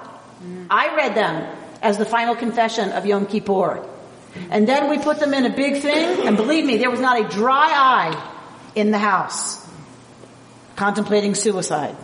I 0.71 0.97
read 0.97 1.15
them 1.15 1.55
as 1.83 1.99
the 1.99 2.07
final 2.07 2.35
confession 2.35 2.93
of 2.93 3.05
Yom 3.05 3.27
Kippur. 3.27 3.87
And 4.51 4.69
then 4.69 4.89
we 4.91 4.99
put 4.99 5.19
them 5.19 5.35
in 5.35 5.45
a 5.47 5.51
big 5.51 5.83
thing, 5.83 6.27
and 6.27 6.37
believe 6.37 6.65
me, 6.65 6.77
there 6.77 6.91
was 6.91 7.01
not 7.01 7.21
a 7.21 7.29
dry 7.29 7.71
eye 7.73 8.33
in 8.75 8.91
the 8.91 8.99
house 8.99 9.67
contemplating 10.77 11.35
suicide. 11.35 11.97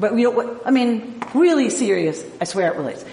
But 0.00 0.14
we 0.14 0.22
don't, 0.22 0.60
I 0.66 0.70
mean, 0.70 1.22
really 1.34 1.70
serious, 1.70 2.22
I 2.40 2.44
swear 2.44 2.72
it 2.72 2.76
relates. 2.76 3.04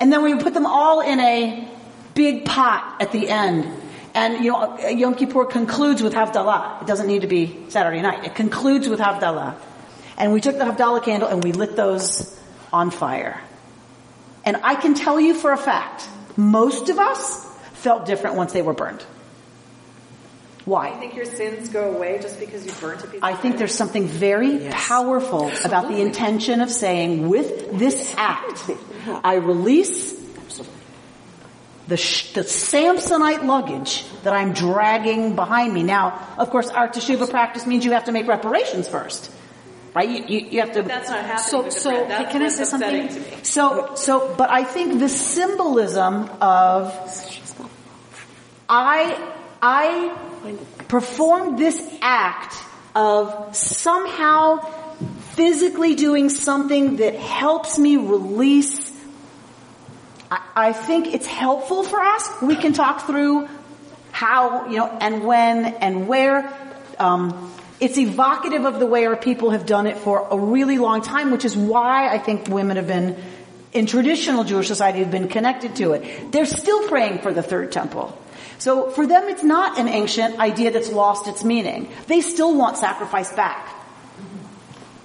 And 0.00 0.12
then 0.12 0.22
we 0.22 0.36
put 0.36 0.54
them 0.54 0.66
all 0.66 1.00
in 1.00 1.20
a 1.20 1.68
big 2.14 2.44
pot 2.44 2.96
at 3.00 3.12
the 3.12 3.28
end. 3.28 3.66
And 4.14 4.44
you 4.44 4.52
know, 4.52 4.78
Yom 4.88 5.14
Kippur 5.14 5.44
concludes 5.44 6.02
with 6.02 6.14
Havdalah. 6.14 6.82
It 6.82 6.86
doesn't 6.86 7.06
need 7.06 7.22
to 7.22 7.28
be 7.28 7.66
Saturday 7.68 8.00
night. 8.00 8.24
It 8.24 8.34
concludes 8.34 8.88
with 8.88 9.00
Havdalah. 9.00 9.56
And 10.16 10.32
we 10.32 10.40
took 10.40 10.58
the 10.58 10.64
Havdalah 10.64 11.04
candle 11.04 11.28
and 11.28 11.44
we 11.44 11.52
lit 11.52 11.76
those 11.76 12.36
on 12.72 12.90
fire. 12.90 13.40
And 14.44 14.56
I 14.62 14.74
can 14.74 14.94
tell 14.94 15.20
you 15.20 15.34
for 15.34 15.52
a 15.52 15.56
fact, 15.56 16.08
most 16.36 16.88
of 16.88 16.98
us 16.98 17.47
felt 17.78 18.06
different 18.06 18.36
once 18.36 18.52
they 18.52 18.62
were 18.62 18.74
burned. 18.74 19.02
Why? 20.64 20.88
Do 20.88 20.94
you 20.94 21.00
think 21.00 21.14
your 21.16 21.24
sins 21.24 21.68
go 21.70 21.94
away 21.94 22.18
just 22.20 22.38
because 22.38 22.66
you 22.66 22.72
burnt 22.80 23.02
a 23.02 23.06
piece 23.06 23.20
I 23.22 23.34
think 23.34 23.56
there's 23.56 23.74
something 23.74 24.06
very 24.06 24.64
yes. 24.64 24.74
powerful 24.76 25.46
Absolutely. 25.48 25.64
about 25.66 25.88
the 25.88 26.00
intention 26.02 26.60
of 26.60 26.70
saying, 26.70 27.28
with 27.28 27.78
this 27.78 28.14
act, 28.18 28.68
I 29.24 29.36
release 29.36 30.12
the, 31.86 31.94
the 32.34 32.42
Samsonite 32.44 33.46
luggage 33.46 34.04
that 34.24 34.34
I'm 34.34 34.52
dragging 34.52 35.34
behind 35.36 35.72
me. 35.72 35.82
Now, 35.84 36.20
of 36.36 36.50
course, 36.50 36.68
our 36.68 36.88
teshuva 36.88 37.30
practice 37.30 37.66
means 37.66 37.86
you 37.86 37.92
have 37.92 38.04
to 38.04 38.12
make 38.12 38.26
reparations 38.28 38.86
first. 38.88 39.30
right? 39.94 40.06
You, 40.06 40.24
you, 40.26 40.48
you 40.50 40.60
have 40.60 40.72
to. 40.72 40.82
But 40.82 40.88
that's 40.88 41.08
not 41.08 41.24
happening 41.24 41.48
So- 41.48 41.62
with 41.64 41.74
the 41.74 41.80
so, 41.80 42.04
bread. 42.06 42.28
Can 42.30 42.42
I 42.42 42.48
say 42.50 42.64
something? 42.64 43.08
to 43.08 43.20
me. 43.20 43.26
So, 43.42 43.94
so, 43.94 44.34
but 44.36 44.50
I 44.50 44.64
think 44.64 44.98
the 45.00 45.08
symbolism 45.08 46.28
of 46.42 46.92
I, 48.68 49.32
I 49.62 50.16
performed 50.88 51.58
this 51.58 51.82
act 52.02 52.54
of 52.94 53.56
somehow 53.56 54.58
physically 55.34 55.94
doing 55.94 56.28
something 56.28 56.96
that 56.96 57.14
helps 57.14 57.78
me 57.78 57.96
release. 57.96 58.92
I, 60.30 60.40
I 60.56 60.72
think 60.72 61.14
it's 61.14 61.26
helpful 61.26 61.82
for 61.82 62.00
us. 62.00 62.28
We 62.42 62.56
can 62.56 62.72
talk 62.72 63.06
through 63.06 63.48
how, 64.10 64.68
you 64.68 64.78
know, 64.78 64.86
and 64.86 65.24
when 65.24 65.64
and 65.64 66.08
where. 66.08 66.52
Um, 66.98 67.52
it's 67.80 67.96
evocative 67.96 68.64
of 68.64 68.80
the 68.80 68.86
way 68.86 69.06
our 69.06 69.16
people 69.16 69.50
have 69.50 69.64
done 69.64 69.86
it 69.86 69.98
for 69.98 70.26
a 70.30 70.36
really 70.36 70.78
long 70.78 71.00
time, 71.02 71.30
which 71.30 71.44
is 71.44 71.56
why 71.56 72.08
I 72.08 72.18
think 72.18 72.48
women 72.48 72.76
have 72.76 72.88
been, 72.88 73.16
in 73.72 73.86
traditional 73.86 74.42
Jewish 74.42 74.66
society, 74.66 74.98
have 74.98 75.12
been 75.12 75.28
connected 75.28 75.76
to 75.76 75.92
it. 75.92 76.32
They're 76.32 76.44
still 76.44 76.88
praying 76.88 77.20
for 77.20 77.32
the 77.32 77.42
third 77.42 77.70
temple. 77.70 78.18
So 78.58 78.90
for 78.90 79.06
them, 79.06 79.28
it's 79.28 79.44
not 79.44 79.78
an 79.78 79.88
ancient 79.88 80.38
idea 80.38 80.70
that's 80.70 80.90
lost 80.90 81.28
its 81.28 81.44
meaning. 81.44 81.90
They 82.06 82.20
still 82.20 82.54
want 82.56 82.76
sacrifice 82.76 83.32
back. 83.32 83.74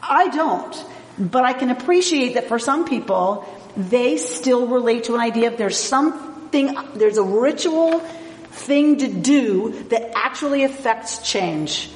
I 0.02 0.28
don't. 0.30 0.86
But 1.18 1.46
I 1.46 1.54
can 1.54 1.70
appreciate 1.70 2.34
that 2.34 2.48
for 2.48 2.58
some 2.58 2.86
people, 2.86 3.48
they 3.78 4.18
still 4.18 4.68
relate 4.68 5.06
to 5.06 5.16
an 5.16 5.22
idea 5.22 5.52
of 5.52 5.58
there's 5.58 5.78
something, 5.78 6.76
there's 6.96 7.18
a 7.18 7.24
ritual 7.24 8.00
thing 8.00 8.98
to 8.98 9.08
do 9.08 9.84
that 9.90 10.12
actually 10.16 10.64
affects 10.64 11.20
change. 11.30 11.90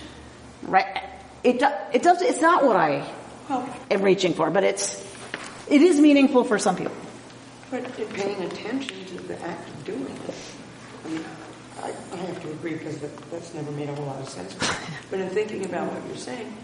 Right? 0.63 1.03
It, 1.43 1.61
it 1.93 2.03
does, 2.03 2.21
it's 2.21 2.41
not 2.41 2.63
what 2.65 2.75
I 2.75 3.07
am 3.89 4.01
reaching 4.01 4.33
for, 4.33 4.49
but 4.51 4.63
it's, 4.63 5.03
it 5.67 5.81
is 5.81 5.99
meaningful 5.99 6.43
for 6.43 6.59
some 6.59 6.75
people. 6.75 6.95
But 7.69 7.99
in 7.99 8.07
paying 8.07 8.43
attention 8.43 9.05
to 9.05 9.17
the 9.23 9.41
act 9.41 9.67
of 9.67 9.85
doing 9.85 10.17
it, 10.26 10.26
I, 12.17 12.25
have 12.25 12.41
to 12.41 12.51
agree 12.51 12.73
because 12.73 12.97
that, 12.99 13.15
that's 13.31 13.53
never 13.53 13.71
made 13.71 13.89
a 13.89 13.95
whole 13.95 14.05
lot 14.05 14.19
of 14.19 14.29
sense. 14.29 14.55
But 15.09 15.19
in 15.19 15.29
thinking 15.29 15.65
about 15.65 15.91
what 15.93 16.05
you're 16.07 16.17
saying, 16.17 16.55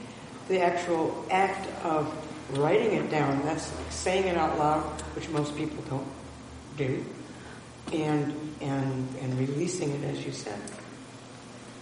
the 0.47 0.61
actual 0.61 1.25
act 1.31 1.67
of 1.83 2.11
writing 2.57 2.93
it 2.93 3.09
down, 3.09 3.41
that's 3.43 3.73
like 3.77 3.91
saying 3.91 4.27
it 4.27 4.37
out 4.37 4.57
loud, 4.57 4.83
which 5.15 5.29
most 5.29 5.55
people 5.55 5.83
don't 5.89 6.07
do, 6.77 7.05
and 7.93 8.33
and 8.61 9.15
and 9.21 9.39
releasing 9.39 9.91
it, 9.91 10.03
as 10.03 10.25
you 10.25 10.31
said, 10.31 10.59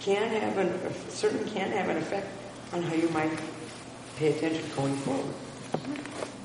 can 0.00 0.28
have 0.28 0.58
an 0.58 0.78
certainly 1.08 1.50
can 1.50 1.70
have 1.72 1.88
an 1.88 1.96
effect 1.96 2.28
on 2.72 2.82
how 2.82 2.94
you 2.94 3.08
might 3.08 3.32
pay 4.16 4.36
attention 4.36 4.64
going 4.76 4.94
forward. 4.98 5.34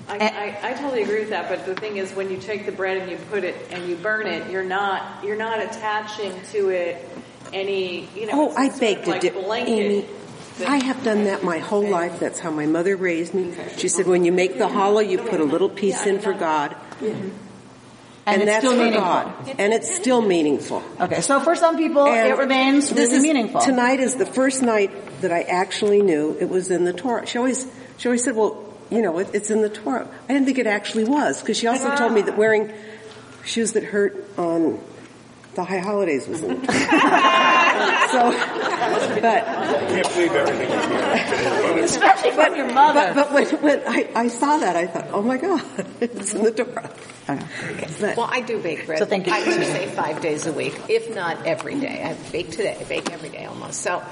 I, 0.10 0.18
I, 0.64 0.70
I 0.70 0.74
totally 0.74 1.04
agree 1.04 1.20
with 1.20 1.30
that, 1.32 1.50
but 1.50 1.66
the 1.66 1.76
thing 1.76 1.98
is, 1.98 2.14
when 2.14 2.30
you 2.32 2.38
take 2.38 2.66
the 2.66 2.72
bread 2.72 2.98
and 2.98 3.12
you 3.12 3.18
put 3.30 3.44
it 3.44 3.56
and 3.72 3.90
you 3.90 3.96
burn 3.96 4.26
it, 4.28 4.50
you're 4.50 4.64
not 4.64 5.24
you're 5.24 5.36
not 5.36 5.60
attaching 5.62 6.34
to 6.54 6.70
it 6.70 7.08
any 7.54 8.08
you 8.16 8.26
know. 8.28 8.52
Oh, 8.52 8.56
I 8.56 8.70
sort 8.70 8.80
beg 8.80 8.98
of 9.00 9.04
to 9.06 9.10
like 9.12 9.22
differ. 9.22 9.42
blanket 9.42 9.72
Amy, 9.72 10.06
that- 10.60 10.70
I 10.70 10.78
have 10.78 11.04
done 11.04 11.26
that 11.26 11.44
my 11.44 11.60
whole 11.60 11.88
life. 11.88 12.20
That's 12.20 12.40
how 12.40 12.52
my 12.52 12.66
mother 12.66 12.96
raised 12.96 13.34
me. 13.34 13.54
She 13.78 13.90
said, 13.90 14.08
when 14.08 14.24
you 14.24 14.32
make 14.32 14.58
the 14.58 14.68
challah, 14.68 15.08
you 15.08 15.18
put 15.20 15.40
a 15.40 15.44
little 15.44 15.70
piece 15.70 16.06
in 16.06 16.20
for 16.20 16.34
God. 16.34 16.76
And, 18.26 18.42
it's 18.42 18.46
that's 18.52 18.66
still 18.66 18.72
for 18.74 18.78
meaningful. 18.84 19.02
God. 19.02 19.56
And 19.60 19.72
it's 19.74 19.96
still 19.96 20.22
meaningful. 20.22 20.84
Okay, 21.00 21.22
so 21.22 21.40
for 21.40 21.56
some 21.56 21.78
people, 21.78 22.06
And 22.08 22.28
it 22.28 22.38
remains 22.38 22.90
this 22.90 23.08
really 23.12 23.16
is- 23.18 23.24
meaningful. 23.24 23.62
Tonight 23.62 24.00
is 24.02 24.16
the 24.16 24.26
first 24.26 24.62
night 24.62 25.22
that 25.22 25.32
I 25.32 25.44
actually 25.44 26.02
knew 26.02 26.36
it 26.40 26.50
was 26.50 26.70
in 26.72 26.84
the 26.84 26.92
Torah. 26.92 27.26
She 27.26 27.38
always, 27.38 27.68
she 27.98 28.10
always 28.10 28.24
said, 28.26 28.36
well, 28.36 28.64
you 28.90 29.02
know, 29.02 29.20
it, 29.20 29.30
it's 29.34 29.50
in 29.52 29.62
the 29.62 29.70
Torah. 29.70 30.08
I 30.30 30.34
didn't 30.34 30.46
think 30.46 30.58
it 30.58 30.68
actually 30.68 31.04
was, 31.04 31.42
because 31.42 31.58
she 31.58 31.68
also 31.68 31.96
told 31.96 32.14
me 32.14 32.22
that 32.22 32.34
ah. 32.34 32.38
wearing 32.38 32.72
shoes 33.46 33.74
that 33.74 33.84
hurt 33.84 34.16
on 34.38 34.80
the 35.56 35.64
high 35.64 35.80
holidays 35.80 36.28
was 36.28 36.44
in 36.44 36.62
the 36.62 36.68
Torah. 36.68 36.78
so, 38.12 38.32
but, 39.22 39.48
I 39.48 39.86
can't 39.90 40.14
believe 40.14 40.32
everything 40.32 40.70
you 40.70 41.74
hear. 41.74 41.84
Especially 41.84 42.32
from 42.32 42.56
your 42.56 42.72
mother. 42.72 43.12
but, 43.16 43.34
but 43.34 43.34
when, 43.34 43.62
when 43.62 43.82
I, 43.88 44.10
I 44.16 44.28
saw 44.28 44.58
that, 44.58 44.76
I 44.76 44.86
thought, 44.86 45.08
oh 45.12 45.22
my 45.24 45.38
God, 45.38 45.64
it's 46.00 46.34
in 46.34 46.44
the 46.44 46.52
Torah. 46.52 46.94
But- 47.26 48.18
Well, 48.18 48.30
I 48.32 48.42
do 48.42 48.62
bake 48.62 48.86
bread. 48.86 49.00
So 49.00 49.06
thank 49.06 49.26
you. 49.28 49.34
I 49.34 49.40
would 49.40 49.64
say 49.66 49.88
five 49.88 50.22
days 50.22 50.46
a 50.46 50.54
week, 50.54 50.80
if 50.90 51.14
not 51.14 51.46
every 51.46 51.80
day. 51.80 52.04
I 52.04 52.32
bake 52.32 52.52
today, 52.52 52.78
I 52.80 52.84
bake 52.84 53.12
every 53.12 53.30
day 53.30 53.46
almost. 53.46 53.82
So 53.82 54.04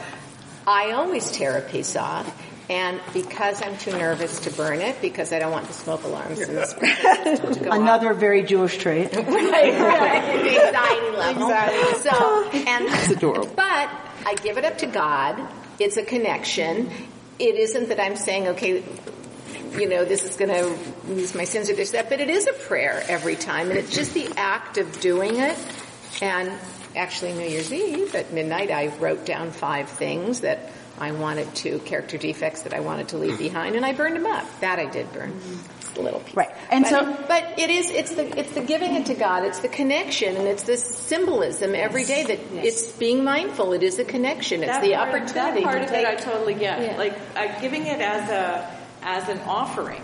I 0.66 0.92
always 0.92 1.30
tear 1.32 1.58
a 1.58 1.62
piece 1.62 1.96
off. 1.96 2.26
And 2.70 3.00
because 3.14 3.62
I'm 3.62 3.78
too 3.78 3.92
nervous 3.92 4.40
to 4.42 4.52
burn 4.52 4.82
it, 4.82 5.00
because 5.00 5.32
I 5.32 5.40
don't 5.40 5.52
want 5.52 5.68
the 5.68 5.74
smoke 5.74 6.04
alarms 6.04 6.40
and 6.40 6.58
the 6.58 6.66
sprinkler 6.66 7.54
to 7.54 7.60
go 7.60 7.70
off. 7.70 7.78
Another 7.80 8.14
very 8.14 8.44
Jewish 8.44 8.78
trait. 8.78 9.14
right, 9.16 9.26
right. 9.26 10.44
The 10.44 10.66
anxiety 10.66 11.18
level. 11.18 11.44
Exactly. 11.44 12.10
So, 12.10 12.50
and 12.68 12.86
It's 12.88 13.12
adorable. 13.12 13.54
But 13.56 13.90
I 14.26 14.36
give 14.42 14.58
it 14.58 14.66
up 14.66 14.80
to 14.80 14.88
God. 14.88 15.48
It's 15.80 15.98
a 15.98 16.04
connection. 16.04 16.90
It 17.38 17.56
isn't 17.56 17.90
that 17.90 18.00
I'm 18.00 18.16
saying, 18.16 18.48
okay, 18.50 18.84
you 19.78 19.88
know, 19.88 20.06
this 20.06 20.24
is 20.24 20.36
going 20.36 20.50
to 20.50 21.12
lose 21.12 21.36
my 21.36 21.44
sins 21.44 21.70
or 21.70 21.76
this 21.76 21.92
that, 21.92 22.10
but 22.10 22.20
it 22.20 22.30
is 22.30 22.48
a 22.48 22.54
prayer 22.54 23.04
every 23.08 23.36
time, 23.36 23.70
and 23.70 23.78
it's 23.78 23.94
just 23.94 24.14
the 24.14 24.28
act 24.38 24.78
of 24.78 25.00
doing 25.02 25.36
it. 25.36 25.58
And 26.22 26.52
actually, 26.96 27.34
New 27.34 27.48
Year's 27.48 27.72
Eve 27.72 28.16
at 28.16 28.34
midnight, 28.34 28.72
I 28.72 28.88
wrote 28.88 29.26
down 29.26 29.52
five 29.52 29.90
things 29.90 30.42
that 30.42 30.72
I 31.00 31.12
wanted 31.12 31.54
to 31.56 31.80
character 31.80 32.18
defects 32.18 32.62
that 32.64 32.74
I 32.74 32.80
wanted 32.80 33.10
to 33.10 33.18
leave 33.18 33.38
behind, 33.38 33.76
and 33.76 33.86
I 33.86 33.94
burned 33.94 34.16
them 34.16 34.26
up. 34.26 34.46
That 34.62 34.80
I 34.80 34.86
did 34.86 35.12
burn. 35.12 35.40
Just 35.82 35.98
a 35.98 36.02
little 36.02 36.22
piece. 36.22 36.36
Right. 36.36 36.52
And 36.72 36.84
but, 36.84 36.90
so- 36.90 37.26
but 37.28 37.60
it 37.60 37.70
is 37.70 37.90
it's 37.92 38.16
the 38.16 38.40
it's 38.40 38.54
the 38.54 38.62
giving 38.62 38.96
it 38.96 39.08
to 39.08 39.14
God. 39.14 39.44
It's 39.44 39.60
the 39.60 39.68
connection, 39.68 40.38
and 40.38 40.48
it's 40.48 40.64
this 40.64 40.84
symbolism 40.84 41.76
every 41.76 42.06
day 42.06 42.24
that 42.24 42.40
it's 42.66 42.92
being 42.94 43.24
mindful. 43.24 43.74
It 43.74 43.84
is 43.84 44.00
a 44.00 44.06
connection. 44.06 44.62
It's 44.64 44.72
that 44.72 44.82
the 44.82 44.94
part, 44.94 45.10
opportunity. 45.10 45.62
That 45.62 45.64
part 45.64 45.78
to 45.78 45.84
of 45.84 45.90
take, 45.90 46.06
it 46.06 46.10
I 46.10 46.16
totally 46.16 46.54
get. 46.54 46.82
Yeah. 46.82 46.98
Like 46.98 47.18
uh, 47.36 47.60
giving 47.60 47.86
it 47.86 48.00
as 48.00 48.30
a 48.30 48.78
as 49.04 49.28
an 49.30 49.40
offering. 49.48 50.02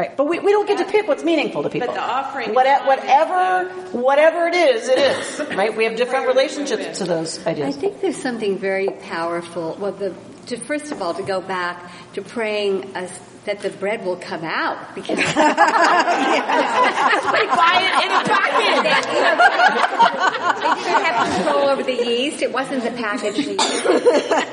Right, 0.00 0.16
but 0.16 0.24
we, 0.24 0.38
we 0.38 0.50
don't 0.50 0.66
get 0.66 0.78
to 0.78 0.86
pick 0.90 1.06
what's 1.06 1.22
meaningful 1.22 1.62
to 1.62 1.68
people. 1.68 1.88
But 1.88 1.94
the 1.94 2.00
offering 2.00 2.54
What- 2.54 2.66
is 2.66 2.86
whatever, 2.86 3.68
whatever 3.92 4.46
it 4.48 4.54
is, 4.54 4.88
it 4.88 4.98
is. 4.98 5.40
Right? 5.60 5.76
We 5.76 5.84
have 5.84 5.96
different 5.96 6.26
relationships 6.26 6.98
to 6.98 7.04
those 7.04 7.46
ideas. 7.46 7.76
I 7.76 7.80
think 7.80 8.00
there's 8.00 8.16
something 8.16 8.56
very 8.56 8.88
powerful. 8.88 9.76
Well, 9.78 9.92
the, 9.92 10.14
to, 10.46 10.56
first 10.56 10.90
of 10.90 11.02
all, 11.02 11.12
to 11.12 11.22
go 11.22 11.42
back 11.42 11.90
to 12.14 12.22
praying 12.22 12.96
uh, 12.96 13.08
that 13.44 13.60
the 13.60 13.70
bread 13.70 14.04
will 14.04 14.16
come 14.16 14.44
out 14.44 14.94
because 14.94 15.16
buy 15.34 15.34
it 17.80 17.94
in 18.04 18.12
a 18.12 18.22
packet. 18.28 18.82
they 20.60 20.74
didn't 20.84 21.04
have 21.04 21.34
control 21.34 21.68
over 21.68 21.82
the 21.82 21.94
yeast. 21.94 22.42
It 22.42 22.52
wasn't 22.52 22.84
the 22.84 22.90
packaged 22.90 23.38
yeast. 23.38 23.60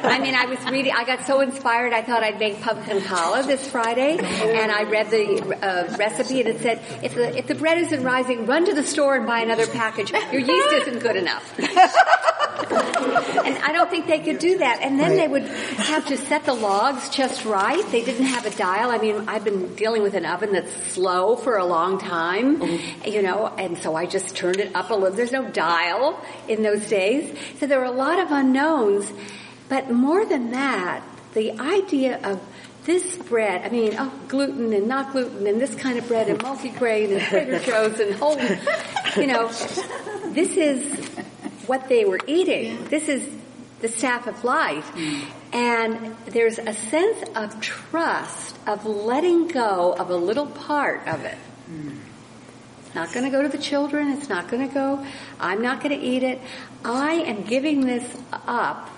I 0.03 0.19
mean, 0.19 0.35
I 0.35 0.45
was 0.45 0.63
reading. 0.71 0.93
I 0.95 1.03
got 1.03 1.27
so 1.27 1.41
inspired. 1.41 1.91
I 1.93 2.01
thought 2.01 2.23
I'd 2.23 2.39
make 2.39 2.61
pumpkin 2.61 2.99
challah 2.99 3.45
this 3.45 3.69
Friday, 3.69 4.17
and 4.17 4.71
I 4.71 4.83
read 4.83 5.09
the 5.09 5.57
uh, 5.61 5.97
recipe, 5.97 6.39
and 6.39 6.49
it 6.49 6.61
said 6.61 6.81
if 7.03 7.13
the 7.13 7.37
if 7.37 7.47
the 7.47 7.55
bread 7.55 7.77
isn't 7.79 8.03
rising, 8.03 8.45
run 8.45 8.65
to 8.65 8.73
the 8.73 8.83
store 8.83 9.15
and 9.15 9.25
buy 9.25 9.41
another 9.41 9.67
package. 9.67 10.11
Your 10.11 10.41
yeast 10.41 10.73
isn't 10.73 10.99
good 10.99 11.17
enough. 11.17 11.53
and 12.59 13.57
I 13.57 13.71
don't 13.71 13.89
think 13.89 14.07
they 14.07 14.19
could 14.19 14.39
do 14.39 14.57
that. 14.59 14.81
And 14.81 14.99
then 14.99 15.15
they 15.15 15.27
would 15.27 15.43
have 15.43 16.05
to 16.07 16.17
set 16.17 16.45
the 16.45 16.53
logs 16.53 17.09
just 17.09 17.45
right. 17.45 17.85
They 17.91 18.03
didn't 18.03 18.25
have 18.25 18.45
a 18.45 18.51
dial. 18.51 18.89
I 18.89 18.97
mean, 18.97 19.27
I've 19.27 19.43
been 19.43 19.75
dealing 19.75 20.01
with 20.01 20.13
an 20.15 20.25
oven 20.25 20.53
that's 20.53 20.71
slow 20.91 21.35
for 21.35 21.57
a 21.57 21.65
long 21.65 21.99
time, 21.99 22.59
mm-hmm. 22.59 23.09
you 23.09 23.21
know, 23.21 23.47
and 23.47 23.77
so 23.77 23.95
I 23.95 24.05
just 24.05 24.35
turned 24.35 24.57
it 24.57 24.75
up 24.75 24.89
a 24.89 24.93
little. 24.93 25.15
There's 25.15 25.31
no 25.31 25.49
dial 25.49 26.23
in 26.47 26.63
those 26.63 26.87
days. 26.87 27.37
So 27.59 27.67
there 27.67 27.79
were 27.79 27.85
a 27.85 27.91
lot 27.91 28.19
of 28.19 28.31
unknowns. 28.31 29.11
But 29.69 29.91
more 29.91 30.25
than 30.25 30.51
that, 30.51 31.03
the 31.33 31.59
idea 31.59 32.19
of 32.23 32.41
this 32.85 33.17
bread, 33.17 33.63
I 33.65 33.69
mean, 33.69 33.95
oh, 33.99 34.11
gluten 34.29 34.71
and 34.71 34.87
not 34.87 35.11
gluten 35.11 35.45
and 35.45 35.59
this 35.59 35.75
kind 35.75 35.97
of 35.97 36.07
bread 36.07 36.29
and 36.29 36.39
multigrain 36.39 37.11
and 37.11 37.21
Trader 37.29 37.59
Joe's 37.59 37.99
and 37.99 38.15
whole, 38.15 38.39
you 39.17 39.27
know, 39.27 39.49
this 40.31 40.55
is 40.55 41.16
what 41.67 41.87
they 41.89 42.05
were 42.05 42.19
eating. 42.27 42.85
This 42.85 43.07
is 43.07 43.27
the 43.81 43.87
staff 43.87 44.27
of 44.27 44.43
life. 44.43 44.85
Hmm. 44.89 45.19
And 45.53 46.15
there's 46.25 46.59
a 46.59 46.73
sense 46.73 47.29
of 47.35 47.61
trust, 47.61 48.57
of 48.67 48.85
letting 48.85 49.47
go 49.47 49.93
of 49.93 50.09
a 50.09 50.15
little 50.15 50.47
part 50.47 51.07
of 51.07 51.23
it. 51.23 51.37
Hmm. 51.67 51.91
It's 52.85 52.95
not 52.95 53.13
going 53.13 53.25
to 53.25 53.31
go 53.31 53.41
to 53.43 53.49
the 53.49 53.57
children. 53.57 54.11
It's 54.11 54.29
not 54.29 54.49
going 54.49 54.67
to 54.67 54.73
go. 54.73 55.05
I'm 55.39 55.61
not 55.61 55.81
going 55.81 55.97
to 55.97 56.05
eat 56.05 56.23
it. 56.23 56.41
I 56.83 57.13
am 57.13 57.43
giving 57.43 57.85
this 57.85 58.05
up 58.31 58.89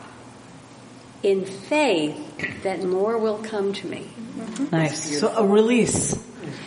in 1.24 1.46
faith 1.46 2.64
that 2.64 2.84
more 2.84 3.18
will 3.18 3.40
come 3.40 3.74
to 3.74 3.88
me. 3.88 4.10
Mm-hmm. 4.38 4.76
Nice. 4.76 5.20
So 5.20 5.36
a 5.36 5.46
release. 5.46 6.18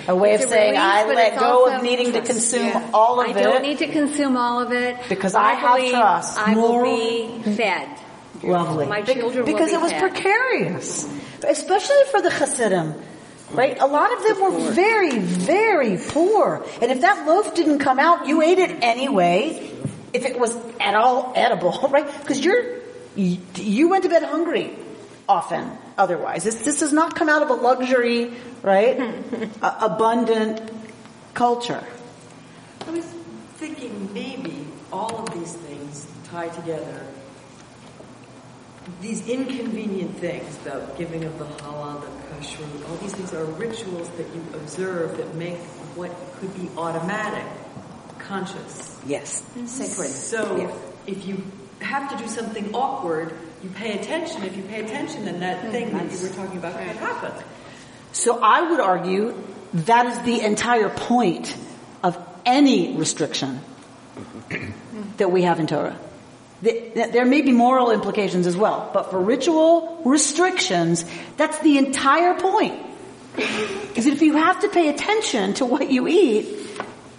A 0.09 0.16
way 0.16 0.34
of 0.34 0.40
a 0.40 0.49
saying, 0.49 0.72
release, 0.72 0.82
I 0.82 1.07
let 1.14 1.38
go 1.38 1.66
of 1.72 1.82
needing 1.82 2.12
to 2.12 2.22
consume 2.22 2.66
Yeah. 2.66 2.90
all 2.93 3.20
of 3.20 3.28
it. 3.30 3.36
I 3.36 3.43
don't 3.43 3.62
need 3.62 3.78
to 3.78 3.86
consume 3.86 4.36
all 4.36 4.61
of 4.61 4.72
it 4.72 4.97
Because 5.09 5.34
I 5.36 5.53
have 5.55 5.76
believe 5.76 5.93
trust. 5.93 6.38
I 6.40 6.55
More- 6.55 6.82
will 6.82 6.97
be 6.97 7.43
fed. 7.55 7.88
Lovely. 8.43 8.86
My 8.86 9.03
Be- 9.03 9.14
children 9.14 9.45
will 9.45 9.53
because 9.53 9.70
be 9.70 9.76
it 9.76 9.80
was 9.80 9.93
fed. 9.93 10.01
precarious. 10.01 11.07
Especially 11.47 12.03
for 12.11 12.20
the 12.20 12.30
Hasidim. 12.30 12.95
Right? 13.53 13.78
A 13.80 13.86
lot 13.86 14.12
of 14.12 14.24
them 14.24 14.40
were 14.40 14.70
very, 14.72 15.18
very 15.18 15.99
poor. 16.09 16.64
And 16.80 16.90
if 16.90 17.03
that 17.03 17.26
loaf 17.26 17.55
didn't 17.55 17.78
come 17.80 17.99
out, 18.01 18.26
you 18.26 18.43
ate 18.43 18.59
it 18.59 18.78
anyway. 18.82 19.70
If 20.12 20.24
it 20.24 20.38
was 20.40 20.57
at 20.80 20.95
all 20.95 21.32
edible, 21.36 21.88
right? 21.93 22.07
Because 22.20 22.43
you're, 22.45 22.64
you, 23.14 23.38
you 23.57 23.88
went 23.88 24.03
to 24.05 24.09
bed 24.09 24.22
hungry 24.24 24.72
often 25.28 25.70
otherwise. 25.99 26.45
This, 26.45 26.64
this 26.64 26.80
does 26.80 26.93
not 26.93 27.14
come 27.14 27.28
out 27.28 27.43
of 27.43 27.51
a 27.51 27.55
luxury, 27.55 28.32
right? 28.62 28.99
a, 29.62 29.76
abundant 29.80 30.70
culture. 31.34 31.84
I 32.86 32.90
was 32.90 33.05
thinking 33.57 34.12
maybe 34.12 34.66
all 34.93 35.16
of 35.16 35.32
these 35.34 35.55
things 35.55 36.07
tie 36.24 36.49
together. 36.49 37.07
These 39.01 39.28
inconvenient 39.28 40.16
things, 40.18 40.57
the 40.59 40.84
giving 40.99 41.22
of 41.24 41.38
the 41.38 41.45
challah, 41.45 42.01
the 42.01 42.34
kashrut, 42.34 42.88
all 42.88 42.97
these 42.97 43.14
things 43.14 43.32
are 43.32 43.45
rituals 43.45 44.09
that 44.11 44.26
you 44.34 44.43
observe 44.55 45.16
that 45.18 45.34
make 45.36 45.59
what 45.95 46.11
could 46.38 46.53
be 46.57 46.68
automatic 46.76 47.47
conscious. 48.18 48.99
Yes. 49.07 49.43
Mm-hmm. 49.43 49.66
Sacred. 49.66 50.11
So 50.11 50.74
if 51.07 51.26
you 51.26 51.45
have 51.80 52.11
to 52.11 52.16
do 52.16 52.28
something 52.28 52.74
awkward, 52.74 53.36
you 53.62 53.70
pay 53.70 53.98
attention. 53.98 54.42
If 54.42 54.56
you 54.56 54.62
pay 54.64 54.80
attention, 54.84 55.24
then 55.24 55.40
that 55.40 55.70
thing 55.70 55.92
that 55.92 56.10
you 56.12 56.28
were 56.28 56.34
talking 56.34 56.58
about 56.58 56.74
can 56.74 56.96
happen. 56.96 57.32
So 58.12 58.40
I 58.42 58.70
would 58.70 58.80
argue 58.80 59.34
that 59.72 60.06
is 60.06 60.18
the 60.22 60.40
entire 60.40 60.90
point 60.90 61.56
of 62.02 62.18
any 62.44 62.96
restriction 62.96 63.60
mm-hmm. 64.16 65.16
that 65.16 65.30
we 65.30 65.42
have 65.42 65.60
in 65.60 65.66
Torah. 65.66 65.98
There 66.62 67.24
may 67.24 67.42
be 67.42 67.52
moral 67.52 67.90
implications 67.90 68.46
as 68.46 68.56
well, 68.56 68.90
but 68.92 69.10
for 69.10 69.20
ritual 69.20 70.00
restrictions, 70.04 71.04
that's 71.36 71.58
the 71.60 71.78
entire 71.78 72.38
point. 72.38 72.80
Is 73.96 74.04
that 74.04 74.12
if 74.12 74.22
you 74.22 74.36
have 74.36 74.60
to 74.60 74.68
pay 74.68 74.88
attention 74.88 75.54
to 75.54 75.66
what 75.66 75.90
you 75.90 76.06
eat, 76.06 76.46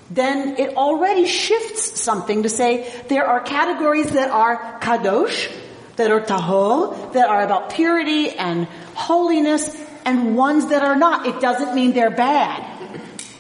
then 0.09 0.57
it 0.59 0.77
already 0.77 1.25
shifts 1.25 1.99
something 1.99 2.43
to 2.43 2.49
say 2.49 2.89
there 3.09 3.25
are 3.25 3.41
categories 3.41 4.11
that 4.11 4.29
are 4.29 4.79
kadosh, 4.79 5.51
that 5.95 6.11
are 6.11 6.21
tahor, 6.21 7.13
that 7.13 7.29
are 7.29 7.43
about 7.43 7.71
purity 7.71 8.31
and 8.31 8.65
holiness, 8.95 9.75
and 10.05 10.35
ones 10.35 10.67
that 10.67 10.83
are 10.83 10.95
not. 10.95 11.25
It 11.25 11.39
doesn't 11.39 11.75
mean 11.75 11.93
they're 11.93 12.09
bad. 12.09 12.69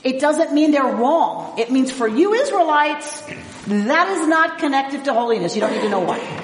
It 0.03 0.19
doesn't 0.19 0.53
mean 0.53 0.71
they're 0.71 0.83
wrong. 0.83 1.57
It 1.57 1.71
means 1.71 1.91
for 1.91 2.07
you 2.07 2.33
Israelites, 2.33 3.21
that 3.67 4.17
is 4.17 4.27
not 4.27 4.59
connected 4.59 5.05
to 5.05 5.13
holiness. 5.13 5.55
You 5.55 5.61
don't 5.61 5.71
need 5.71 5.81
to 5.81 5.89
know 5.89 6.01
why. 6.01 6.43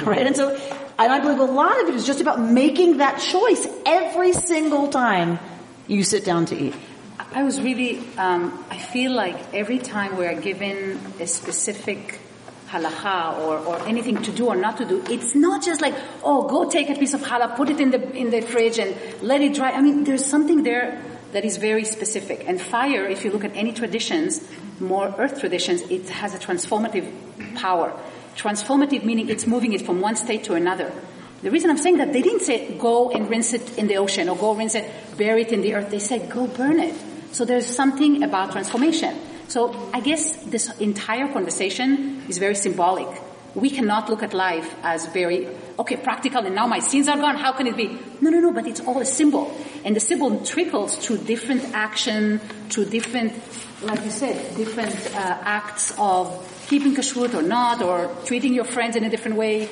right? 0.04 0.26
And 0.26 0.36
so, 0.36 0.50
and 0.98 1.12
I 1.12 1.20
believe 1.20 1.38
a 1.38 1.44
lot 1.44 1.80
of 1.82 1.88
it 1.88 1.94
is 1.94 2.06
just 2.06 2.20
about 2.20 2.40
making 2.40 2.98
that 2.98 3.20
choice 3.20 3.66
every 3.84 4.32
single 4.32 4.88
time 4.88 5.38
you 5.86 6.02
sit 6.02 6.24
down 6.24 6.46
to 6.46 6.56
eat. 6.56 6.74
I 7.32 7.42
was 7.44 7.60
really, 7.60 7.98
um, 8.16 8.64
I 8.70 8.78
feel 8.78 9.12
like 9.12 9.54
every 9.54 9.78
time 9.78 10.16
we 10.16 10.26
are 10.26 10.40
given 10.40 10.98
a 11.20 11.26
specific 11.26 12.18
halacha 12.68 13.38
or, 13.38 13.58
or 13.58 13.80
anything 13.86 14.22
to 14.22 14.32
do 14.32 14.46
or 14.46 14.56
not 14.56 14.76
to 14.78 14.84
do, 14.84 15.02
it's 15.08 15.34
not 15.34 15.62
just 15.62 15.80
like, 15.80 15.94
oh, 16.22 16.48
go 16.48 16.68
take 16.68 16.90
a 16.90 16.94
piece 16.94 17.14
of 17.14 17.20
challah, 17.22 17.56
put 17.56 17.70
it 17.70 17.80
in 17.80 17.90
the, 17.90 18.12
in 18.12 18.30
the 18.30 18.40
fridge 18.40 18.78
and 18.78 18.96
let 19.22 19.40
it 19.40 19.54
dry. 19.54 19.70
I 19.70 19.80
mean, 19.80 20.04
there's 20.04 20.24
something 20.24 20.62
there 20.62 21.02
that 21.32 21.44
is 21.44 21.56
very 21.56 21.84
specific. 21.84 22.44
And 22.46 22.60
fire, 22.60 23.04
if 23.04 23.24
you 23.24 23.30
look 23.30 23.44
at 23.44 23.54
any 23.54 23.72
traditions, 23.72 24.46
more 24.80 25.14
earth 25.18 25.40
traditions, 25.40 25.82
it 25.82 26.08
has 26.08 26.34
a 26.34 26.38
transformative 26.38 27.10
power. 27.56 27.92
Transformative 28.36 29.04
meaning 29.04 29.28
it's 29.28 29.46
moving 29.46 29.72
it 29.72 29.82
from 29.82 30.00
one 30.00 30.16
state 30.16 30.44
to 30.44 30.54
another. 30.54 30.92
The 31.42 31.50
reason 31.50 31.70
I'm 31.70 31.78
saying 31.78 31.98
that, 31.98 32.12
they 32.12 32.22
didn't 32.22 32.40
say 32.40 32.76
go 32.78 33.10
and 33.10 33.28
rinse 33.28 33.52
it 33.52 33.78
in 33.78 33.86
the 33.86 33.96
ocean 33.98 34.28
or 34.28 34.36
go 34.36 34.54
rinse 34.54 34.74
it, 34.74 34.90
bury 35.16 35.42
it 35.42 35.52
in 35.52 35.60
the 35.60 35.74
earth. 35.74 35.90
They 35.90 35.98
said 35.98 36.30
go 36.30 36.46
burn 36.46 36.80
it. 36.80 36.94
So 37.32 37.44
there's 37.44 37.66
something 37.66 38.22
about 38.22 38.52
transformation. 38.52 39.14
So 39.48 39.90
I 39.92 40.00
guess 40.00 40.36
this 40.44 40.76
entire 40.78 41.32
conversation 41.32 42.22
is 42.28 42.38
very 42.38 42.54
symbolic. 42.54 43.08
We 43.54 43.70
cannot 43.70 44.10
look 44.10 44.22
at 44.22 44.34
life 44.34 44.74
as 44.82 45.06
very, 45.06 45.48
okay, 45.78 45.96
practical 45.96 46.44
and 46.44 46.54
now 46.54 46.66
my 46.66 46.80
sins 46.80 47.08
are 47.08 47.16
gone. 47.16 47.36
How 47.36 47.52
can 47.52 47.66
it 47.66 47.76
be? 47.76 47.98
No, 48.20 48.28
no, 48.28 48.40
no, 48.40 48.52
but 48.52 48.66
it's 48.66 48.80
all 48.80 49.00
a 49.00 49.06
symbol. 49.06 49.56
And 49.84 49.96
the 49.96 50.00
symbol 50.00 50.44
trickles 50.44 50.98
to 51.06 51.16
different 51.16 51.64
action, 51.72 52.40
to 52.70 52.84
different, 52.84 53.32
like 53.82 54.04
you 54.04 54.10
said, 54.10 54.56
different 54.56 54.94
uh, 55.14 55.38
acts 55.40 55.94
of 55.96 56.66
keeping 56.68 56.94
kashrut 56.94 57.34
or 57.34 57.42
not, 57.42 57.80
or 57.80 58.14
treating 58.26 58.52
your 58.52 58.64
friends 58.64 58.96
in 58.96 59.04
a 59.04 59.10
different 59.10 59.38
way. 59.38 59.70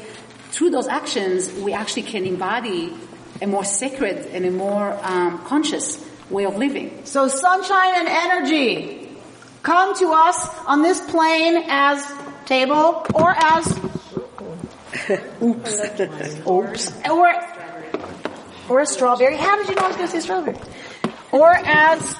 Through 0.50 0.70
those 0.70 0.86
actions, 0.86 1.52
we 1.52 1.72
actually 1.72 2.04
can 2.04 2.24
embody 2.24 2.94
a 3.42 3.46
more 3.46 3.64
sacred 3.64 4.26
and 4.32 4.46
a 4.46 4.50
more 4.50 4.98
um, 5.02 5.40
conscious 5.44 6.02
way 6.30 6.46
of 6.46 6.56
living. 6.56 7.04
So 7.04 7.28
sunshine 7.28 7.94
and 7.96 8.08
energy 8.08 9.03
come 9.64 9.96
to 9.96 10.12
us 10.12 10.48
on 10.66 10.82
this 10.82 11.00
plane 11.00 11.64
as 11.68 12.06
table 12.44 13.04
or 13.14 13.34
as 13.36 13.66
oops, 15.42 15.80
oops, 16.46 16.92
or 17.10 17.34
or 18.68 18.80
a 18.80 18.86
strawberry. 18.86 19.36
How 19.36 19.56
did 19.56 19.68
you 19.68 19.74
know 19.74 19.82
I 19.82 19.88
was 19.88 19.96
going 19.96 20.08
to 20.08 20.12
say 20.12 20.20
strawberry? 20.20 20.56
Or 21.32 21.50
as 21.50 22.16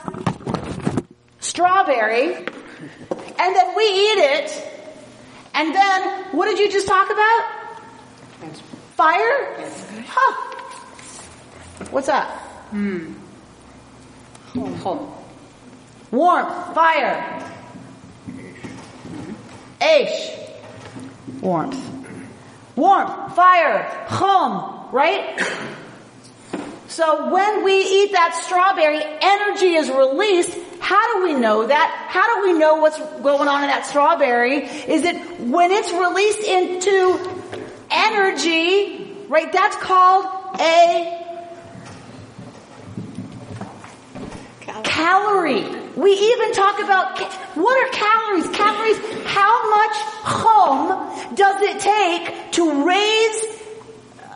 strawberry, 1.39 2.35
and 2.35 3.57
then 3.57 3.77
we 3.77 3.85
eat 3.85 4.19
it, 4.19 4.71
and 5.55 5.75
then 5.75 6.25
what 6.33 6.47
did 6.47 6.59
you 6.59 6.73
just 6.73 6.89
talk 6.89 7.11
about? 7.11 7.45
Fire? 8.97 9.57
Huh. 10.07 10.55
What's 11.91 12.07
that? 12.07 12.27
Hmm. 12.71 13.13
Chom. 14.55 15.24
Warmth, 16.15 16.75
fire. 16.75 17.43
Aish. 19.81 20.39
Warmth. 21.41 21.77
Warmth, 22.77 23.35
fire, 23.35 24.07
chum, 24.09 24.89
right? 24.93 25.41
So 26.87 27.33
when 27.33 27.65
we 27.65 27.73
eat 27.73 28.13
that 28.13 28.41
strawberry, 28.45 29.01
energy 29.03 29.75
is 29.75 29.91
released. 29.91 30.57
How 30.79 31.15
do 31.15 31.25
we 31.25 31.35
know 31.35 31.67
that? 31.67 32.07
How 32.09 32.37
do 32.37 32.49
we 32.49 32.59
know 32.61 32.77
what's 32.77 32.99
going 32.99 33.49
on 33.49 33.65
in 33.65 33.69
that 33.69 33.85
strawberry? 33.87 34.67
Is 34.67 35.03
that 35.03 35.41
when 35.41 35.73
it's 35.73 35.93
released 35.93 36.41
into 36.41 37.19
energy, 37.91 39.17
right, 39.29 39.53
that's 39.53 39.77
called 39.79 40.27
a 40.61 41.21
calorie. 44.85 45.84
We 45.97 46.11
even 46.13 46.53
talk 46.53 46.81
about 46.81 47.19
what 47.57 47.77
are 47.87 47.91
calories? 47.93 48.49
Calories. 48.57 48.99
How 49.27 49.71
much 49.71 49.97
chom 50.25 51.37
does 51.37 51.63
it 51.63 51.81
take 51.81 52.53
to 52.53 52.85
raise 52.87 53.45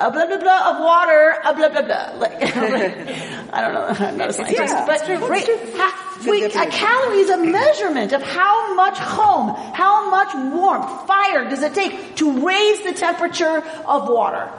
a 0.00 0.10
blah 0.12 0.26
blah 0.26 0.36
blah 0.38 0.70
of 0.70 0.80
water? 0.84 1.34
A 1.44 1.54
blah 1.54 1.68
blah 1.70 1.82
blah. 1.82 2.12
Like, 2.18 2.32
I 3.52 3.60
don't 3.60 3.74
know. 3.74 3.86
I'm 4.06 4.16
not 4.18 4.28
a 4.30 4.32
scientist, 4.32 4.72
Yeah, 4.74 4.86
but 4.86 4.96
it's 4.96 5.04
true, 5.06 5.14
it's 5.16 5.28
right, 5.28 5.44
true. 5.44 5.58
ha- 5.74 6.04
we, 6.26 6.44
a 6.44 6.50
calorie 6.50 7.18
is 7.20 7.30
a 7.30 7.36
measurement 7.38 8.12
of 8.12 8.22
how 8.22 8.74
much 8.74 8.94
chom, 8.94 9.56
how 9.74 10.10
much 10.10 10.34
warmth, 10.54 11.06
fire 11.06 11.48
does 11.48 11.62
it 11.62 11.74
take 11.74 12.16
to 12.16 12.44
raise 12.46 12.80
the 12.82 12.92
temperature 12.92 13.62
of 13.86 14.08
water. 14.08 14.50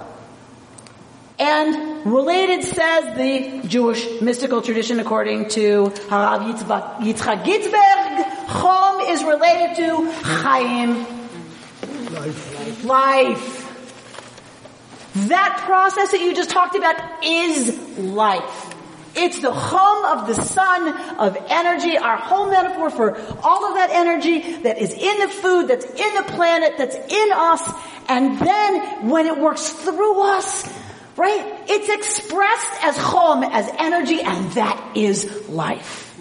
And 1.39 2.05
related 2.05 2.63
says 2.65 3.15
the 3.17 3.67
Jewish 3.67 4.21
mystical 4.21 4.61
tradition 4.61 4.99
according 4.99 5.47
to 5.49 5.85
Harav 6.09 6.53
Yitzchak 6.99 7.45
Ginsburgh, 7.45 8.25
Chom 8.47 9.09
is 9.09 9.23
related 9.23 9.75
to 9.77 10.11
Chaim, 10.11 11.05
life. 12.85 13.65
That 15.27 15.61
process 15.65 16.11
that 16.11 16.19
you 16.19 16.35
just 16.35 16.49
talked 16.49 16.75
about 16.75 17.23
is 17.23 17.97
life. 17.97 18.75
It's 19.15 19.39
the 19.39 19.51
chom 19.51 20.19
of 20.19 20.27
the 20.27 20.35
sun, 20.35 20.87
of 21.17 21.35
energy, 21.49 21.97
our 21.97 22.17
whole 22.17 22.49
metaphor 22.49 22.89
for 22.89 23.17
all 23.43 23.65
of 23.65 23.73
that 23.73 23.89
energy 23.91 24.61
that 24.61 24.77
is 24.77 24.93
in 24.93 25.19
the 25.19 25.27
food, 25.27 25.67
that's 25.67 25.85
in 25.85 26.13
the 26.15 26.23
planet, 26.27 26.75
that's 26.77 26.95
in 26.95 27.29
us, 27.33 27.73
and 28.07 28.39
then 28.39 29.09
when 29.09 29.25
it 29.25 29.37
works 29.37 29.69
through 29.69 30.21
us, 30.21 30.71
right, 31.15 31.63
it's 31.67 31.89
expressed 31.89 32.83
as 32.83 32.97
chom, 32.97 33.47
as 33.49 33.69
energy, 33.77 34.21
and 34.21 34.51
that 34.53 34.97
is 34.97 35.49
life. 35.49 36.19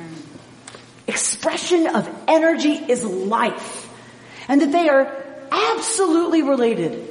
Expression 1.07 1.87
of 1.87 2.09
energy 2.29 2.73
is 2.73 3.05
life. 3.05 3.89
And 4.49 4.61
that 4.61 4.73
they 4.73 4.89
are 4.89 5.25
absolutely 5.51 6.43
related 6.43 7.09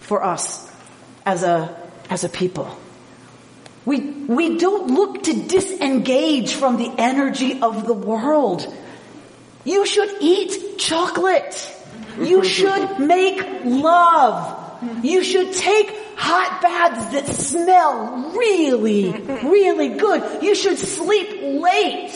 for 0.00 0.24
us 0.24 0.70
as 1.24 1.42
a, 1.42 1.76
as 2.10 2.24
a 2.24 2.28
people. 2.28 2.76
We, 3.84 4.00
we 4.00 4.58
don't 4.58 4.94
look 4.94 5.22
to 5.24 5.32
disengage 5.32 6.54
from 6.54 6.76
the 6.76 6.92
energy 6.98 7.60
of 7.62 7.86
the 7.86 7.94
world. 7.94 8.66
You 9.64 9.86
should 9.86 10.10
eat 10.20 10.78
chocolate. 10.78 11.74
You 12.20 12.44
should 12.44 12.98
make 13.14 13.40
love. 13.64 15.04
You 15.04 15.22
should 15.22 15.52
take 15.54 15.94
hot 16.18 16.60
baths 16.60 17.06
that 17.12 17.26
smell 17.34 18.32
really, 18.36 19.10
really 19.12 19.88
good. 19.90 20.42
You 20.42 20.54
should 20.54 20.78
sleep 20.78 21.40
late. 21.62 22.12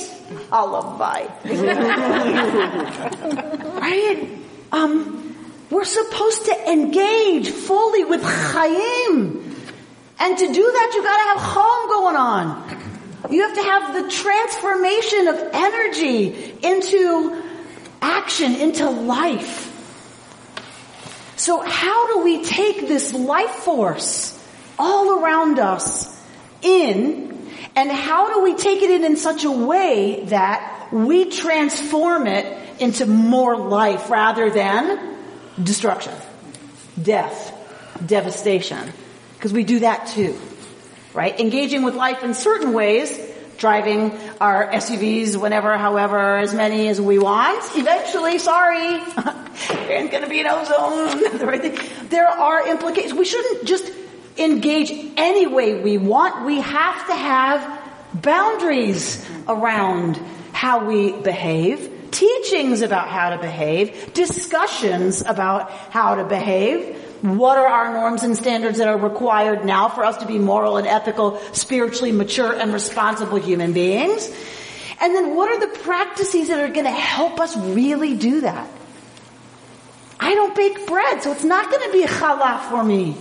Alavai. 0.50 1.28
right? 3.80 4.28
Um, 4.72 5.36
we're 5.70 5.84
supposed 5.84 6.46
to 6.46 6.70
engage 6.70 7.50
fully 7.50 8.04
with 8.04 8.22
Chaim. 8.22 9.54
And 10.18 10.38
to 10.38 10.46
do 10.46 10.62
that, 10.62 10.92
you 10.94 11.02
gotta 11.02 11.24
have 11.28 11.38
chom 11.52 11.88
going 11.88 12.16
on. 12.16 12.80
You 13.30 13.42
have 13.42 13.54
to 13.54 13.62
have 13.62 13.94
the 13.94 14.08
transformation 14.10 15.28
of 15.28 15.50
energy 15.52 16.54
into 16.62 17.42
action, 18.00 18.54
into 18.56 18.90
life. 18.90 19.68
So 21.42 21.60
how 21.60 22.06
do 22.06 22.22
we 22.22 22.44
take 22.44 22.86
this 22.86 23.12
life 23.12 23.50
force 23.50 24.40
all 24.78 25.18
around 25.18 25.58
us 25.58 26.16
in, 26.62 27.36
and 27.74 27.90
how 27.90 28.32
do 28.32 28.44
we 28.44 28.54
take 28.54 28.80
it 28.80 28.90
in 28.90 29.02
in 29.02 29.16
such 29.16 29.42
a 29.42 29.50
way 29.50 30.22
that 30.26 30.90
we 30.92 31.30
transform 31.30 32.28
it 32.28 32.80
into 32.80 33.06
more 33.06 33.56
life 33.56 34.08
rather 34.08 34.50
than 34.50 35.16
destruction, 35.60 36.14
death, 37.02 37.52
devastation? 38.06 38.92
Because 39.34 39.52
we 39.52 39.64
do 39.64 39.80
that 39.80 40.06
too, 40.14 40.38
right? 41.12 41.40
Engaging 41.40 41.82
with 41.82 41.96
life 41.96 42.22
in 42.22 42.34
certain 42.34 42.72
ways, 42.72 43.18
driving 43.58 44.12
our 44.40 44.66
SUVs 44.68 45.36
whenever, 45.36 45.76
however, 45.78 46.38
as 46.38 46.54
many 46.54 46.88
as 46.88 47.00
we 47.00 47.18
want. 47.18 47.62
Eventually, 47.76 48.38
sorry, 48.38 48.98
there's 49.68 50.10
going 50.10 50.22
to 50.22 50.28
be 50.28 50.40
an 50.40 50.46
ozone. 50.48 52.08
there 52.08 52.28
are 52.28 52.68
implications. 52.68 53.14
We 53.14 53.24
shouldn't 53.24 53.64
just 53.64 53.90
engage 54.36 54.90
any 55.16 55.46
way 55.46 55.80
we 55.80 55.98
want. 55.98 56.44
We 56.44 56.60
have 56.60 57.06
to 57.06 57.14
have 57.14 57.80
boundaries 58.14 59.26
around 59.48 60.16
how 60.52 60.86
we 60.86 61.12
behave 61.12 61.92
teachings 62.12 62.82
about 62.82 63.08
how 63.08 63.30
to 63.30 63.38
behave, 63.38 64.12
discussions 64.12 65.22
about 65.22 65.70
how 65.70 66.16
to 66.16 66.24
behave, 66.24 67.11
what 67.22 67.56
are 67.56 67.66
our 67.66 67.92
norms 67.92 68.24
and 68.24 68.36
standards 68.36 68.78
that 68.78 68.88
are 68.88 68.98
required 68.98 69.64
now 69.64 69.88
for 69.88 70.04
us 70.04 70.16
to 70.18 70.26
be 70.26 70.38
moral 70.38 70.76
and 70.76 70.88
ethical, 70.88 71.38
spiritually 71.52 72.10
mature 72.10 72.52
and 72.52 72.72
responsible 72.72 73.38
human 73.38 73.72
beings? 73.72 74.28
And 75.00 75.14
then 75.14 75.36
what 75.36 75.48
are 75.48 75.60
the 75.60 75.78
practices 75.78 76.48
that 76.48 76.60
are 76.60 76.72
going 76.72 76.84
to 76.84 76.90
help 76.90 77.38
us 77.40 77.56
really 77.56 78.16
do 78.16 78.40
that? 78.40 78.68
I 80.18 80.34
don't 80.34 80.54
bake 80.54 80.86
bread, 80.86 81.22
so 81.22 81.32
it's 81.32 81.44
not 81.44 81.70
going 81.70 81.90
to 81.90 81.92
be 81.92 82.04
challah 82.06 82.68
for 82.68 82.82
me. 82.82 83.16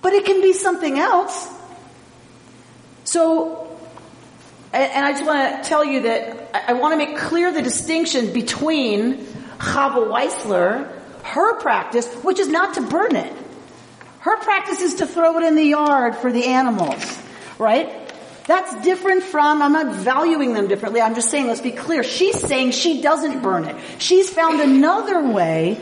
But 0.00 0.12
it 0.14 0.24
can 0.24 0.40
be 0.40 0.52
something 0.52 0.98
else. 0.98 1.48
So, 3.04 3.76
and 4.72 5.04
I 5.04 5.12
just 5.12 5.24
want 5.24 5.62
to 5.62 5.68
tell 5.68 5.84
you 5.84 6.02
that 6.02 6.68
I 6.68 6.72
want 6.72 6.92
to 6.92 6.96
make 6.96 7.16
clear 7.18 7.52
the 7.52 7.62
distinction 7.62 8.32
between 8.32 9.26
Chava 9.58 10.08
Weissler, 10.08 11.01
her 11.22 11.58
practice, 11.60 12.12
which 12.16 12.38
is 12.38 12.48
not 12.48 12.74
to 12.74 12.82
burn 12.82 13.16
it. 13.16 13.32
Her 14.20 14.36
practice 14.38 14.80
is 14.80 14.96
to 14.96 15.06
throw 15.06 15.38
it 15.38 15.44
in 15.44 15.56
the 15.56 15.64
yard 15.64 16.16
for 16.16 16.30
the 16.30 16.44
animals, 16.44 17.18
right? 17.58 17.98
That's 18.46 18.84
different 18.84 19.22
from, 19.22 19.62
I'm 19.62 19.72
not 19.72 19.94
valuing 19.96 20.54
them 20.54 20.68
differently, 20.68 21.00
I'm 21.00 21.14
just 21.14 21.30
saying, 21.30 21.46
let's 21.46 21.60
be 21.60 21.72
clear. 21.72 22.02
She's 22.02 22.40
saying 22.40 22.72
she 22.72 23.00
doesn't 23.02 23.42
burn 23.42 23.64
it. 23.64 23.76
She's 23.98 24.30
found 24.30 24.60
another 24.60 25.28
way 25.28 25.80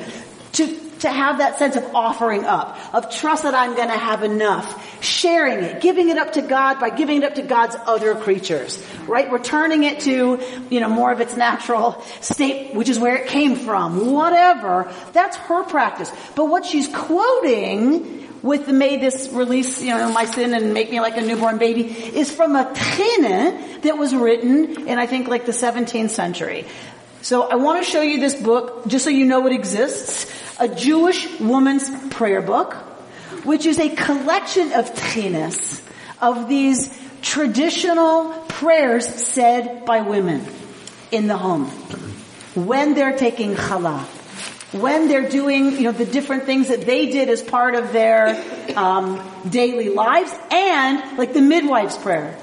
to 0.52 0.79
to 1.00 1.10
have 1.10 1.38
that 1.38 1.58
sense 1.58 1.76
of 1.76 1.94
offering 1.94 2.44
up, 2.44 2.78
of 2.94 3.10
trust 3.14 3.42
that 3.42 3.54
I'm 3.54 3.74
to 3.74 3.88
have 3.88 4.22
enough, 4.22 5.02
sharing 5.02 5.64
it, 5.64 5.80
giving 5.80 6.08
it 6.08 6.18
up 6.18 6.34
to 6.34 6.42
God 6.42 6.78
by 6.78 6.90
giving 6.90 7.18
it 7.18 7.24
up 7.24 7.34
to 7.36 7.42
God's 7.42 7.76
other 7.86 8.14
creatures, 8.14 8.82
right? 9.06 9.30
Returning 9.30 9.84
it 9.84 10.00
to, 10.00 10.40
you 10.70 10.80
know, 10.80 10.88
more 10.88 11.10
of 11.12 11.20
its 11.20 11.36
natural 11.36 12.00
state, 12.20 12.74
which 12.74 12.88
is 12.88 12.98
where 12.98 13.16
it 13.16 13.28
came 13.28 13.56
from, 13.56 14.12
whatever. 14.12 14.92
That's 15.12 15.36
her 15.36 15.64
practice. 15.64 16.12
But 16.34 16.46
what 16.46 16.64
she's 16.64 16.88
quoting 16.88 18.28
with 18.42 18.66
the 18.66 18.72
may 18.72 18.96
this 18.96 19.28
release, 19.32 19.82
you 19.82 19.88
know, 19.88 20.10
my 20.12 20.24
sin 20.24 20.54
and 20.54 20.72
make 20.72 20.90
me 20.90 21.00
like 21.00 21.16
a 21.16 21.20
newborn 21.20 21.58
baby 21.58 21.82
is 21.82 22.30
from 22.30 22.56
a 22.56 22.64
tchina 22.64 23.82
that 23.82 23.98
was 23.98 24.14
written 24.14 24.88
in, 24.88 24.98
I 24.98 25.06
think, 25.06 25.28
like 25.28 25.46
the 25.46 25.52
17th 25.52 26.10
century. 26.10 26.64
So 27.22 27.42
I 27.42 27.56
want 27.56 27.84
to 27.84 27.90
show 27.90 28.00
you 28.00 28.18
this 28.18 28.34
book 28.34 28.86
just 28.86 29.04
so 29.04 29.10
you 29.10 29.26
know 29.26 29.46
it 29.46 29.52
exists. 29.52 30.32
A 30.60 30.68
Jewish 30.68 31.40
woman's 31.40 31.88
prayer 32.10 32.42
book, 32.42 32.74
which 33.44 33.64
is 33.64 33.78
a 33.78 33.88
collection 33.88 34.72
of 34.72 34.94
tchinas, 34.94 35.80
of 36.20 36.48
these 36.48 36.96
traditional 37.22 38.30
prayers 38.48 39.06
said 39.08 39.86
by 39.86 40.02
women 40.02 40.44
in 41.10 41.26
the 41.26 41.36
home 41.36 41.66
when 42.54 42.94
they're 42.94 43.16
taking 43.16 43.54
challah, 43.54 44.04
when 44.78 45.08
they're 45.08 45.28
doing, 45.28 45.72
you 45.72 45.82
know, 45.84 45.92
the 45.92 46.04
different 46.04 46.44
things 46.44 46.68
that 46.68 46.82
they 46.82 47.06
did 47.06 47.28
as 47.30 47.42
part 47.42 47.74
of 47.74 47.92
their 47.92 48.36
um, 48.76 49.20
daily 49.48 49.88
lives, 49.88 50.32
and 50.50 51.18
like 51.18 51.32
the 51.32 51.40
midwife's 51.40 51.96
prayer. 51.96 52.38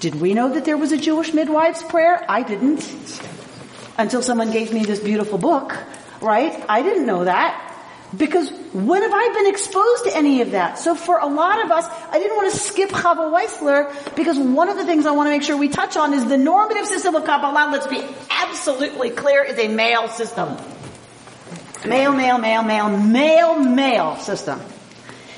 Did 0.00 0.20
we 0.20 0.34
know 0.34 0.52
that 0.52 0.64
there 0.64 0.76
was 0.76 0.92
a 0.92 0.98
Jewish 0.98 1.32
midwife's 1.32 1.82
prayer? 1.82 2.24
I 2.28 2.42
didn't 2.42 2.88
until 3.96 4.22
someone 4.22 4.52
gave 4.52 4.72
me 4.72 4.84
this 4.84 5.00
beautiful 5.00 5.38
book, 5.38 5.76
right? 6.20 6.64
I 6.68 6.82
didn't 6.82 7.06
know 7.06 7.24
that. 7.24 7.64
Because 8.16 8.50
when 8.72 9.02
have 9.02 9.12
I 9.12 9.34
been 9.34 9.48
exposed 9.48 10.04
to 10.04 10.16
any 10.16 10.40
of 10.40 10.52
that? 10.52 10.78
So 10.78 10.94
for 10.94 11.18
a 11.18 11.26
lot 11.26 11.62
of 11.62 11.70
us, 11.70 11.84
I 12.10 12.18
didn't 12.18 12.36
want 12.36 12.50
to 12.52 12.58
skip 12.58 12.88
Chava 12.88 13.30
Weissler 13.30 14.14
because 14.16 14.38
one 14.38 14.70
of 14.70 14.78
the 14.78 14.86
things 14.86 15.04
I 15.04 15.10
want 15.10 15.26
to 15.26 15.30
make 15.30 15.42
sure 15.42 15.58
we 15.58 15.68
touch 15.68 15.96
on 15.98 16.14
is 16.14 16.24
the 16.26 16.38
normative 16.38 16.86
system 16.86 17.14
of 17.14 17.24
Kabbalah, 17.24 17.68
let's 17.70 17.86
be 17.86 18.02
absolutely 18.30 19.10
clear, 19.10 19.44
is 19.44 19.58
a 19.58 19.68
male 19.68 20.08
system. 20.08 20.56
Male, 21.86 22.12
male, 22.12 22.38
male, 22.38 22.62
male, 22.62 22.88
male, 22.96 23.60
male 23.60 24.16
system. 24.16 24.60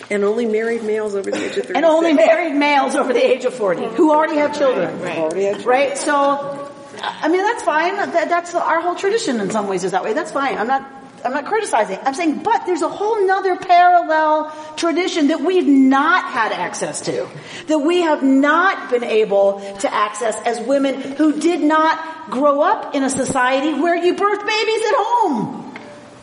And 0.09 0.25
only 0.25 0.47
married 0.47 0.85
males 0.85 1.15
over 1.15 1.31
the 1.31 1.45
age 1.45 1.57
of 1.57 1.67
30. 1.67 1.75
And 1.75 1.85
only 1.85 2.13
married 2.13 2.55
males 2.55 2.95
over 2.95 3.13
the 3.13 3.25
age 3.25 3.45
of 3.45 3.55
40 3.55 3.97
who 3.97 4.13
already 4.13 4.37
have 4.37 4.57
children. 4.57 5.01
Right. 5.01 5.65
Right? 5.65 5.99
So, 5.99 6.70
I 7.03 7.29
mean, 7.29 7.43
that's 7.43 7.63
fine. 7.63 7.97
That, 7.97 8.29
that's 8.29 8.55
our 8.55 8.81
whole 8.81 8.95
tradition 8.95 9.41
in 9.41 9.51
some 9.51 9.69
ways 9.69 9.85
is 9.85 9.93
that 9.93 10.05
way. 10.05 10.13
That's 10.13 10.33
fine. 10.33 10.59
I'm 10.59 10.67
not, 10.67 10.89
I'm 11.25 11.33
not 11.33 11.47
criticizing. 11.47 11.99
I'm 12.03 12.15
saying, 12.15 12.43
but 12.43 12.67
there's 12.67 12.83
a 12.83 12.89
whole 12.89 13.27
nother 13.27 13.57
parallel 13.57 14.51
tradition 14.77 15.29
that 15.29 15.41
we've 15.41 15.67
not 15.67 16.25
had 16.25 16.53
access 16.53 17.03
to. 17.03 17.29
That 17.67 17.79
we 17.79 18.03
have 18.03 18.23
not 18.23 18.91
been 18.91 19.05
able 19.05 19.61
to 19.81 19.93
access 19.93 20.37
as 20.45 20.61
women 20.67 21.01
who 21.01 21.41
did 21.41 21.61
not 21.61 22.31
grow 22.31 22.61
up 22.61 22.95
in 22.95 23.03
a 23.03 23.11
society 23.11 23.81
where 23.81 23.97
you 23.97 24.15
birth 24.15 24.47
babies 24.47 24.83
at 24.87 24.95
home. 24.97 25.75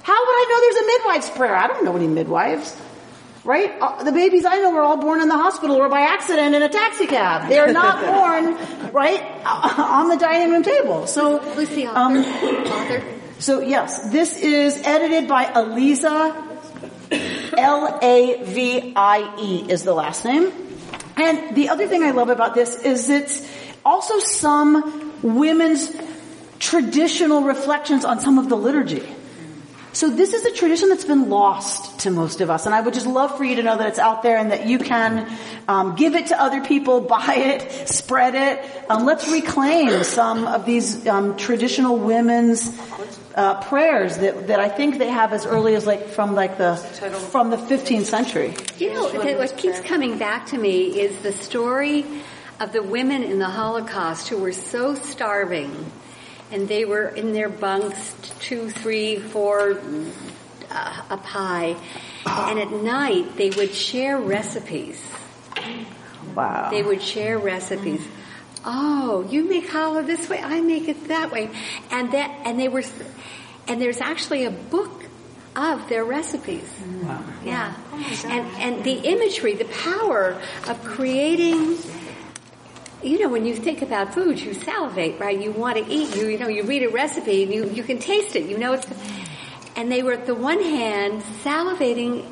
How 0.03 0.25
would 0.25 0.31
I 0.31 0.45
know 0.49 0.61
there's 0.61 0.83
a 0.83 0.87
midwife's 0.87 1.37
prayer? 1.37 1.55
I 1.55 1.67
don't 1.67 1.83
know 1.83 1.95
any 1.95 2.07
midwives. 2.07 2.75
Right? 3.47 3.71
Uh, 3.79 4.03
the 4.03 4.11
babies 4.11 4.43
I 4.43 4.57
know 4.57 4.71
were 4.71 4.81
all 4.81 4.97
born 4.97 5.21
in 5.21 5.29
the 5.29 5.37
hospital 5.37 5.77
or 5.77 5.87
by 5.87 6.01
accident 6.01 6.53
in 6.53 6.61
a 6.61 6.67
taxi 6.67 7.07
cab. 7.07 7.47
They're 7.47 7.71
not 7.71 8.05
born, 8.05 8.91
right, 8.91 9.23
uh, 9.45 9.73
on 9.77 10.09
the 10.09 10.17
dining 10.17 10.51
room 10.51 10.63
table. 10.63 11.07
So, 11.07 11.41
Lucy, 11.55 11.85
um, 11.85 12.17
author. 12.17 13.01
so 13.39 13.61
yes, 13.61 14.11
this 14.11 14.37
is 14.37 14.81
edited 14.83 15.29
by 15.29 15.45
Aliza, 15.45 16.35
L-A-V-I-E 17.57 19.71
is 19.71 19.83
the 19.83 19.93
last 19.93 20.25
name. 20.25 20.51
And 21.15 21.55
the 21.55 21.69
other 21.69 21.87
thing 21.87 22.03
I 22.03 22.11
love 22.11 22.27
about 22.27 22.53
this 22.53 22.83
is 22.83 23.09
it's 23.09 23.47
also 23.85 24.19
some 24.19 25.13
women's 25.21 25.89
traditional 26.59 27.43
reflections 27.43 28.03
on 28.03 28.19
some 28.19 28.39
of 28.39 28.49
the 28.49 28.57
liturgy. 28.57 29.03
So 29.97 30.11
this 30.11 30.31
is 30.33 30.45
a 30.45 30.51
tradition 30.51 30.89
that's 30.89 31.05
been 31.05 31.31
lost 31.31 32.01
to 32.01 32.11
most 32.11 32.39
of 32.39 32.51
us, 32.51 32.67
and 32.67 32.75
I 32.75 32.81
would 32.81 32.93
just 32.93 33.07
love 33.07 33.35
for 33.35 33.43
you 33.43 33.55
to 33.55 33.63
know 33.63 33.75
that 33.75 33.87
it's 33.87 33.97
out 33.97 34.21
there 34.21 34.37
and 34.37 34.51
that 34.51 34.67
you 34.67 34.77
can 34.77 35.27
um, 35.67 35.95
give 35.95 36.13
it 36.13 36.27
to 36.27 36.39
other 36.39 36.63
people, 36.63 37.01
buy 37.17 37.33
it, 37.33 37.89
spread 37.89 38.35
it. 38.35 38.91
Um, 38.91 39.07
let's 39.07 39.27
reclaim 39.27 40.03
some 40.03 40.45
of 40.45 40.67
these 40.67 41.07
um, 41.07 41.35
traditional 41.35 41.97
women's 41.97 42.79
uh, 43.33 43.59
prayers 43.61 44.19
that, 44.19 44.45
that 44.49 44.59
I 44.59 44.69
think 44.69 44.99
they 44.99 45.09
have 45.09 45.33
as 45.33 45.47
early 45.47 45.73
as 45.73 45.87
like 45.87 46.09
from 46.09 46.35
like 46.35 46.59
the 46.59 46.75
from 46.75 47.49
the 47.49 47.57
15th 47.57 48.05
century. 48.05 48.53
You 48.77 48.93
know, 48.93 49.09
what 49.39 49.57
keeps 49.57 49.79
coming 49.79 50.19
back 50.19 50.45
to 50.49 50.59
me 50.59 50.99
is 50.99 51.17
the 51.23 51.31
story 51.31 52.05
of 52.59 52.71
the 52.71 52.83
women 52.83 53.23
in 53.23 53.39
the 53.39 53.49
Holocaust 53.49 54.29
who 54.29 54.37
were 54.37 54.53
so 54.53 54.93
starving 54.93 55.91
and 56.51 56.67
they 56.67 56.85
were 56.85 57.07
in 57.07 57.33
their 57.33 57.49
bunks, 57.49 58.15
two, 58.39 58.69
three, 58.69 59.19
four 59.19 59.79
uh, 60.69 61.01
up 61.09 61.25
high, 61.25 61.75
and 62.25 62.59
at 62.59 62.71
night 62.71 63.35
they 63.37 63.49
would 63.49 63.73
share 63.73 64.17
recipes. 64.17 65.01
Wow. 66.35 66.69
They 66.69 66.83
would 66.83 67.01
share 67.01 67.37
recipes. 67.37 68.05
Oh, 68.65 69.25
you 69.29 69.47
make 69.47 69.69
challah 69.69 70.05
this 70.05 70.27
way, 70.29 70.41
I 70.41 70.61
make 70.61 70.87
it 70.87 71.07
that 71.07 71.31
way, 71.31 71.49
and 71.89 72.11
that, 72.11 72.41
and 72.45 72.59
they 72.59 72.67
were, 72.67 72.83
and 73.67 73.81
there's 73.81 74.01
actually 74.01 74.45
a 74.45 74.51
book 74.51 75.05
of 75.55 75.89
their 75.89 76.05
recipes. 76.05 76.69
Wow. 77.01 77.23
Yeah. 77.43 77.73
And, 78.25 78.47
and 78.57 78.83
the 78.83 78.93
imagery, 78.93 79.55
the 79.55 79.65
power 79.65 80.39
of 80.67 80.83
creating 80.83 81.77
you 83.03 83.19
know, 83.19 83.29
when 83.29 83.45
you 83.45 83.55
think 83.55 83.81
about 83.81 84.13
food, 84.13 84.39
you 84.39 84.53
salivate, 84.53 85.19
right? 85.19 85.39
You 85.39 85.51
want 85.51 85.77
to 85.77 85.91
eat. 85.91 86.15
You, 86.15 86.27
you 86.27 86.39
know, 86.39 86.47
you 86.47 86.63
read 86.63 86.83
a 86.83 86.89
recipe 86.89 87.43
and 87.43 87.53
you, 87.53 87.69
you 87.69 87.83
can 87.83 87.99
taste 87.99 88.35
it. 88.35 88.49
You 88.49 88.57
know 88.57 88.73
it's, 88.73 88.87
and 89.75 89.91
they 89.91 90.01
were 90.01 90.13
at 90.13 90.25
the 90.25 90.35
one 90.35 90.61
hand 90.61 91.21
salivating 91.43 92.25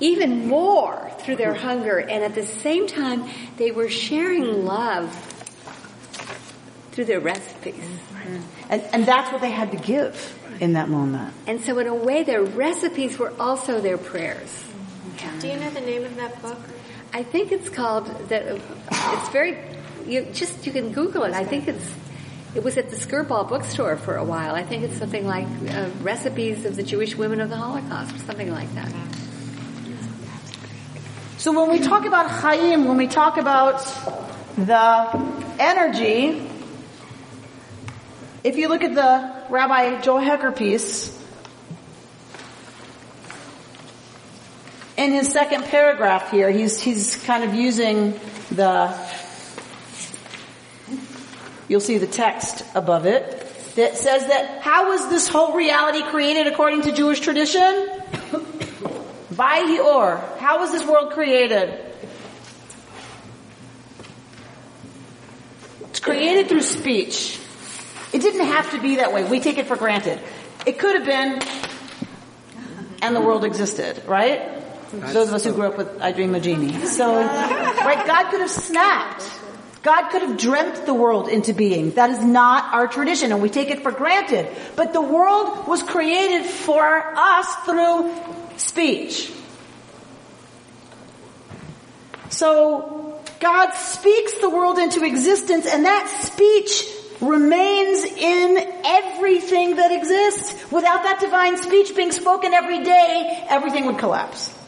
even 0.00 0.48
more 0.48 1.10
through 1.20 1.36
their 1.36 1.54
mm-hmm. 1.54 1.66
hunger, 1.66 1.98
and 1.98 2.24
at 2.24 2.34
the 2.34 2.44
same 2.44 2.86
time, 2.86 3.30
they 3.56 3.70
were 3.70 3.88
sharing 3.88 4.64
love 4.64 5.14
through 6.90 7.04
their 7.04 7.20
recipes. 7.20 7.74
Mm-hmm. 7.74 8.40
And, 8.68 8.82
and 8.92 9.06
that's 9.06 9.32
what 9.32 9.40
they 9.40 9.50
had 9.50 9.70
to 9.70 9.76
give 9.76 10.38
in 10.60 10.74
that 10.74 10.88
moment. 10.88 11.32
And 11.46 11.60
so 11.60 11.78
in 11.78 11.86
a 11.86 11.94
way, 11.94 12.24
their 12.24 12.42
recipes 12.42 13.18
were 13.18 13.32
also 13.38 13.80
their 13.80 13.98
prayers. 13.98 14.64
Do 15.40 15.48
you 15.48 15.56
know 15.56 15.70
the 15.70 15.80
name 15.80 16.04
of 16.04 16.16
that 16.16 16.42
book? 16.42 16.58
I 17.12 17.22
think 17.22 17.52
it's 17.52 17.68
called, 17.68 18.06
the, 18.28 18.60
it's 18.90 19.28
very 19.30 19.56
you 20.06 20.26
just 20.32 20.66
you 20.66 20.72
can 20.72 20.92
Google 20.92 21.24
it. 21.24 21.32
I 21.32 21.44
think 21.44 21.68
it's 21.68 21.94
it 22.54 22.62
was 22.62 22.76
at 22.76 22.90
the 22.90 22.96
Skirball 22.96 23.48
bookstore 23.48 23.96
for 23.96 24.16
a 24.16 24.24
while. 24.24 24.54
I 24.54 24.62
think 24.62 24.84
it's 24.84 24.98
something 24.98 25.26
like 25.26 25.46
uh, 25.70 25.88
recipes 26.02 26.64
of 26.64 26.76
the 26.76 26.82
Jewish 26.82 27.16
women 27.16 27.40
of 27.40 27.48
the 27.48 27.56
Holocaust, 27.56 28.14
or 28.14 28.18
something 28.18 28.50
like 28.50 28.72
that. 28.74 28.92
So 31.38 31.50
when 31.52 31.70
we 31.70 31.80
talk 31.84 32.04
about 32.04 32.30
Chaim, 32.30 32.84
when 32.84 32.98
we 32.98 33.08
talk 33.08 33.36
about 33.36 33.78
the 34.56 35.56
energy, 35.58 36.48
if 38.44 38.56
you 38.56 38.68
look 38.68 38.84
at 38.84 38.94
the 38.94 39.42
Rabbi 39.48 40.02
Joel 40.02 40.20
Hecker 40.20 40.52
piece, 40.52 41.18
in 44.96 45.10
his 45.10 45.32
second 45.32 45.64
paragraph 45.64 46.30
here, 46.30 46.48
he's, 46.50 46.78
he's 46.80 47.16
kind 47.24 47.42
of 47.42 47.54
using 47.54 48.12
the 48.52 48.88
You'll 51.72 51.80
see 51.80 51.96
the 51.96 52.06
text 52.06 52.62
above 52.74 53.06
it 53.06 53.22
that 53.76 53.96
says 53.96 54.26
that 54.26 54.60
how 54.60 54.90
was 54.90 55.08
this 55.08 55.26
whole 55.26 55.54
reality 55.54 56.02
created 56.02 56.46
according 56.46 56.82
to 56.82 56.92
Jewish 56.92 57.20
tradition? 57.20 57.88
By 59.30 59.80
or 59.82 60.18
how 60.38 60.58
was 60.58 60.70
this 60.70 60.84
world 60.84 61.12
created? 61.12 61.80
It's 65.88 66.00
created 66.00 66.50
through 66.50 66.60
speech. 66.60 67.40
It 68.12 68.20
didn't 68.20 68.48
have 68.48 68.70
to 68.72 68.78
be 68.82 68.96
that 68.96 69.14
way. 69.14 69.24
We 69.24 69.40
take 69.40 69.56
it 69.56 69.66
for 69.66 69.76
granted. 69.76 70.20
It 70.66 70.78
could 70.78 70.96
have 70.96 71.06
been, 71.06 71.40
and 73.00 73.16
the 73.16 73.22
world 73.22 73.46
existed, 73.46 74.02
right? 74.06 74.60
Those 74.90 75.28
of 75.28 75.34
us 75.36 75.44
who 75.44 75.54
grew 75.54 75.68
up 75.68 75.78
with 75.78 76.02
I 76.02 76.12
Dream 76.12 76.34
of 76.34 76.42
Jeannie. 76.42 76.84
So, 76.84 77.16
right, 77.16 78.06
God 78.06 78.30
could 78.30 78.40
have 78.40 78.50
snapped 78.50 79.22
God 79.82 80.10
could 80.10 80.22
have 80.22 80.36
dreamt 80.36 80.86
the 80.86 80.94
world 80.94 81.28
into 81.28 81.52
being. 81.52 81.90
That 81.92 82.10
is 82.10 82.22
not 82.22 82.72
our 82.72 82.86
tradition 82.86 83.32
and 83.32 83.42
we 83.42 83.50
take 83.50 83.70
it 83.70 83.82
for 83.82 83.90
granted. 83.90 84.48
But 84.76 84.92
the 84.92 85.02
world 85.02 85.66
was 85.66 85.82
created 85.82 86.46
for 86.46 86.84
us 86.84 87.54
through 87.64 88.14
speech. 88.58 89.32
So 92.30 93.20
God 93.40 93.72
speaks 93.72 94.38
the 94.38 94.48
world 94.48 94.78
into 94.78 95.04
existence 95.04 95.66
and 95.66 95.84
that 95.84 96.08
speech 96.22 96.88
remains 97.20 98.04
in 98.04 98.58
everything 98.84 99.76
that 99.76 99.90
exists. 99.90 100.70
Without 100.70 101.02
that 101.02 101.18
divine 101.20 101.56
speech 101.56 101.94
being 101.96 102.12
spoken 102.12 102.52
every 102.52 102.84
day, 102.84 103.44
everything 103.48 103.86
would 103.86 103.98
collapse. 103.98 104.61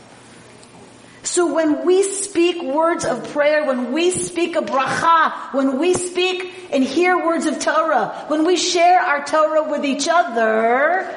So 1.34 1.52
when 1.52 1.84
we 1.84 2.04
speak 2.04 2.62
words 2.62 3.04
of 3.04 3.32
prayer, 3.32 3.64
when 3.66 3.92
we 3.92 4.12
speak 4.12 4.54
a 4.54 4.60
bracha, 4.60 5.52
when 5.52 5.80
we 5.80 5.94
speak 5.94 6.48
and 6.70 6.84
hear 6.84 7.26
words 7.26 7.46
of 7.46 7.58
Torah, 7.58 8.26
when 8.28 8.46
we 8.46 8.56
share 8.56 9.00
our 9.00 9.24
Torah 9.24 9.68
with 9.68 9.84
each 9.84 10.06
other, 10.08 11.12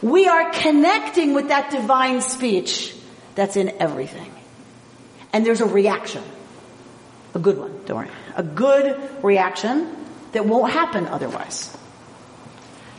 we 0.00 0.26
are 0.26 0.50
connecting 0.52 1.34
with 1.34 1.48
that 1.48 1.70
divine 1.70 2.22
speech 2.22 2.96
that's 3.34 3.56
in 3.56 3.68
everything. 3.78 4.32
And 5.34 5.44
there's 5.44 5.60
a 5.60 5.66
reaction. 5.66 6.22
A 7.34 7.38
good 7.38 7.58
one, 7.58 7.78
don't 7.84 7.98
worry. 7.98 8.10
A 8.34 8.42
good 8.42 8.98
reaction 9.22 9.94
that 10.32 10.46
won't 10.46 10.72
happen 10.72 11.06
otherwise. 11.08 11.76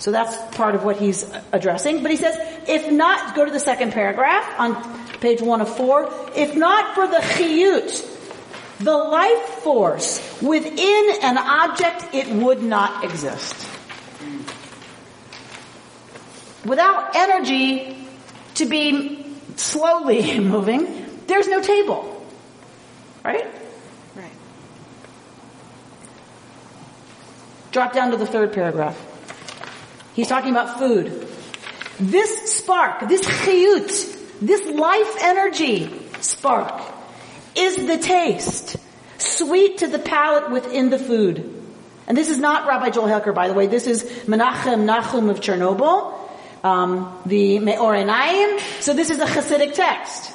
So 0.04 0.12
that's 0.12 0.36
part 0.58 0.76
of 0.76 0.84
what 0.84 0.98
he's 0.98 1.26
addressing. 1.54 2.02
But 2.02 2.12
he 2.12 2.18
says, 2.18 2.36
if 2.68 2.92
not, 2.92 3.36
go 3.38 3.46
to 3.46 3.52
the 3.52 3.58
second 3.58 3.94
paragraph 3.94 4.60
on 4.60 5.08
page 5.22 5.42
one 5.42 5.62
of 5.62 5.78
four. 5.78 6.14
If 6.36 6.58
not 6.58 6.94
for 6.94 7.08
the 7.08 7.20
chiyut, 7.20 8.80
the 8.80 8.98
life 8.98 9.46
force 9.64 10.42
within 10.42 11.10
an 11.22 11.38
object, 11.38 12.14
it 12.14 12.28
would 12.28 12.62
not 12.62 13.06
exist. 13.06 13.56
Without 16.66 17.16
energy 17.16 18.06
to 18.56 18.66
be 18.66 19.26
slowly 19.56 20.38
moving, 20.42 21.22
there's 21.28 21.48
no 21.48 21.62
table. 21.62 22.28
Right? 23.24 23.46
Right. 24.18 24.32
Drop 27.72 27.94
down 27.94 28.12
to 28.12 28.18
the 28.18 28.28
third 28.28 28.52
paragraph. 28.52 29.12
He's 30.14 30.28
talking 30.28 30.52
about 30.52 30.80
food. 30.80 31.28
This 32.00 32.54
spark, 32.58 33.08
this 33.08 33.22
chiyut, 33.22 34.40
this 34.42 34.66
life 34.68 35.16
energy 35.22 35.90
spark 36.22 36.82
is 37.56 37.88
the 37.88 37.98
taste, 37.98 38.78
sweet 39.18 39.80
to 39.80 39.88
the 39.88 40.00
palate 40.00 40.52
within 40.52 40.90
the 40.90 41.00
food. 41.00 41.62
And 42.08 42.18
this 42.18 42.30
is 42.30 42.38
not 42.38 42.68
Rabbi 42.68 42.90
Joel 42.90 43.08
Hecker, 43.08 43.34
by 43.34 43.48
the 43.48 43.54
way. 43.54 43.68
This 43.68 43.88
is 43.88 44.04
Menachem 44.04 44.86
Nachum 44.86 45.30
of 45.30 45.40
Chernobyl, 45.40 46.20
um, 46.64 47.18
the 47.26 47.60
Meor 47.60 47.94
Einayim. 47.94 48.60
So 48.82 48.94
this 48.94 49.10
is 49.10 49.20
a 49.20 49.26
Hasidic 49.26 49.74
text. 49.74 50.32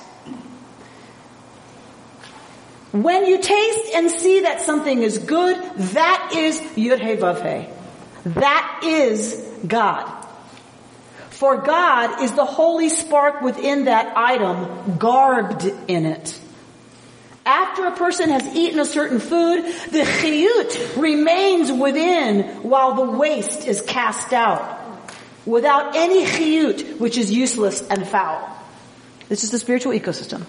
When 2.92 3.26
you 3.26 3.40
taste 3.42 3.94
and 3.94 4.10
see 4.10 4.40
that 4.40 4.62
something 4.62 5.02
is 5.02 5.18
good, 5.18 5.56
that 5.76 6.30
is 6.34 6.58
Yud 6.58 7.00
He 7.00 7.16
Vav 7.16 7.42
He. 7.44 7.77
That 8.24 8.80
is 8.84 9.34
God. 9.66 10.14
For 11.30 11.58
God 11.58 12.22
is 12.22 12.32
the 12.32 12.44
holy 12.44 12.88
spark 12.88 13.42
within 13.42 13.84
that 13.84 14.16
item, 14.16 14.98
garbed 14.98 15.64
in 15.86 16.04
it. 16.04 16.38
After 17.46 17.86
a 17.86 17.92
person 17.92 18.28
has 18.30 18.44
eaten 18.54 18.78
a 18.78 18.84
certain 18.84 19.20
food, 19.20 19.64
the 19.90 20.02
chiyut 20.02 21.00
remains 21.00 21.72
within 21.72 22.42
while 22.62 22.94
the 22.94 23.10
waste 23.16 23.66
is 23.66 23.80
cast 23.80 24.32
out. 24.32 24.76
Without 25.46 25.96
any 25.96 26.26
chiyut, 26.26 26.98
which 26.98 27.16
is 27.16 27.30
useless 27.30 27.86
and 27.88 28.06
foul. 28.06 28.54
This 29.28 29.44
is 29.44 29.50
the 29.50 29.58
spiritual 29.58 29.92
ecosystem. 29.92 30.44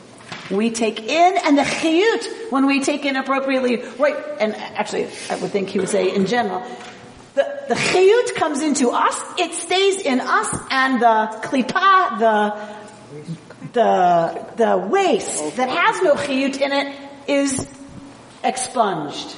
We 0.49 0.71
take 0.71 0.99
in, 0.99 1.37
and 1.45 1.57
the 1.57 1.61
chiyut, 1.61 2.51
when 2.51 2.65
we 2.65 2.81
take 2.81 3.05
in 3.05 3.15
appropriately, 3.15 3.83
right, 3.99 4.17
and 4.39 4.55
actually, 4.55 5.07
I 5.29 5.35
would 5.35 5.51
think 5.51 5.69
he 5.69 5.79
would 5.79 5.89
say 5.89 6.13
in 6.13 6.25
general, 6.25 6.65
the, 7.35 7.63
the 7.69 7.75
chiyut 7.75 8.35
comes 8.35 8.61
into 8.61 8.89
us, 8.89 9.21
it 9.37 9.53
stays 9.53 10.01
in 10.01 10.19
us, 10.19 10.53
and 10.69 11.01
the 11.01 11.39
klipa, 11.43 12.19
the, 12.19 12.75
the, 13.73 14.45
the 14.55 14.77
waste 14.77 15.57
that 15.57 15.69
has 15.69 16.01
no 16.01 16.15
chiyut 16.15 16.59
in 16.59 16.71
it 16.71 16.95
is 17.27 17.67
expunged. 18.43 19.35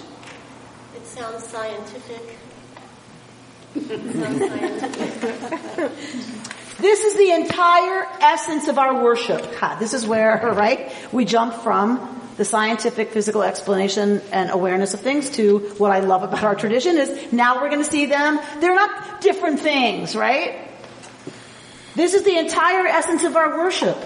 It 0.96 1.06
sounds 1.06 1.44
scientific. 1.46 2.38
It 3.76 4.14
sounds 4.14 4.40
scientific. 4.40 5.92
This 6.82 7.04
is 7.04 7.14
the 7.16 7.32
entire 7.32 8.08
essence 8.22 8.68
of 8.68 8.80
our 8.80 9.04
worship. 9.04 9.48
This 9.80 9.94
is 9.94 10.08
where, 10.08 10.38
right, 10.56 10.92
we 11.12 11.26
jump 11.26 11.54
from 11.54 12.21
the 12.38 12.46
scientific 12.46 13.12
physical 13.12 13.44
explanation 13.44 14.22
and 14.32 14.50
awareness 14.52 14.94
of 14.94 15.02
things 15.02 15.30
to 15.32 15.60
what 15.78 15.92
I 15.92 16.00
love 16.00 16.24
about 16.24 16.44
our 16.44 16.56
tradition 16.56 16.98
is 16.98 17.32
now 17.32 17.62
we're 17.62 17.70
going 17.70 17.84
to 17.84 17.90
see 17.90 18.06
them. 18.06 18.40
They're 18.60 18.76
not 18.76 19.22
different 19.22 19.60
things, 19.60 20.16
right? 20.16 20.70
This 21.96 22.14
is 22.14 22.24
the 22.24 22.38
entire 22.38 22.88
essence 22.88 23.24
of 23.24 23.36
our 23.36 23.58
worship. 23.58 23.98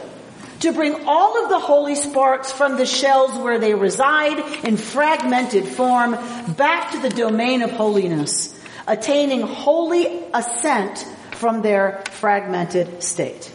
To 0.61 0.71
bring 0.71 1.05
all 1.05 1.43
of 1.43 1.49
the 1.49 1.59
holy 1.59 1.95
sparks 1.95 2.51
from 2.51 2.77
the 2.77 2.85
shells 2.85 3.37
where 3.37 3.59
they 3.59 3.75
reside 3.75 4.39
in 4.63 4.77
fragmented 4.77 5.67
form 5.67 6.11
back 6.55 6.91
to 6.93 6.99
the 6.99 7.09
domain 7.09 7.61
of 7.61 7.71
holiness, 7.71 8.57
attaining 8.87 9.41
holy 9.41 10.23
ascent 10.33 11.05
from 11.33 11.61
their 11.61 12.03
fragmented 12.11 13.03
state. 13.03 13.51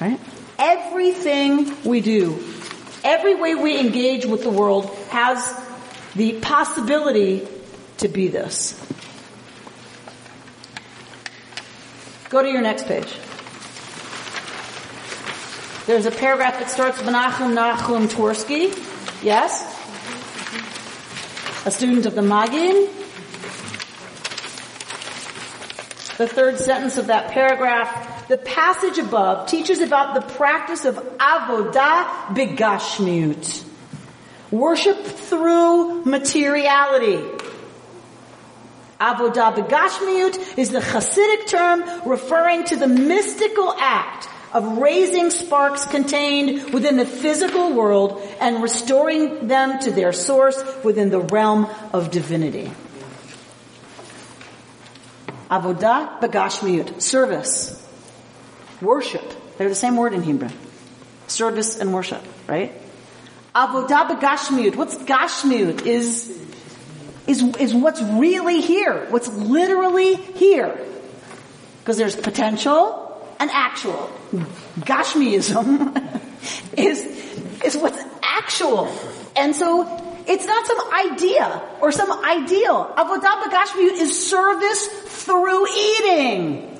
Right? 0.00 0.20
Everything 0.58 1.74
we 1.84 2.00
do 2.00 2.32
Every 3.04 3.34
way 3.34 3.54
we 3.54 3.78
engage 3.78 4.26
with 4.26 4.42
the 4.42 4.50
world 4.50 4.86
has 5.10 5.54
the 6.14 6.34
possibility 6.40 7.46
to 7.98 8.08
be 8.08 8.28
this. 8.28 8.74
Go 12.28 12.42
to 12.42 12.48
your 12.48 12.60
next 12.60 12.86
page. 12.86 13.12
There's 15.86 16.04
a 16.04 16.10
paragraph 16.10 16.58
that 16.58 16.70
starts 16.70 17.00
Menachem 17.00 17.54
Nachum 17.54 18.08
Tversky. 18.08 18.74
Yes? 19.22 19.64
A 21.64 21.70
student 21.70 22.04
of 22.04 22.14
the 22.14 22.20
Magid. 22.20 22.88
The 26.18 26.28
third 26.28 26.58
sentence 26.58 26.98
of 26.98 27.06
that 27.06 27.30
paragraph, 27.30 28.17
the 28.28 28.38
passage 28.38 28.98
above 28.98 29.48
teaches 29.48 29.80
about 29.80 30.14
the 30.14 30.20
practice 30.34 30.84
of 30.84 30.96
avodah 30.96 32.34
begashmiut. 32.34 33.64
Worship 34.50 35.02
through 35.02 36.04
materiality. 36.04 37.16
Avodah 39.00 39.54
begashmiut 39.54 40.58
is 40.58 40.70
the 40.70 40.80
Hasidic 40.80 41.46
term 41.46 41.84
referring 42.06 42.64
to 42.64 42.76
the 42.76 42.86
mystical 42.86 43.74
act 43.78 44.28
of 44.52 44.78
raising 44.78 45.30
sparks 45.30 45.84
contained 45.86 46.72
within 46.72 46.96
the 46.96 47.06
physical 47.06 47.72
world 47.72 48.20
and 48.40 48.62
restoring 48.62 49.48
them 49.48 49.78
to 49.80 49.90
their 49.90 50.12
source 50.12 50.62
within 50.82 51.10
the 51.10 51.20
realm 51.20 51.66
of 51.92 52.10
divinity. 52.10 52.70
Avodah 55.50 56.20
begashmiut, 56.20 57.00
service, 57.00 57.87
worship. 58.80 59.24
They're 59.56 59.68
the 59.68 59.74
same 59.74 59.96
word 59.96 60.14
in 60.14 60.22
Hebrew. 60.22 60.50
Service 61.26 61.78
and 61.78 61.92
worship, 61.92 62.22
right? 62.46 62.72
Avodah 63.54 64.08
begashmiut. 64.08 64.76
What's 64.76 64.94
gashmiut? 64.96 65.84
Is 65.84 66.36
is 67.26 67.42
is 67.56 67.74
what's 67.74 68.00
really 68.02 68.60
here, 68.60 69.06
what's 69.10 69.28
literally 69.28 70.14
here. 70.14 70.78
Because 71.80 71.96
there's 71.96 72.16
potential 72.16 73.04
and 73.40 73.50
actual. 73.52 74.10
Gashmiism 74.80 76.20
is 76.76 77.02
is 77.64 77.76
what's 77.76 78.02
actual, 78.22 78.88
and 79.36 79.54
so 79.54 80.24
it's 80.26 80.46
not 80.46 80.66
some 80.66 80.92
idea 80.92 81.62
or 81.80 81.90
some 81.90 82.12
ideal. 82.24 82.92
Avodah 82.96 83.42
begashmiut 83.42 83.92
is 83.92 84.28
service 84.28 84.86
through 84.86 85.66
eating. 85.68 86.77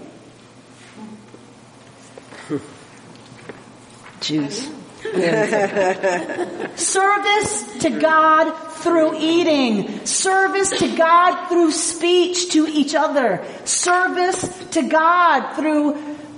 Jews. 4.21 4.69
Service 6.75 7.79
to 7.79 7.91
God 8.01 8.53
through 8.79 9.17
eating. 9.19 10.05
Service 10.07 10.71
to 10.79 10.97
God 10.97 11.49
through 11.49 11.71
speech 11.71 12.51
to 12.53 12.67
each 12.67 12.95
other. 12.95 13.45
Service 13.65 14.67
to 14.71 14.89
God 14.89 15.55
through 15.55 15.95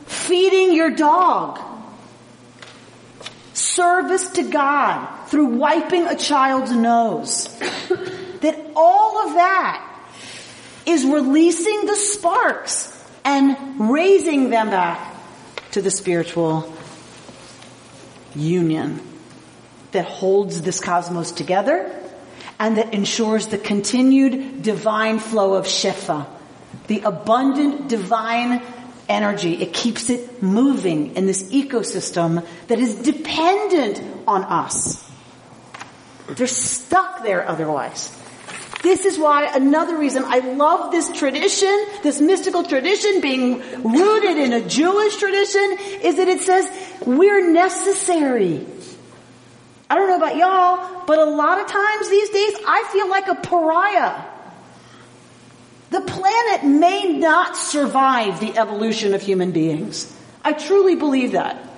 feeding 0.07 0.75
your 0.75 0.91
dog. 0.91 1.59
Service 3.55 4.29
to 4.31 4.43
God 4.43 5.27
through 5.27 5.47
wiping 5.47 6.07
a 6.07 6.17
child's 6.17 6.73
nose. 6.73 7.49
that 8.41 8.59
all 8.77 9.29
of 9.29 9.35
that 9.35 9.87
is 10.87 11.05
releasing 11.05 11.87
the 11.87 11.97
sparks 11.97 12.97
and 13.25 13.91
raising 13.91 14.51
them 14.51 14.71
back 14.71 15.15
to 15.73 15.83
the 15.83 15.91
spiritual 15.91 16.63
union 18.35 19.01
that 19.93 20.05
holds 20.05 20.63
this 20.63 20.81
cosmos 20.81 21.33
together 21.33 21.91
and 22.59 22.77
that 22.77 22.93
ensures 22.95 23.47
the 23.49 23.59
continued 23.59 24.63
divine 24.63 25.19
flow 25.19 25.55
of 25.55 25.65
Shefa, 25.65 26.27
the 26.87 27.01
abundant 27.01 27.89
divine 27.89 28.63
energy. 29.09 29.55
It 29.55 29.73
keeps 29.73 30.11
it 30.11 30.43
moving 30.43 31.17
in 31.17 31.27
this 31.27 31.43
ecosystem 31.51 32.47
that 32.69 32.79
is 32.79 32.95
dependent 32.97 34.03
on 34.29 34.45
us. 34.45 35.05
They're 36.29 36.47
stuck 36.47 37.25
there 37.25 37.49
otherwise. 37.49 38.17
This 38.83 39.05
is 39.05 39.19
why 39.19 39.45
another 39.55 39.99
reason 39.99 40.25
I 40.27 40.39
love 40.39 40.91
this 40.91 41.11
tradition, 41.11 41.87
this 42.03 42.21
mystical 42.21 42.65
tradition 42.65 43.21
being 43.21 43.61
rooted 43.83 44.39
in 44.39 44.53
a 44.55 44.67
Jewish 44.67 45.17
tradition 45.17 45.77
is 46.03 46.17
that 46.17 46.29
it 46.29 46.41
says 46.41 46.67
we're 47.05 47.51
necessary. 47.53 48.67
I 49.91 49.97
don't 49.97 50.09
know 50.09 50.17
about 50.17 50.37
y'all, 50.37 51.05
but 51.07 51.19
a 51.19 51.25
lot 51.25 51.61
of 51.61 51.67
times 51.67 52.09
these 52.09 52.31
days 52.31 52.55
I 52.67 52.89
feel 52.93 53.09
like 53.11 53.29
a 53.29 53.35
pariah. 53.35 54.25
The 55.91 56.01
planet 56.01 56.65
may 56.65 57.19
not 57.19 57.57
survive 57.57 58.41
the 58.41 58.57
evolution 58.57 59.13
of 59.13 59.21
human 59.21 59.51
beings. 59.51 60.11
I 60.43 60.53
truly 60.53 60.95
believe 60.95 61.33
that. 61.33 61.69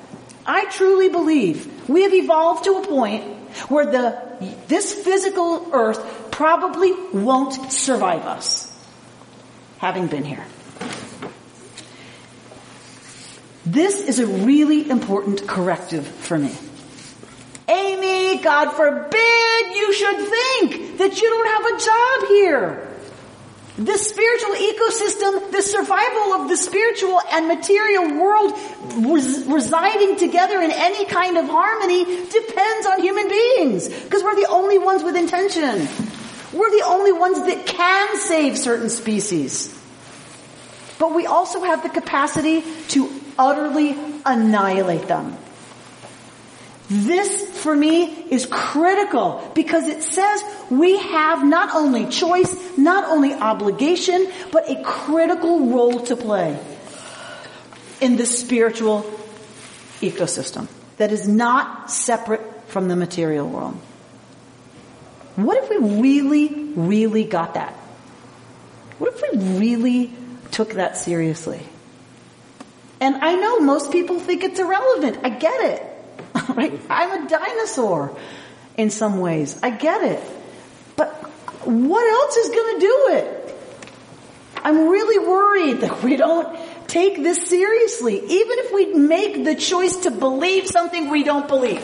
I 0.47 0.67
truly 0.67 1.09
believe 1.09 1.89
we 1.89 2.03
have 2.03 2.13
evolved 2.13 2.65
to 2.65 2.77
a 2.77 2.87
point 2.87 3.25
where 3.69 3.87
the, 3.87 4.55
this 4.69 4.93
physical 4.93 5.69
earth 5.73 6.32
probably 6.43 6.91
won't 7.13 7.71
survive 7.71 8.27
us, 8.27 8.69
having 9.79 10.09
been 10.09 10.25
here. 10.25 10.45
This 13.65 14.01
is 14.01 14.19
a 14.19 14.27
really 14.27 14.91
important 14.91 15.47
corrective 15.47 16.05
for 16.05 16.37
me. 16.37 16.53
Amy, 17.69 18.43
God 18.43 18.73
forbid 18.73 19.77
you 19.77 19.93
should 19.93 20.17
think 20.17 20.99
that 20.99 21.23
you 21.23 21.31
don't 21.31 21.49
have 21.55 21.65
a 21.75 21.85
job 21.87 22.29
here. 22.29 22.89
The 23.79 23.97
spiritual 23.97 24.57
ecosystem, 24.57 25.53
the 25.53 25.63
survival 25.63 26.43
of 26.43 26.49
the 26.49 26.57
spiritual 26.57 27.21
and 27.31 27.47
material 27.47 28.21
world 28.21 28.59
res- 28.97 29.45
residing 29.45 30.17
together 30.17 30.61
in 30.61 30.73
any 30.73 31.05
kind 31.05 31.39
of 31.39 31.47
harmony 31.47 32.05
depends 32.05 32.87
on 32.89 33.01
human 33.01 33.29
beings. 33.29 33.89
Because 33.89 34.25
we're 34.25 34.35
the 34.35 34.49
only 34.51 34.79
ones 34.79 35.05
with 35.05 35.15
intention. 35.15 35.87
We're 36.53 36.71
the 36.71 36.85
only 36.87 37.13
ones 37.13 37.39
that 37.47 37.67
can 37.67 38.17
save 38.19 38.59
certain 38.59 38.91
species. 38.91 39.79
But 40.99 41.15
we 41.15 41.27
also 41.27 41.63
have 41.63 41.83
the 41.83 41.89
capacity 41.89 42.63
to 42.89 43.11
utterly 43.39 43.97
annihilate 44.25 45.09
them. 45.09 45.37
This, 46.89 47.49
for 47.61 47.75
me, 47.75 48.05
is 48.31 48.47
critical 48.51 49.51
because 49.55 49.89
it 49.89 50.03
says 50.03 50.43
we 50.69 50.99
have 50.99 51.43
not 51.43 51.75
only 51.75 52.07
choice, 52.07 52.55
not 52.77 53.05
only 53.05 53.33
obligation, 53.33 54.31
but 54.51 54.69
a 54.71 54.83
critical 54.83 55.71
role 55.71 56.01
to 56.01 56.17
play 56.17 56.59
in 58.03 58.17
the 58.17 58.27
spiritual 58.27 59.03
ecosystem 60.03 60.69
that 60.99 61.13
is 61.13 61.27
not 61.27 61.91
separate 61.91 62.43
from 62.67 62.89
the 62.89 62.97
material 62.97 63.49
world. 63.49 63.79
What 65.37 65.57
if 65.63 65.71
we 65.71 66.01
really, 66.01 66.49
really 66.75 67.25
got 67.25 67.55
that? 67.55 67.73
What 68.99 69.15
if 69.15 69.23
we 69.23 69.59
really 69.59 70.13
took 70.51 70.75
that 70.75 70.97
seriously? 70.97 71.63
And 73.01 73.17
I 73.17 73.35
know 73.35 73.61
most 73.61 73.91
people 73.91 74.21
think 74.21 74.45
it's 74.45 74.61
irrelevant. 74.61 75.19
I 75.25 75.31
get 75.31 75.61
it. 75.73 75.93
right? 76.51 76.81
I'm 76.89 77.25
a 77.25 77.29
dinosaur 77.29 78.17
in 78.77 78.91
some 78.91 79.21
ways. 79.21 79.59
I 79.63 79.71
get 79.71 80.03
it. 80.03 80.23
But 80.97 81.11
what 81.67 82.07
else 82.07 82.37
is 82.37 82.49
going 82.51 82.75
to 82.75 82.81
do 82.81 83.09
it? 83.13 83.39
I'm 84.65 84.89
really 84.89 85.27
worried 85.27 85.81
that 85.81 86.03
we 86.03 86.17
don't 86.17 86.57
take 86.87 87.17
this 87.17 87.49
seriously, 87.49 88.17
even 88.19 88.59
if 88.59 88.73
we 88.73 88.95
make 88.95 89.45
the 89.45 89.55
choice 89.55 89.97
to 89.99 90.11
believe 90.11 90.69
something 90.69 91.11
we 91.11 91.25
don't 91.25 91.49
believe. 91.49 91.83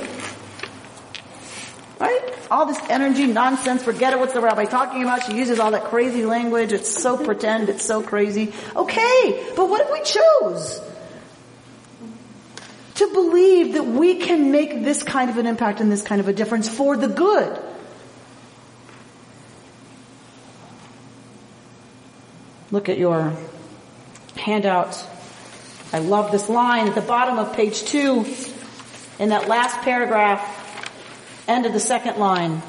Right? 1.98 2.37
All 2.50 2.66
this 2.66 2.78
energy 2.88 3.26
nonsense, 3.26 3.82
forget 3.82 4.12
it, 4.12 4.18
what's 4.18 4.32
the 4.32 4.40
rabbi 4.40 4.64
talking 4.64 5.02
about? 5.02 5.24
She 5.24 5.36
uses 5.36 5.58
all 5.58 5.72
that 5.72 5.84
crazy 5.84 6.24
language, 6.24 6.72
it's 6.72 6.88
so 6.88 7.22
pretend, 7.22 7.68
it's 7.68 7.84
so 7.84 8.02
crazy. 8.02 8.52
Okay, 8.74 9.52
but 9.54 9.68
what 9.68 9.82
if 9.82 9.92
we 9.92 10.02
choose? 10.02 10.80
to 12.98 13.06
believe 13.12 13.74
that 13.74 13.84
we 13.86 14.16
can 14.16 14.50
make 14.50 14.82
this 14.82 15.04
kind 15.04 15.30
of 15.30 15.38
an 15.38 15.46
impact 15.46 15.80
and 15.80 15.90
this 15.90 16.02
kind 16.02 16.20
of 16.20 16.26
a 16.26 16.32
difference 16.32 16.68
for 16.68 16.96
the 16.96 17.06
good. 17.06 17.62
Look 22.72 22.88
at 22.88 22.98
your 22.98 23.34
handout. 24.36 25.06
I 25.92 26.00
love 26.00 26.32
this 26.32 26.48
line 26.48 26.88
at 26.88 26.96
the 26.96 27.00
bottom 27.00 27.38
of 27.38 27.52
page 27.52 27.84
two 27.84 28.26
in 29.20 29.28
that 29.28 29.46
last 29.46 29.80
paragraph, 29.82 30.67
end 31.48 31.66
of 31.66 31.72
the 31.72 31.80
second 31.80 32.18
line. 32.18 32.62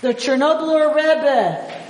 The 0.00 0.14
Chernobyl 0.14 0.94
Rebbe 0.94 1.82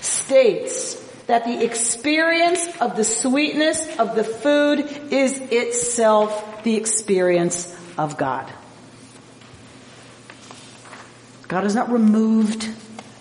states 0.00 0.94
that 1.26 1.44
the 1.44 1.64
experience 1.64 2.66
of 2.80 2.96
the 2.96 3.04
sweetness 3.04 3.98
of 3.98 4.16
the 4.16 4.24
food 4.24 4.80
is 5.12 5.38
itself 5.38 6.62
the 6.64 6.76
experience 6.76 7.74
of 7.96 8.16
God. 8.16 8.52
God 11.48 11.64
is 11.64 11.74
not 11.74 11.92
removed 11.92 12.68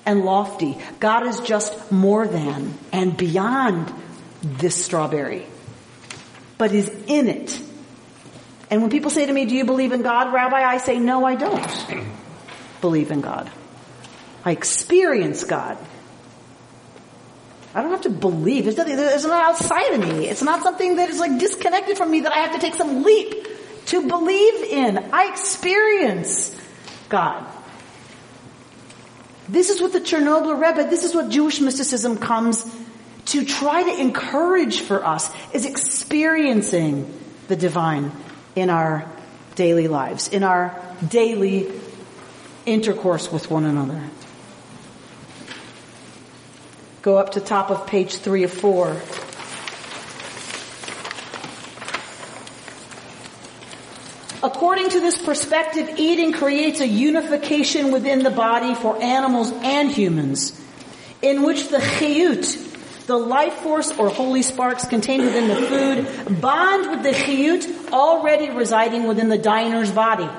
and 0.05 0.24
lofty. 0.26 0.78
God 0.99 1.28
is 1.28 1.39
just 1.41 1.91
more 1.91 2.28
than 2.28 2.74
and 2.91 3.15
beyond 3.15 3.93
this 4.41 4.84
strawberry, 4.84 5.45
but 6.57 6.72
is 6.72 6.89
in 7.07 7.28
it 7.28 7.61
And 8.72 8.82
when 8.82 8.89
people 8.89 9.11
say 9.11 9.26
to 9.26 9.34
me, 9.34 9.45
do 9.45 9.53
you 9.53 9.65
believe 9.65 9.91
in 9.91 10.01
God, 10.01 10.34
Rabbi? 10.34 10.55
I 10.55 10.78
say, 10.78 10.97
no, 10.97 11.26
I 11.26 11.36
don't 11.36 11.86
believe 12.80 13.11
in 13.11 13.19
God. 13.19 13.51
I 14.45 14.51
experience 14.51 15.43
God. 15.43 15.78
I 17.76 17.82
don't 17.82 17.91
have 17.91 18.01
to 18.01 18.09
believe. 18.09 18.67
It's, 18.67 18.78
nothing, 18.78 18.95
not 18.95 19.43
outside 19.43 19.93
of 19.93 19.99
me. 19.99 20.28
It's 20.28 20.41
not 20.41 20.63
something 20.63 20.95
that 20.95 21.09
is 21.09 21.19
like 21.19 21.38
disconnected 21.38 21.97
from 21.97 22.09
me 22.09 22.22
that 22.22 22.32
I 22.32 22.39
have 22.39 22.53
to 22.53 22.59
take 22.59 22.76
some 22.76 23.03
leap 23.03 23.45
to 23.88 24.07
believe 24.07 24.63
in. 24.63 24.97
I 25.13 25.28
experience 25.28 26.57
God. 27.09 27.45
This 29.49 29.69
is 29.69 29.82
what 29.82 29.91
the 29.91 29.99
Chernobyl 29.99 30.59
Rebbe, 30.59 30.89
this 30.89 31.03
is 31.03 31.13
what 31.13 31.30
Jewish 31.30 31.59
mysticism 31.59 32.17
comes 32.17 32.65
to 33.26 33.43
try 33.43 33.84
to 33.84 34.01
encourage 34.01 34.80
for 34.80 35.05
us, 35.05 35.30
is 35.53 35.65
experiencing 35.65 37.13
the 37.49 37.57
divine 37.57 38.11
in 38.56 38.70
our 38.70 39.10
daily 39.56 39.88
lives, 39.88 40.28
in 40.28 40.43
our 40.43 40.80
daily 41.08 41.72
intercourse 42.66 43.32
with 43.32 43.49
one 43.49 43.66
another. 43.66 44.02
Go 47.02 47.18
up 47.18 47.32
to 47.32 47.41
top 47.41 47.72
of 47.72 47.88
page 47.88 48.18
three 48.18 48.43
of 48.43 48.52
four. 48.52 48.95
According 54.43 54.89
to 54.89 54.99
this 54.99 55.24
perspective, 55.24 55.88
eating 55.97 56.34
creates 56.34 56.80
a 56.80 56.88
unification 56.88 57.91
within 57.91 58.24
the 58.24 58.32
body 58.32 58.74
for 58.74 59.02
animals 59.02 59.52
and 59.52 59.91
humans, 59.91 60.60
in 61.22 61.43
which 61.43 61.70
the 61.70 61.78
chiyut, 61.78 62.70
the 63.08 63.18
life 63.18 63.54
force 63.56 63.91
or 63.97 64.10
holy 64.10 64.41
sparks 64.41 64.86
contained 64.86 65.24
within 65.24 65.47
the 65.47 65.56
food, 65.56 66.41
bond 66.41 66.89
with 66.91 67.04
the 67.04 67.12
chiyut 67.12 67.91
already 67.91 68.49
residing 68.49 69.08
within 69.08 69.30
the 69.30 69.38
diner's 69.38 69.91
body. 69.91 70.30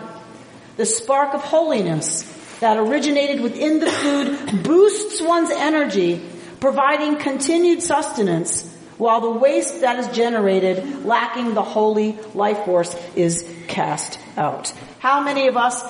The 0.77 0.87
spark 0.87 1.35
of 1.35 1.43
holiness 1.43 2.23
that 2.61 2.77
originated 2.77 3.41
within 3.41 3.81
the 3.81 3.91
food 3.91 4.63
boosts 4.63 5.21
one's 5.21 5.51
energy, 5.51 6.23
providing 6.61 7.17
continued 7.17 7.83
sustenance 7.83 8.69
while 8.99 9.21
the 9.21 9.31
waste 9.31 9.81
that 9.81 9.99
is 9.99 10.07
generated, 10.17 11.05
lacking 11.05 11.55
the 11.55 11.63
holy 11.63 12.17
life 12.35 12.65
force, 12.65 12.95
is 13.17 13.45
cast 13.67 14.19
out. 14.37 14.73
How 15.01 15.23
many 15.23 15.49
of 15.49 15.57
us 15.57 15.83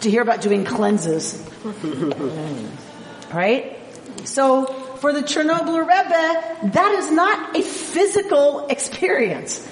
to 0.00 0.10
hear 0.10 0.20
about 0.20 0.42
doing 0.42 0.66
cleanses? 0.66 1.42
right? 3.32 3.78
So 4.24 4.66
for 5.00 5.12
the 5.12 5.20
Chernobyl 5.20 5.80
Rebbe, 5.80 6.70
that 6.72 6.92
is 6.98 7.10
not 7.10 7.56
a 7.56 7.62
physical 7.62 8.66
experience. 8.68 9.66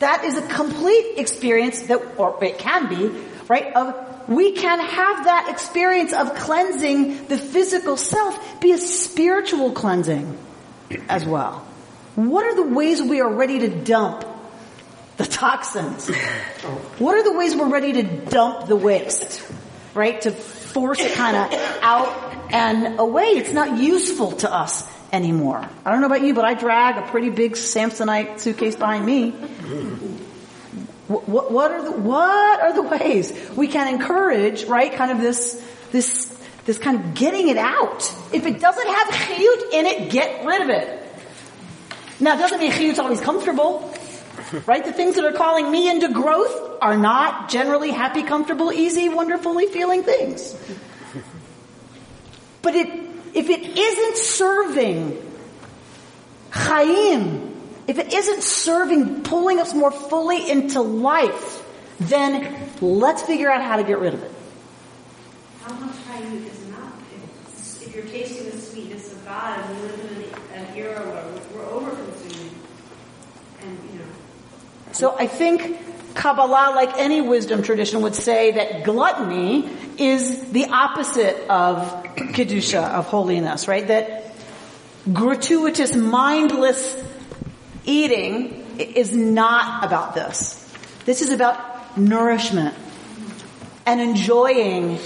That 0.00 0.24
is 0.24 0.36
a 0.36 0.46
complete 0.48 1.18
experience 1.18 1.82
that, 1.82 2.18
or 2.18 2.42
it 2.42 2.58
can 2.58 2.88
be, 2.88 3.10
right, 3.48 3.74
of 3.74 4.28
we 4.28 4.52
can 4.52 4.80
have 4.80 5.24
that 5.24 5.48
experience 5.50 6.12
of 6.12 6.34
cleansing 6.34 7.26
the 7.26 7.36
physical 7.36 7.96
self 7.96 8.60
be 8.60 8.72
a 8.72 8.78
spiritual 8.78 9.72
cleansing 9.72 10.38
as 11.08 11.24
well. 11.24 11.66
What 12.14 12.44
are 12.44 12.54
the 12.54 12.74
ways 12.74 13.02
we 13.02 13.20
are 13.20 13.32
ready 13.32 13.60
to 13.60 13.68
dump 13.68 14.24
the 15.16 15.26
toxins? 15.26 16.08
What 16.98 17.16
are 17.16 17.22
the 17.22 17.36
ways 17.36 17.54
we're 17.54 17.68
ready 17.68 17.92
to 17.94 18.02
dump 18.02 18.66
the 18.66 18.76
waste? 18.76 19.46
Right? 19.94 20.20
To 20.22 20.30
force 20.30 21.00
it 21.00 21.12
kind 21.12 21.36
of 21.36 21.60
out 21.82 22.23
and 22.54 23.00
away. 23.00 23.24
It's 23.24 23.52
not 23.52 23.78
useful 23.78 24.30
to 24.36 24.54
us 24.54 24.88
anymore. 25.12 25.68
I 25.84 25.90
don't 25.90 26.00
know 26.00 26.06
about 26.06 26.22
you, 26.22 26.34
but 26.34 26.44
I 26.44 26.54
drag 26.54 26.96
a 26.96 27.10
pretty 27.10 27.30
big 27.30 27.52
Samsonite 27.54 28.38
suitcase 28.38 28.76
behind 28.76 29.04
me. 29.04 29.32
What, 31.08 31.50
what, 31.50 31.70
are 31.72 31.82
the, 31.82 31.90
what 31.90 32.60
are 32.60 32.72
the 32.72 32.82
ways 32.82 33.32
we 33.56 33.66
can 33.66 33.92
encourage, 33.92 34.64
right, 34.64 34.92
kind 34.92 35.10
of 35.10 35.20
this, 35.20 35.62
this, 35.90 36.26
this 36.64 36.78
kind 36.78 37.00
of 37.00 37.14
getting 37.14 37.48
it 37.48 37.58
out? 37.58 38.02
If 38.32 38.46
it 38.46 38.60
doesn't 38.60 38.88
have 38.88 39.08
chiyut 39.08 39.72
in 39.72 39.86
it, 39.86 40.10
get 40.10 40.46
rid 40.46 40.62
of 40.62 40.70
it. 40.70 41.02
Now, 42.20 42.36
it 42.36 42.38
doesn't 42.38 42.60
mean 42.60 42.70
chiyut's 42.70 43.00
always 43.00 43.20
comfortable, 43.20 43.92
right? 44.64 44.84
The 44.84 44.92
things 44.92 45.16
that 45.16 45.24
are 45.24 45.32
calling 45.32 45.70
me 45.70 45.90
into 45.90 46.08
growth 46.08 46.78
are 46.80 46.96
not 46.96 47.50
generally 47.50 47.90
happy, 47.90 48.22
comfortable, 48.22 48.72
easy, 48.72 49.08
wonderfully 49.08 49.66
feeling 49.66 50.04
things. 50.04 50.54
But 52.64 52.74
it, 52.74 52.88
if 53.34 53.50
it 53.50 53.78
isn't 53.78 54.16
serving 54.16 55.22
chayim, 56.50 57.52
if 57.86 57.98
it 57.98 58.14
isn't 58.14 58.42
serving, 58.42 59.22
pulling 59.22 59.60
us 59.60 59.74
more 59.74 59.90
fully 59.90 60.50
into 60.50 60.80
life, 60.80 61.62
then 62.00 62.56
let's 62.80 63.20
figure 63.20 63.50
out 63.50 63.60
how 63.60 63.76
to 63.76 63.84
get 63.84 63.98
rid 63.98 64.14
of 64.14 64.22
it. 64.22 64.32
How 65.62 65.74
much 65.74 65.94
chayim 65.94 66.46
is 66.46 66.62
enough? 66.68 66.94
If, 67.12 67.86
if 67.86 67.94
you're 67.94 68.06
tasting 68.06 68.50
the 68.50 68.56
sweetness 68.56 69.12
of 69.12 69.22
God 69.26 69.60
and 69.60 69.76
we 69.76 69.82
live 69.82 70.00
in 70.00 70.58
an, 70.58 70.74
era 70.74 71.00
where 71.00 71.24
we're 71.54 71.70
over-consuming, 71.70 72.54
and 73.60 73.78
you 73.92 73.98
know. 73.98 74.06
So 74.92 75.14
I 75.18 75.26
think 75.26 75.78
Kabbalah, 76.14 76.72
like 76.74 76.96
any 76.96 77.20
wisdom 77.20 77.62
tradition, 77.62 78.02
would 78.02 78.14
say 78.14 78.52
that 78.52 78.84
gluttony 78.84 79.68
is 79.98 80.50
the 80.50 80.66
opposite 80.66 81.48
of 81.48 82.04
kedusha, 82.14 82.82
of 82.82 83.06
holiness, 83.06 83.68
right? 83.68 83.86
That 83.88 84.34
gratuitous, 85.12 85.94
mindless 85.94 87.02
eating 87.84 88.64
is 88.78 89.14
not 89.14 89.84
about 89.84 90.14
this. 90.14 90.60
This 91.04 91.20
is 91.20 91.30
about 91.30 91.98
nourishment 91.98 92.74
and 93.86 94.00
enjoying 94.00 94.98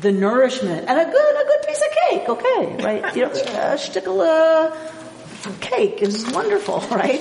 the 0.00 0.12
nourishment 0.12 0.88
and 0.88 0.98
a 1.00 1.04
good, 1.04 1.36
a 1.36 1.46
good 1.46 1.66
piece 1.66 1.82
of 1.82 1.96
cake, 2.08 2.28
okay, 2.28 2.84
right? 2.84 3.16
You 3.16 3.22
know, 3.22 3.30
a 3.32 3.76
shtickle, 3.76 4.24
uh, 4.26 4.76
cake 5.60 6.02
is 6.02 6.30
wonderful, 6.32 6.80
right? 6.90 7.20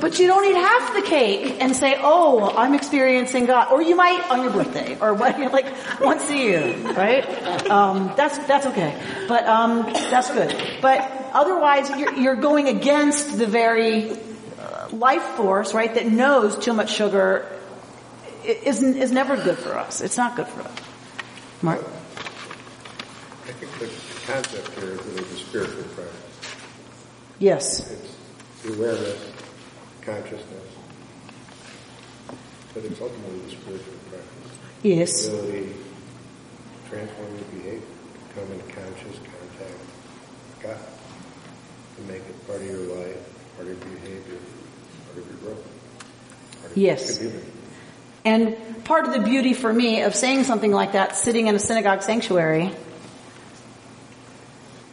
but 0.00 0.18
you 0.18 0.26
don't 0.26 0.44
eat 0.44 0.56
half 0.56 0.94
the 0.94 1.02
cake 1.02 1.56
and 1.60 1.74
say, 1.74 1.96
"Oh, 1.98 2.54
I'm 2.56 2.74
experiencing 2.74 3.46
God," 3.46 3.72
or 3.72 3.82
you 3.82 3.96
might 3.96 4.30
on 4.30 4.42
your 4.42 4.52
birthday, 4.52 4.98
or 5.00 5.14
what, 5.14 5.38
like 5.52 5.66
once 6.00 6.28
a 6.30 6.36
year, 6.36 6.76
right? 6.92 7.70
Um, 7.70 8.12
that's 8.16 8.38
that's 8.46 8.66
okay, 8.66 9.00
but 9.28 9.46
um, 9.46 9.82
that's 9.92 10.30
good. 10.30 10.54
But 10.80 11.00
otherwise, 11.32 11.90
you're, 11.90 12.14
you're 12.14 12.36
going 12.36 12.68
against 12.68 13.38
the 13.38 13.46
very 13.46 14.10
uh, 14.10 14.88
life 14.92 15.24
force, 15.36 15.74
right? 15.74 15.92
That 15.94 16.06
knows 16.06 16.58
too 16.58 16.72
much 16.72 16.94
sugar 16.94 17.50
is 18.44 18.82
is 18.82 19.12
never 19.12 19.36
good 19.36 19.58
for 19.58 19.78
us. 19.78 20.00
It's 20.00 20.16
not 20.16 20.36
good 20.36 20.46
for 20.46 20.62
us. 20.62 20.78
Mark. 21.62 21.80
I 21.80 23.52
think 23.52 23.72
the 23.78 23.90
concept 24.26 24.78
here 24.78 24.92
is 24.92 25.02
really 25.06 25.24
the 25.24 25.36
spiritual 25.36 25.82
practice. 25.94 26.33
Yes. 27.38 27.90
It's 27.90 28.16
the 28.62 28.74
awareness, 28.74 29.20
consciousness, 30.02 30.68
but 32.72 32.84
it's 32.84 33.00
ultimately 33.00 33.40
the 33.40 33.50
spiritual 33.50 33.94
practice. 34.10 34.58
Yes. 34.82 35.26
The 35.26 35.38
ability 35.38 35.66
to 35.66 36.90
transform 36.90 37.34
your 37.34 37.44
behavior, 37.44 37.80
to 37.80 38.34
come 38.34 38.52
into 38.52 38.72
conscious 38.72 39.18
contact 39.18 39.78
with 39.78 40.58
God, 40.62 40.78
to 41.96 42.02
make 42.02 42.22
it 42.22 42.46
part 42.46 42.60
of 42.60 42.66
your 42.66 42.78
life, 42.96 43.56
part 43.56 43.68
of 43.68 43.78
your 43.78 43.98
behavior, 43.98 44.38
part 45.06 45.18
of 45.18 45.26
your 45.28 45.36
growth. 45.38 45.66
Part 46.60 46.72
of 46.72 46.76
Yes. 46.76 47.20
Your 47.20 47.30
community. 47.30 47.50
And 48.26 48.84
part 48.84 49.06
of 49.06 49.12
the 49.12 49.20
beauty 49.20 49.52
for 49.52 49.72
me 49.72 50.02
of 50.02 50.14
saying 50.14 50.44
something 50.44 50.72
like 50.72 50.92
that, 50.92 51.16
sitting 51.16 51.46
in 51.46 51.54
a 51.54 51.58
synagogue 51.58 52.02
sanctuary, 52.02 52.70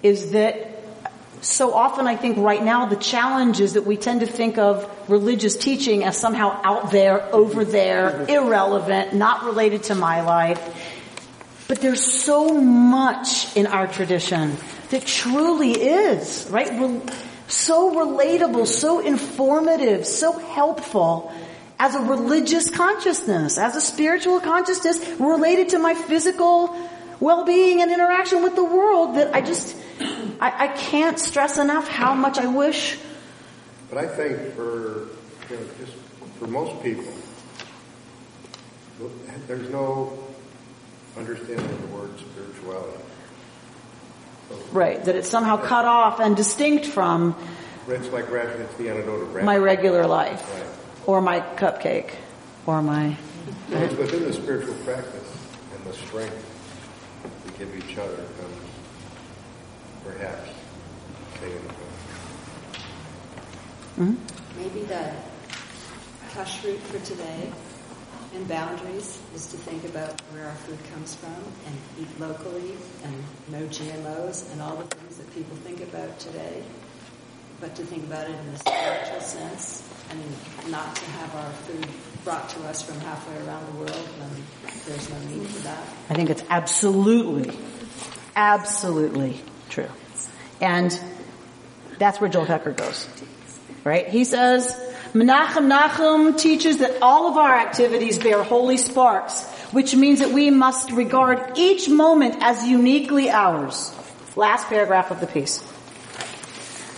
is 0.04 0.32
that 0.32 0.71
so 1.42 1.74
often 1.74 2.06
I 2.06 2.16
think 2.16 2.38
right 2.38 2.64
now 2.64 2.86
the 2.86 2.96
challenge 2.96 3.60
is 3.60 3.74
that 3.74 3.86
we 3.86 3.98
tend 3.98 4.20
to 4.20 4.28
think 4.28 4.60
of 4.60 4.90
religious 5.10 5.58
teaching 5.58 6.04
as 6.04 6.16
somehow 6.16 6.60
out 6.64 6.92
there, 6.92 7.34
over 7.34 7.66
there, 7.66 8.26
irrelevant, 8.30 9.16
not 9.16 9.46
related 9.46 9.84
to 9.84 9.96
my 9.96 10.22
life. 10.22 10.62
But 11.68 11.82
there's 11.82 12.04
so 12.06 12.62
much 12.62 13.56
in 13.56 13.66
our 13.66 13.88
tradition 13.88 14.56
that 14.92 15.06
truly 15.06 15.72
is, 15.72 16.48
right? 16.52 16.70
So 17.48 17.96
relatable, 17.96 18.68
so 18.68 19.00
informative, 19.00 20.06
so 20.06 20.34
helpful 20.34 21.34
as 21.80 21.96
a 21.96 22.02
religious 22.02 22.70
consciousness, 22.70 23.58
as 23.58 23.76
a 23.76 23.82
spiritual 23.82 24.40
consciousness 24.40 25.00
related 25.20 25.70
to 25.70 25.80
my 25.80 25.96
physical 25.96 26.76
well-being 27.22 27.82
and 27.82 27.92
interaction 27.92 28.44
with 28.44 28.56
the 28.56 28.64
world 28.64 29.16
that 29.16 29.34
I 29.34 29.42
just, 29.42 29.78
I, 30.42 30.66
I 30.66 30.68
can't 30.70 31.18
stress 31.18 31.58
enough 31.58 31.88
how 31.88 32.14
much 32.16 32.38
I 32.38 32.48
wish. 32.48 32.98
But 33.90 34.00
I 34.00 34.08
think 34.08 34.56
for, 34.56 35.08
you 35.50 35.56
know, 35.56 35.62
just 35.80 35.94
for 36.40 36.48
most 36.48 36.84
people, 36.84 37.06
there's 39.48 39.70
no 39.70 40.18
understanding 41.18 41.66
of 41.66 41.82
the 41.82 41.96
word 41.96 42.12
spirituality. 42.20 42.98
Right, 44.72 45.04
that 45.06 45.16
it's 45.16 45.30
somehow 45.30 45.58
cut 45.58 45.86
off 45.86 46.20
and 46.20 46.36
distinct 46.36 46.86
from 46.86 47.36
It's 47.88 48.10
like 48.10 48.26
it's 48.30 48.76
the 48.76 48.90
antidote 48.90 49.38
of 49.38 49.44
my 49.44 49.58
regular 49.58 50.06
life 50.08 50.44
Right. 50.54 50.66
or 51.06 51.22
my 51.22 51.40
cupcake. 51.40 52.12
or 52.66 52.82
my. 52.82 53.16
Well, 53.70 53.84
it's 53.84 53.96
within 53.96 54.24
the 54.24 54.34
spiritual 54.34 54.74
practice 54.84 55.38
and 55.76 55.86
the 55.86 55.94
strength 55.98 56.51
give 57.62 57.78
each 57.78 57.96
other 57.98 58.16
comes 58.16 58.58
perhaps 60.04 60.50
saying 61.40 61.62
Mhm. 64.00 64.18
Maybe 64.58 64.82
the 64.86 65.12
kashrut 66.34 66.80
for 66.90 66.98
today 67.06 67.52
and 68.34 68.48
boundaries 68.48 69.20
is 69.36 69.46
to 69.48 69.58
think 69.58 69.84
about 69.86 70.20
where 70.32 70.48
our 70.48 70.56
food 70.66 70.80
comes 70.92 71.14
from 71.14 71.36
and 71.68 71.76
eat 72.00 72.20
locally 72.20 72.78
and 73.04 73.14
no 73.50 73.68
GMOs 73.68 74.50
and 74.52 74.62
all 74.62 74.78
the 74.78 74.96
things 74.96 75.18
that 75.18 75.32
people 75.36 75.56
think 75.58 75.82
about 75.82 76.18
today, 76.20 76.64
but 77.60 77.76
to 77.76 77.84
think 77.84 78.06
about 78.06 78.28
it 78.28 78.36
in 78.40 78.48
a 78.56 78.58
spiritual 78.58 79.22
sense 79.22 79.84
and 80.10 80.72
not 80.72 80.96
to 80.96 81.06
have 81.12 81.36
our 81.36 81.52
food 81.68 81.86
brought 82.24 82.50
to 82.50 82.60
us 82.64 82.82
from 82.82 83.00
halfway 83.02 83.36
around 83.48 83.66
the 83.74 83.80
world 83.80 84.08
there's 84.86 85.10
no 85.10 85.20
need 85.20 85.48
for 85.48 85.64
that. 85.64 85.84
I 86.10 86.14
think 86.16 86.30
it's 86.30 86.44
absolutely, 86.50 87.58
absolutely 88.36 89.40
true. 89.70 89.90
And 90.60 90.98
that's 91.98 92.20
where 92.20 92.30
Joel 92.30 92.46
Hecker 92.46 92.72
goes. 92.72 93.08
Right? 93.84 94.08
He 94.08 94.24
says, 94.24 94.74
Menachem 95.14 95.72
Nachum 95.72 96.38
teaches 96.38 96.78
that 96.78 97.02
all 97.02 97.30
of 97.30 97.38
our 97.38 97.54
activities 97.54 98.18
bear 98.18 98.44
holy 98.44 98.78
sparks, 98.78 99.44
which 99.72 99.96
means 99.96 100.20
that 100.20 100.32
we 100.32 100.50
must 100.50 100.92
regard 100.92 101.58
each 101.58 101.90
moment 101.90 102.38
as 102.42 102.66
uniquely 102.66 103.30
ours. 103.30 103.94
Last 104.36 104.68
paragraph 104.68 105.12
of 105.12 105.20
the 105.20 105.28
piece. 105.28 105.62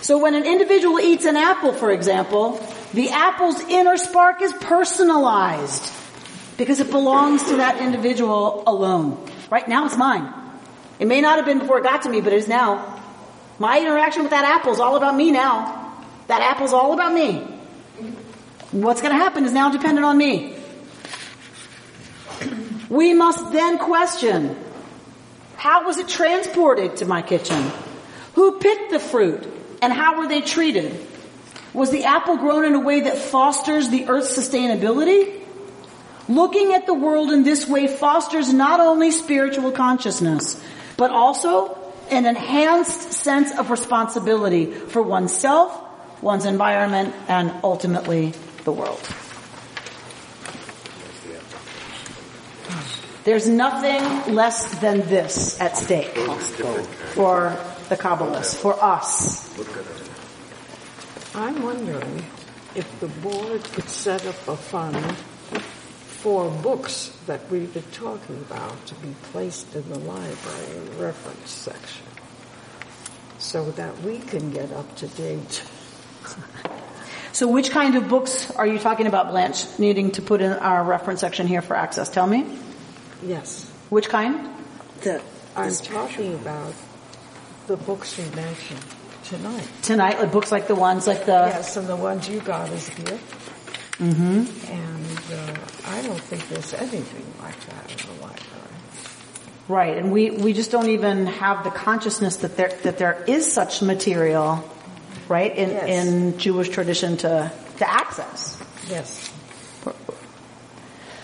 So 0.01 0.17
when 0.17 0.35
an 0.35 0.45
individual 0.45 0.99
eats 0.99 1.25
an 1.25 1.37
apple, 1.37 1.71
for 1.73 1.91
example, 1.91 2.57
the 2.93 3.09
apple's 3.09 3.59
inner 3.61 3.97
spark 3.97 4.41
is 4.41 4.53
personalized 4.53 5.91
because 6.57 6.79
it 6.79 6.91
belongs 6.91 7.43
to 7.43 7.57
that 7.57 7.81
individual 7.81 8.63
alone. 8.67 9.17
Right 9.49 9.67
now 9.67 9.85
it's 9.85 9.97
mine. 9.97 10.31
It 10.99 11.07
may 11.07 11.21
not 11.21 11.37
have 11.37 11.45
been 11.45 11.59
before 11.59 11.79
it 11.79 11.83
got 11.83 12.03
to 12.03 12.09
me, 12.09 12.21
but 12.21 12.33
it 12.33 12.37
is 12.37 12.47
now. 12.47 13.01
My 13.59 13.79
interaction 13.79 14.23
with 14.23 14.31
that 14.31 14.45
apple 14.45 14.71
is 14.71 14.79
all 14.79 14.95
about 14.95 15.15
me 15.15 15.31
now. 15.31 16.03
That 16.27 16.41
apple's 16.41 16.73
all 16.73 16.93
about 16.93 17.13
me. 17.13 17.39
What's 18.71 19.01
going 19.01 19.13
to 19.13 19.19
happen 19.19 19.45
is 19.45 19.51
now 19.51 19.71
dependent 19.71 20.05
on 20.05 20.17
me. 20.17 20.55
We 22.89 23.13
must 23.13 23.51
then 23.51 23.77
question, 23.77 24.55
how 25.55 25.85
was 25.85 25.97
it 25.97 26.07
transported 26.07 26.97
to 26.97 27.05
my 27.05 27.21
kitchen? 27.21 27.71
Who 28.33 28.59
picked 28.59 28.91
the 28.91 28.99
fruit? 28.99 29.47
And 29.81 29.91
how 29.91 30.19
were 30.19 30.27
they 30.27 30.41
treated? 30.41 30.99
Was 31.73 31.89
the 31.89 32.05
apple 32.05 32.37
grown 32.37 32.65
in 32.65 32.75
a 32.75 32.79
way 32.79 33.01
that 33.01 33.17
fosters 33.17 33.89
the 33.89 34.07
earth's 34.07 34.37
sustainability? 34.37 35.41
Looking 36.29 36.73
at 36.73 36.85
the 36.85 36.93
world 36.93 37.31
in 37.31 37.43
this 37.43 37.67
way 37.67 37.87
fosters 37.87 38.53
not 38.53 38.79
only 38.79 39.11
spiritual 39.11 39.71
consciousness, 39.71 40.61
but 40.97 41.11
also 41.11 41.77
an 42.11 42.25
enhanced 42.25 43.13
sense 43.13 43.57
of 43.57 43.71
responsibility 43.71 44.67
for 44.67 45.01
oneself, 45.01 45.81
one's 46.21 46.45
environment, 46.45 47.13
and 47.27 47.51
ultimately 47.63 48.33
the 48.63 48.71
world. 48.71 49.01
There's 53.23 53.47
nothing 53.47 54.35
less 54.35 54.79
than 54.79 54.99
this 55.07 55.59
at 55.59 55.77
stake 55.77 56.15
for 57.15 57.57
the 57.89 57.95
Kabbalists, 57.95 58.55
for 58.55 58.81
us. 58.83 59.49
I'm 61.35 61.63
wondering 61.63 62.23
if 62.75 62.99
the 62.99 63.07
board 63.07 63.63
could 63.63 63.89
set 63.89 64.25
up 64.27 64.47
a 64.47 64.55
fund 64.55 65.15
for 66.21 66.49
books 66.49 67.17
that 67.25 67.49
we've 67.49 67.73
been 67.73 67.81
talking 67.91 68.37
about 68.37 68.85
to 68.85 68.95
be 68.95 69.15
placed 69.31 69.75
in 69.75 69.87
the 69.89 69.97
library 69.99 70.89
reference 70.99 71.49
section 71.49 72.05
so 73.39 73.71
that 73.71 73.99
we 74.03 74.19
can 74.19 74.51
get 74.51 74.71
up 74.71 74.95
to 74.97 75.07
date. 75.07 75.63
So 77.33 77.47
which 77.47 77.71
kind 77.71 77.95
of 77.95 78.09
books 78.09 78.51
are 78.51 78.67
you 78.67 78.77
talking 78.77 79.07
about, 79.07 79.31
Blanche, 79.31 79.65
needing 79.79 80.11
to 80.11 80.21
put 80.21 80.39
in 80.39 80.51
our 80.53 80.83
reference 80.83 81.19
section 81.21 81.47
here 81.47 81.63
for 81.63 81.75
access? 81.75 82.07
Tell 82.07 82.27
me. 82.27 82.45
Yes. 83.23 83.67
Which 83.89 84.07
kind? 84.07 84.51
The, 85.01 85.19
I'm 85.55 85.73
talking 85.73 86.35
about 86.35 86.75
the 87.65 87.75
books 87.75 88.19
you 88.19 88.25
mentioned 88.35 88.85
tonight. 89.23 89.67
Tonight, 89.81 90.19
like 90.19 90.31
books 90.31 90.51
like 90.51 90.67
the 90.67 90.75
ones 90.75 91.07
like 91.07 91.25
the... 91.25 91.31
Yes, 91.31 91.77
and 91.77 91.87
the 91.87 91.95
ones 91.95 92.27
you 92.27 92.39
got 92.41 92.69
as 92.69 92.89
a 92.89 93.01
gift. 93.01 93.39
Mm-hmm. 93.99 94.71
And 94.71 95.17
uh, 95.31 95.57
I 95.85 96.01
don't 96.01 96.19
think 96.19 96.47
there's 96.49 96.73
anything 96.73 97.25
like 97.41 97.59
that 97.67 97.91
in 97.91 97.97
the 98.15 98.21
library. 98.21 98.39
Right, 99.69 99.97
and 99.97 100.11
we, 100.11 100.31
we 100.31 100.51
just 100.51 100.71
don't 100.71 100.89
even 100.89 101.27
have 101.27 101.63
the 101.63 101.69
consciousness 101.71 102.37
that 102.37 102.57
there 102.57 102.77
that 102.83 102.97
there 102.97 103.23
is 103.27 103.49
such 103.49 103.81
material, 103.81 104.69
right, 105.29 105.55
in 105.55 105.69
Yes. 105.69 105.87
in 105.87 106.37
Jewish 106.37 106.67
tradition 106.67 107.15
to 107.17 107.49
to 107.77 107.89
access. 107.89 108.61
Yes. 108.89 109.31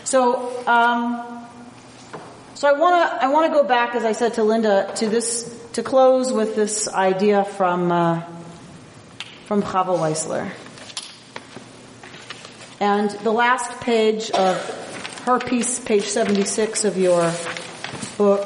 So, 0.06 0.66
um, 0.66 1.46
so 2.60 2.68
I 2.68 2.74
want 2.74 2.94
to 2.94 3.24
I 3.24 3.30
want 3.30 3.50
to 3.50 3.58
go 3.58 3.64
back, 3.66 3.96
as 3.96 4.04
I 4.04 4.12
said 4.12 4.34
to 4.34 4.44
Linda, 4.44 4.92
to 4.98 5.08
this 5.08 5.48
to 5.74 5.82
close 5.82 6.34
with 6.34 6.58
this 6.58 6.90
idea 6.90 7.46
from 7.46 7.90
uh, 7.90 8.22
from 9.46 9.64
Chava 9.64 9.98
Weissler, 9.98 10.52
and 12.82 13.10
the 13.24 13.32
last 13.32 13.80
page 13.80 14.30
of 14.32 14.58
her 15.24 15.40
piece, 15.40 15.80
page 15.80 16.04
seventy 16.04 16.44
six 16.44 16.84
of 16.84 16.98
your 16.98 17.32
book. 18.18 18.46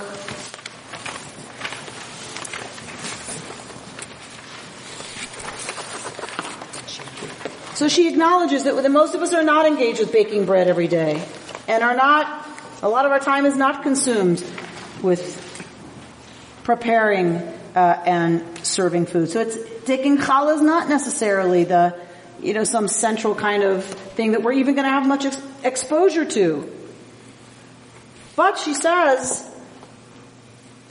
So 7.73 7.87
she 7.87 8.07
acknowledges 8.09 8.65
that 8.65 8.91
most 8.91 9.15
of 9.15 9.23
us 9.23 9.33
are 9.33 9.43
not 9.43 9.65
engaged 9.65 9.99
with 9.99 10.11
baking 10.11 10.45
bread 10.45 10.67
every 10.67 10.87
day 10.87 11.25
and 11.67 11.83
are 11.83 11.95
not, 11.95 12.42
a 12.83 12.89
lot 12.89 13.05
of 13.05 13.13
our 13.13 13.19
time 13.19 13.45
is 13.45 13.55
not 13.55 13.81
consumed 13.81 14.43
with 15.01 15.39
preparing 16.63 17.37
uh, 17.75 18.03
and 18.05 18.43
serving 18.65 19.05
food. 19.05 19.29
So 19.29 19.39
it's, 19.39 19.57
taking 19.85 20.17
challah 20.17 20.55
is 20.55 20.61
not 20.61 20.89
necessarily 20.89 21.63
the, 21.63 21.95
you 22.41 22.53
know, 22.53 22.65
some 22.65 22.89
central 22.89 23.35
kind 23.35 23.63
of 23.63 23.85
thing 23.85 24.33
that 24.33 24.43
we're 24.43 24.51
even 24.51 24.75
going 24.75 24.83
to 24.83 24.91
have 24.91 25.07
much 25.07 25.23
ex- 25.23 25.41
exposure 25.63 26.25
to. 26.25 26.69
But 28.35 28.57
she 28.57 28.73
says, 28.73 29.49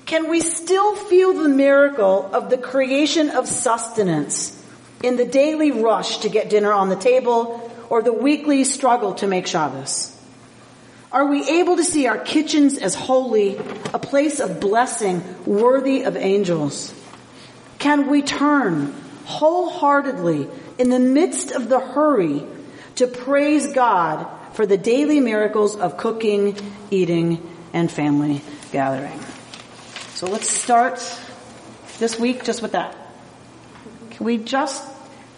can 0.07 0.31
we 0.31 0.41
still 0.41 0.97
feel 0.97 1.35
the 1.35 1.49
miracle 1.51 2.31
of 2.33 2.49
the 2.49 2.57
creation 2.57 3.29
of 3.29 3.47
sustenance 3.47 4.59
in 5.03 5.17
the 5.17 5.27
daily 5.27 5.73
rush 5.73 6.19
to 6.19 6.31
get 6.31 6.49
dinner 6.49 6.73
on 6.73 6.89
the 6.89 6.97
table 6.97 7.71
or 7.91 8.01
the 8.01 8.15
weekly 8.15 8.65
struggle 8.65 9.13
to 9.17 9.27
make 9.27 9.47
Shabbos? 9.47 10.12
Are 11.13 11.27
we 11.27 11.47
able 11.47 11.77
to 11.77 11.85
see 11.85 12.07
our 12.07 12.17
kitchens 12.17 12.79
as 12.79 12.95
holy, 12.95 13.59
a 13.93 13.99
place 13.99 14.41
of 14.41 14.61
blessing 14.61 15.23
worthy 15.45 16.05
of 16.05 16.17
angels? 16.17 16.95
Can 17.79 18.09
we 18.09 18.23
turn 18.23 18.95
wholeheartedly 19.27 20.49
in 20.79 20.89
the 20.89 20.99
midst 20.99 21.53
of 21.53 21.69
the 21.69 21.81
hurry 21.81 22.47
to 22.95 23.07
praise 23.07 23.75
God 23.75 24.27
for 24.55 24.65
the 24.65 24.79
daily 24.79 25.21
miracles 25.21 25.77
of 25.77 25.99
cooking, 25.99 26.57
eating, 26.91 27.47
and 27.75 27.93
family 27.93 28.41
gathering? 28.71 29.21
So 30.15 30.27
let's 30.29 30.49
start 30.49 30.99
this 31.99 32.19
week 32.19 32.43
just 32.43 32.63
with 32.63 32.73
that. 32.73 32.97
Can 34.13 34.25
we 34.25 34.39
just 34.39 34.83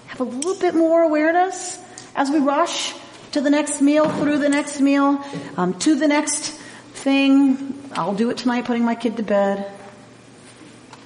have 0.06 0.20
a 0.20 0.24
little 0.24 0.54
bit 0.54 0.76
more 0.76 1.02
awareness 1.02 1.80
as 2.14 2.30
we 2.30 2.38
rush 2.38 2.94
to 3.34 3.40
the 3.40 3.50
next 3.50 3.82
meal, 3.82 4.08
through 4.08 4.38
the 4.38 4.48
next 4.48 4.80
meal, 4.80 5.20
um, 5.56 5.74
to 5.80 5.96
the 5.96 6.06
next 6.06 6.52
thing? 6.92 7.76
I'll 7.92 8.14
do 8.14 8.30
it 8.30 8.38
tonight, 8.38 8.64
putting 8.64 8.84
my 8.84 8.94
kid 8.94 9.16
to 9.16 9.24
bed. 9.24 9.72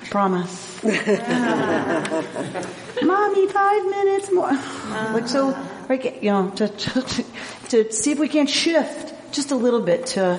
I 0.03 0.07
promise. 0.09 0.83
Mommy, 3.03 3.49
five 3.49 3.85
minutes 3.87 4.31
more. 4.31 4.53
Like 4.53 5.27
so, 5.27 5.57
right, 5.89 6.23
you 6.23 6.31
know, 6.31 6.51
to, 6.51 6.69
to, 6.69 7.25
to 7.71 7.93
see 7.93 8.13
if 8.13 8.19
we 8.19 8.29
can't 8.29 8.51
shift 8.51 9.15
just 9.33 9.51
a 9.51 9.57
little 9.57 9.81
bit 9.81 10.05
to, 10.09 10.39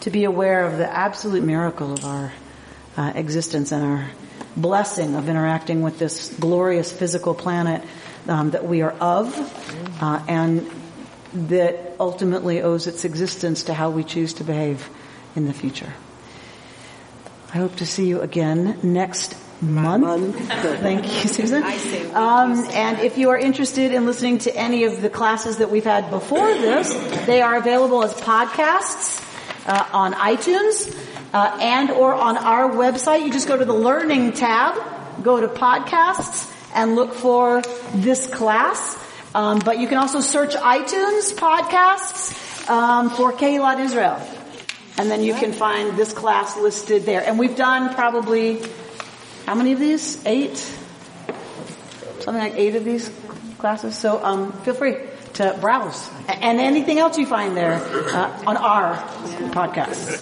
to 0.00 0.10
be 0.10 0.24
aware 0.24 0.66
of 0.66 0.78
the 0.78 0.90
absolute 0.90 1.44
miracle 1.44 1.92
of 1.92 2.02
our 2.06 2.32
uh, 2.96 3.12
existence 3.14 3.72
and 3.72 3.84
our 3.84 4.10
blessing 4.56 5.16
of 5.16 5.28
interacting 5.28 5.82
with 5.82 5.98
this 5.98 6.34
glorious 6.40 6.90
physical 6.90 7.34
planet 7.34 7.82
um, 8.26 8.52
that 8.52 8.66
we 8.66 8.80
are 8.80 8.92
of, 8.92 9.36
uh, 10.00 10.22
and 10.28 10.66
that 11.48 11.94
ultimately 12.00 12.62
owes 12.62 12.86
its 12.86 13.04
existence 13.04 13.64
to 13.64 13.74
how 13.74 13.90
we 13.90 14.04
choose 14.04 14.34
to 14.34 14.44
behave 14.44 14.88
in 15.34 15.46
the 15.46 15.52
future. 15.52 15.92
I 17.52 17.58
hope 17.58 17.76
to 17.76 17.86
see 17.86 18.06
you 18.06 18.20
again 18.20 18.78
next 18.82 19.36
month. 19.60 20.36
Thank 20.50 21.04
you, 21.04 21.28
Susan. 21.28 21.62
Um, 22.14 22.66
and 22.70 22.98
if 23.00 23.18
you 23.18 23.30
are 23.30 23.38
interested 23.38 23.92
in 23.92 24.06
listening 24.06 24.38
to 24.38 24.54
any 24.54 24.84
of 24.84 25.00
the 25.00 25.08
classes 25.08 25.58
that 25.58 25.70
we've 25.70 25.84
had 25.84 26.10
before 26.10 26.52
this, 26.52 26.92
they 27.26 27.40
are 27.42 27.56
available 27.56 28.02
as 28.02 28.12
podcasts 28.14 29.22
uh, 29.66 29.88
on 29.92 30.12
iTunes 30.14 30.94
uh, 31.32 31.58
and 31.60 31.90
or 31.90 32.14
on 32.14 32.36
our 32.36 32.70
website. 32.70 33.24
You 33.24 33.32
just 33.32 33.48
go 33.48 33.56
to 33.56 33.64
the 33.64 33.72
Learning 33.72 34.32
tab, 34.32 35.22
go 35.22 35.40
to 35.40 35.48
podcasts, 35.48 36.52
and 36.74 36.94
look 36.94 37.14
for 37.14 37.62
this 37.94 38.26
class. 38.26 39.02
Um, 39.36 39.58
but 39.58 39.78
you 39.78 39.86
can 39.86 39.98
also 39.98 40.20
search 40.22 40.54
iTunes 40.54 41.34
podcasts 41.34 42.70
um, 42.70 43.10
for 43.10 43.34
Kehilat 43.34 43.80
Israel. 43.80 44.18
And 44.96 45.10
then 45.10 45.22
you 45.22 45.34
can 45.34 45.52
find 45.52 45.94
this 45.94 46.14
class 46.14 46.56
listed 46.56 47.02
there. 47.02 47.22
And 47.22 47.38
we've 47.38 47.54
done 47.54 47.94
probably, 47.94 48.62
how 49.44 49.54
many 49.54 49.72
of 49.72 49.78
these? 49.78 50.24
Eight? 50.24 50.56
Something 52.20 52.42
like 52.42 52.54
eight 52.54 52.76
of 52.76 52.84
these 52.86 53.10
classes. 53.58 53.94
So 53.94 54.24
um, 54.24 54.52
feel 54.62 54.72
free 54.72 54.96
to 55.34 55.54
browse. 55.60 56.08
And 56.28 56.58
anything 56.58 56.98
else 56.98 57.18
you 57.18 57.26
find 57.26 57.54
there 57.54 57.74
uh, 57.74 58.42
on 58.46 58.56
our 58.56 58.96
podcast. 59.52 60.14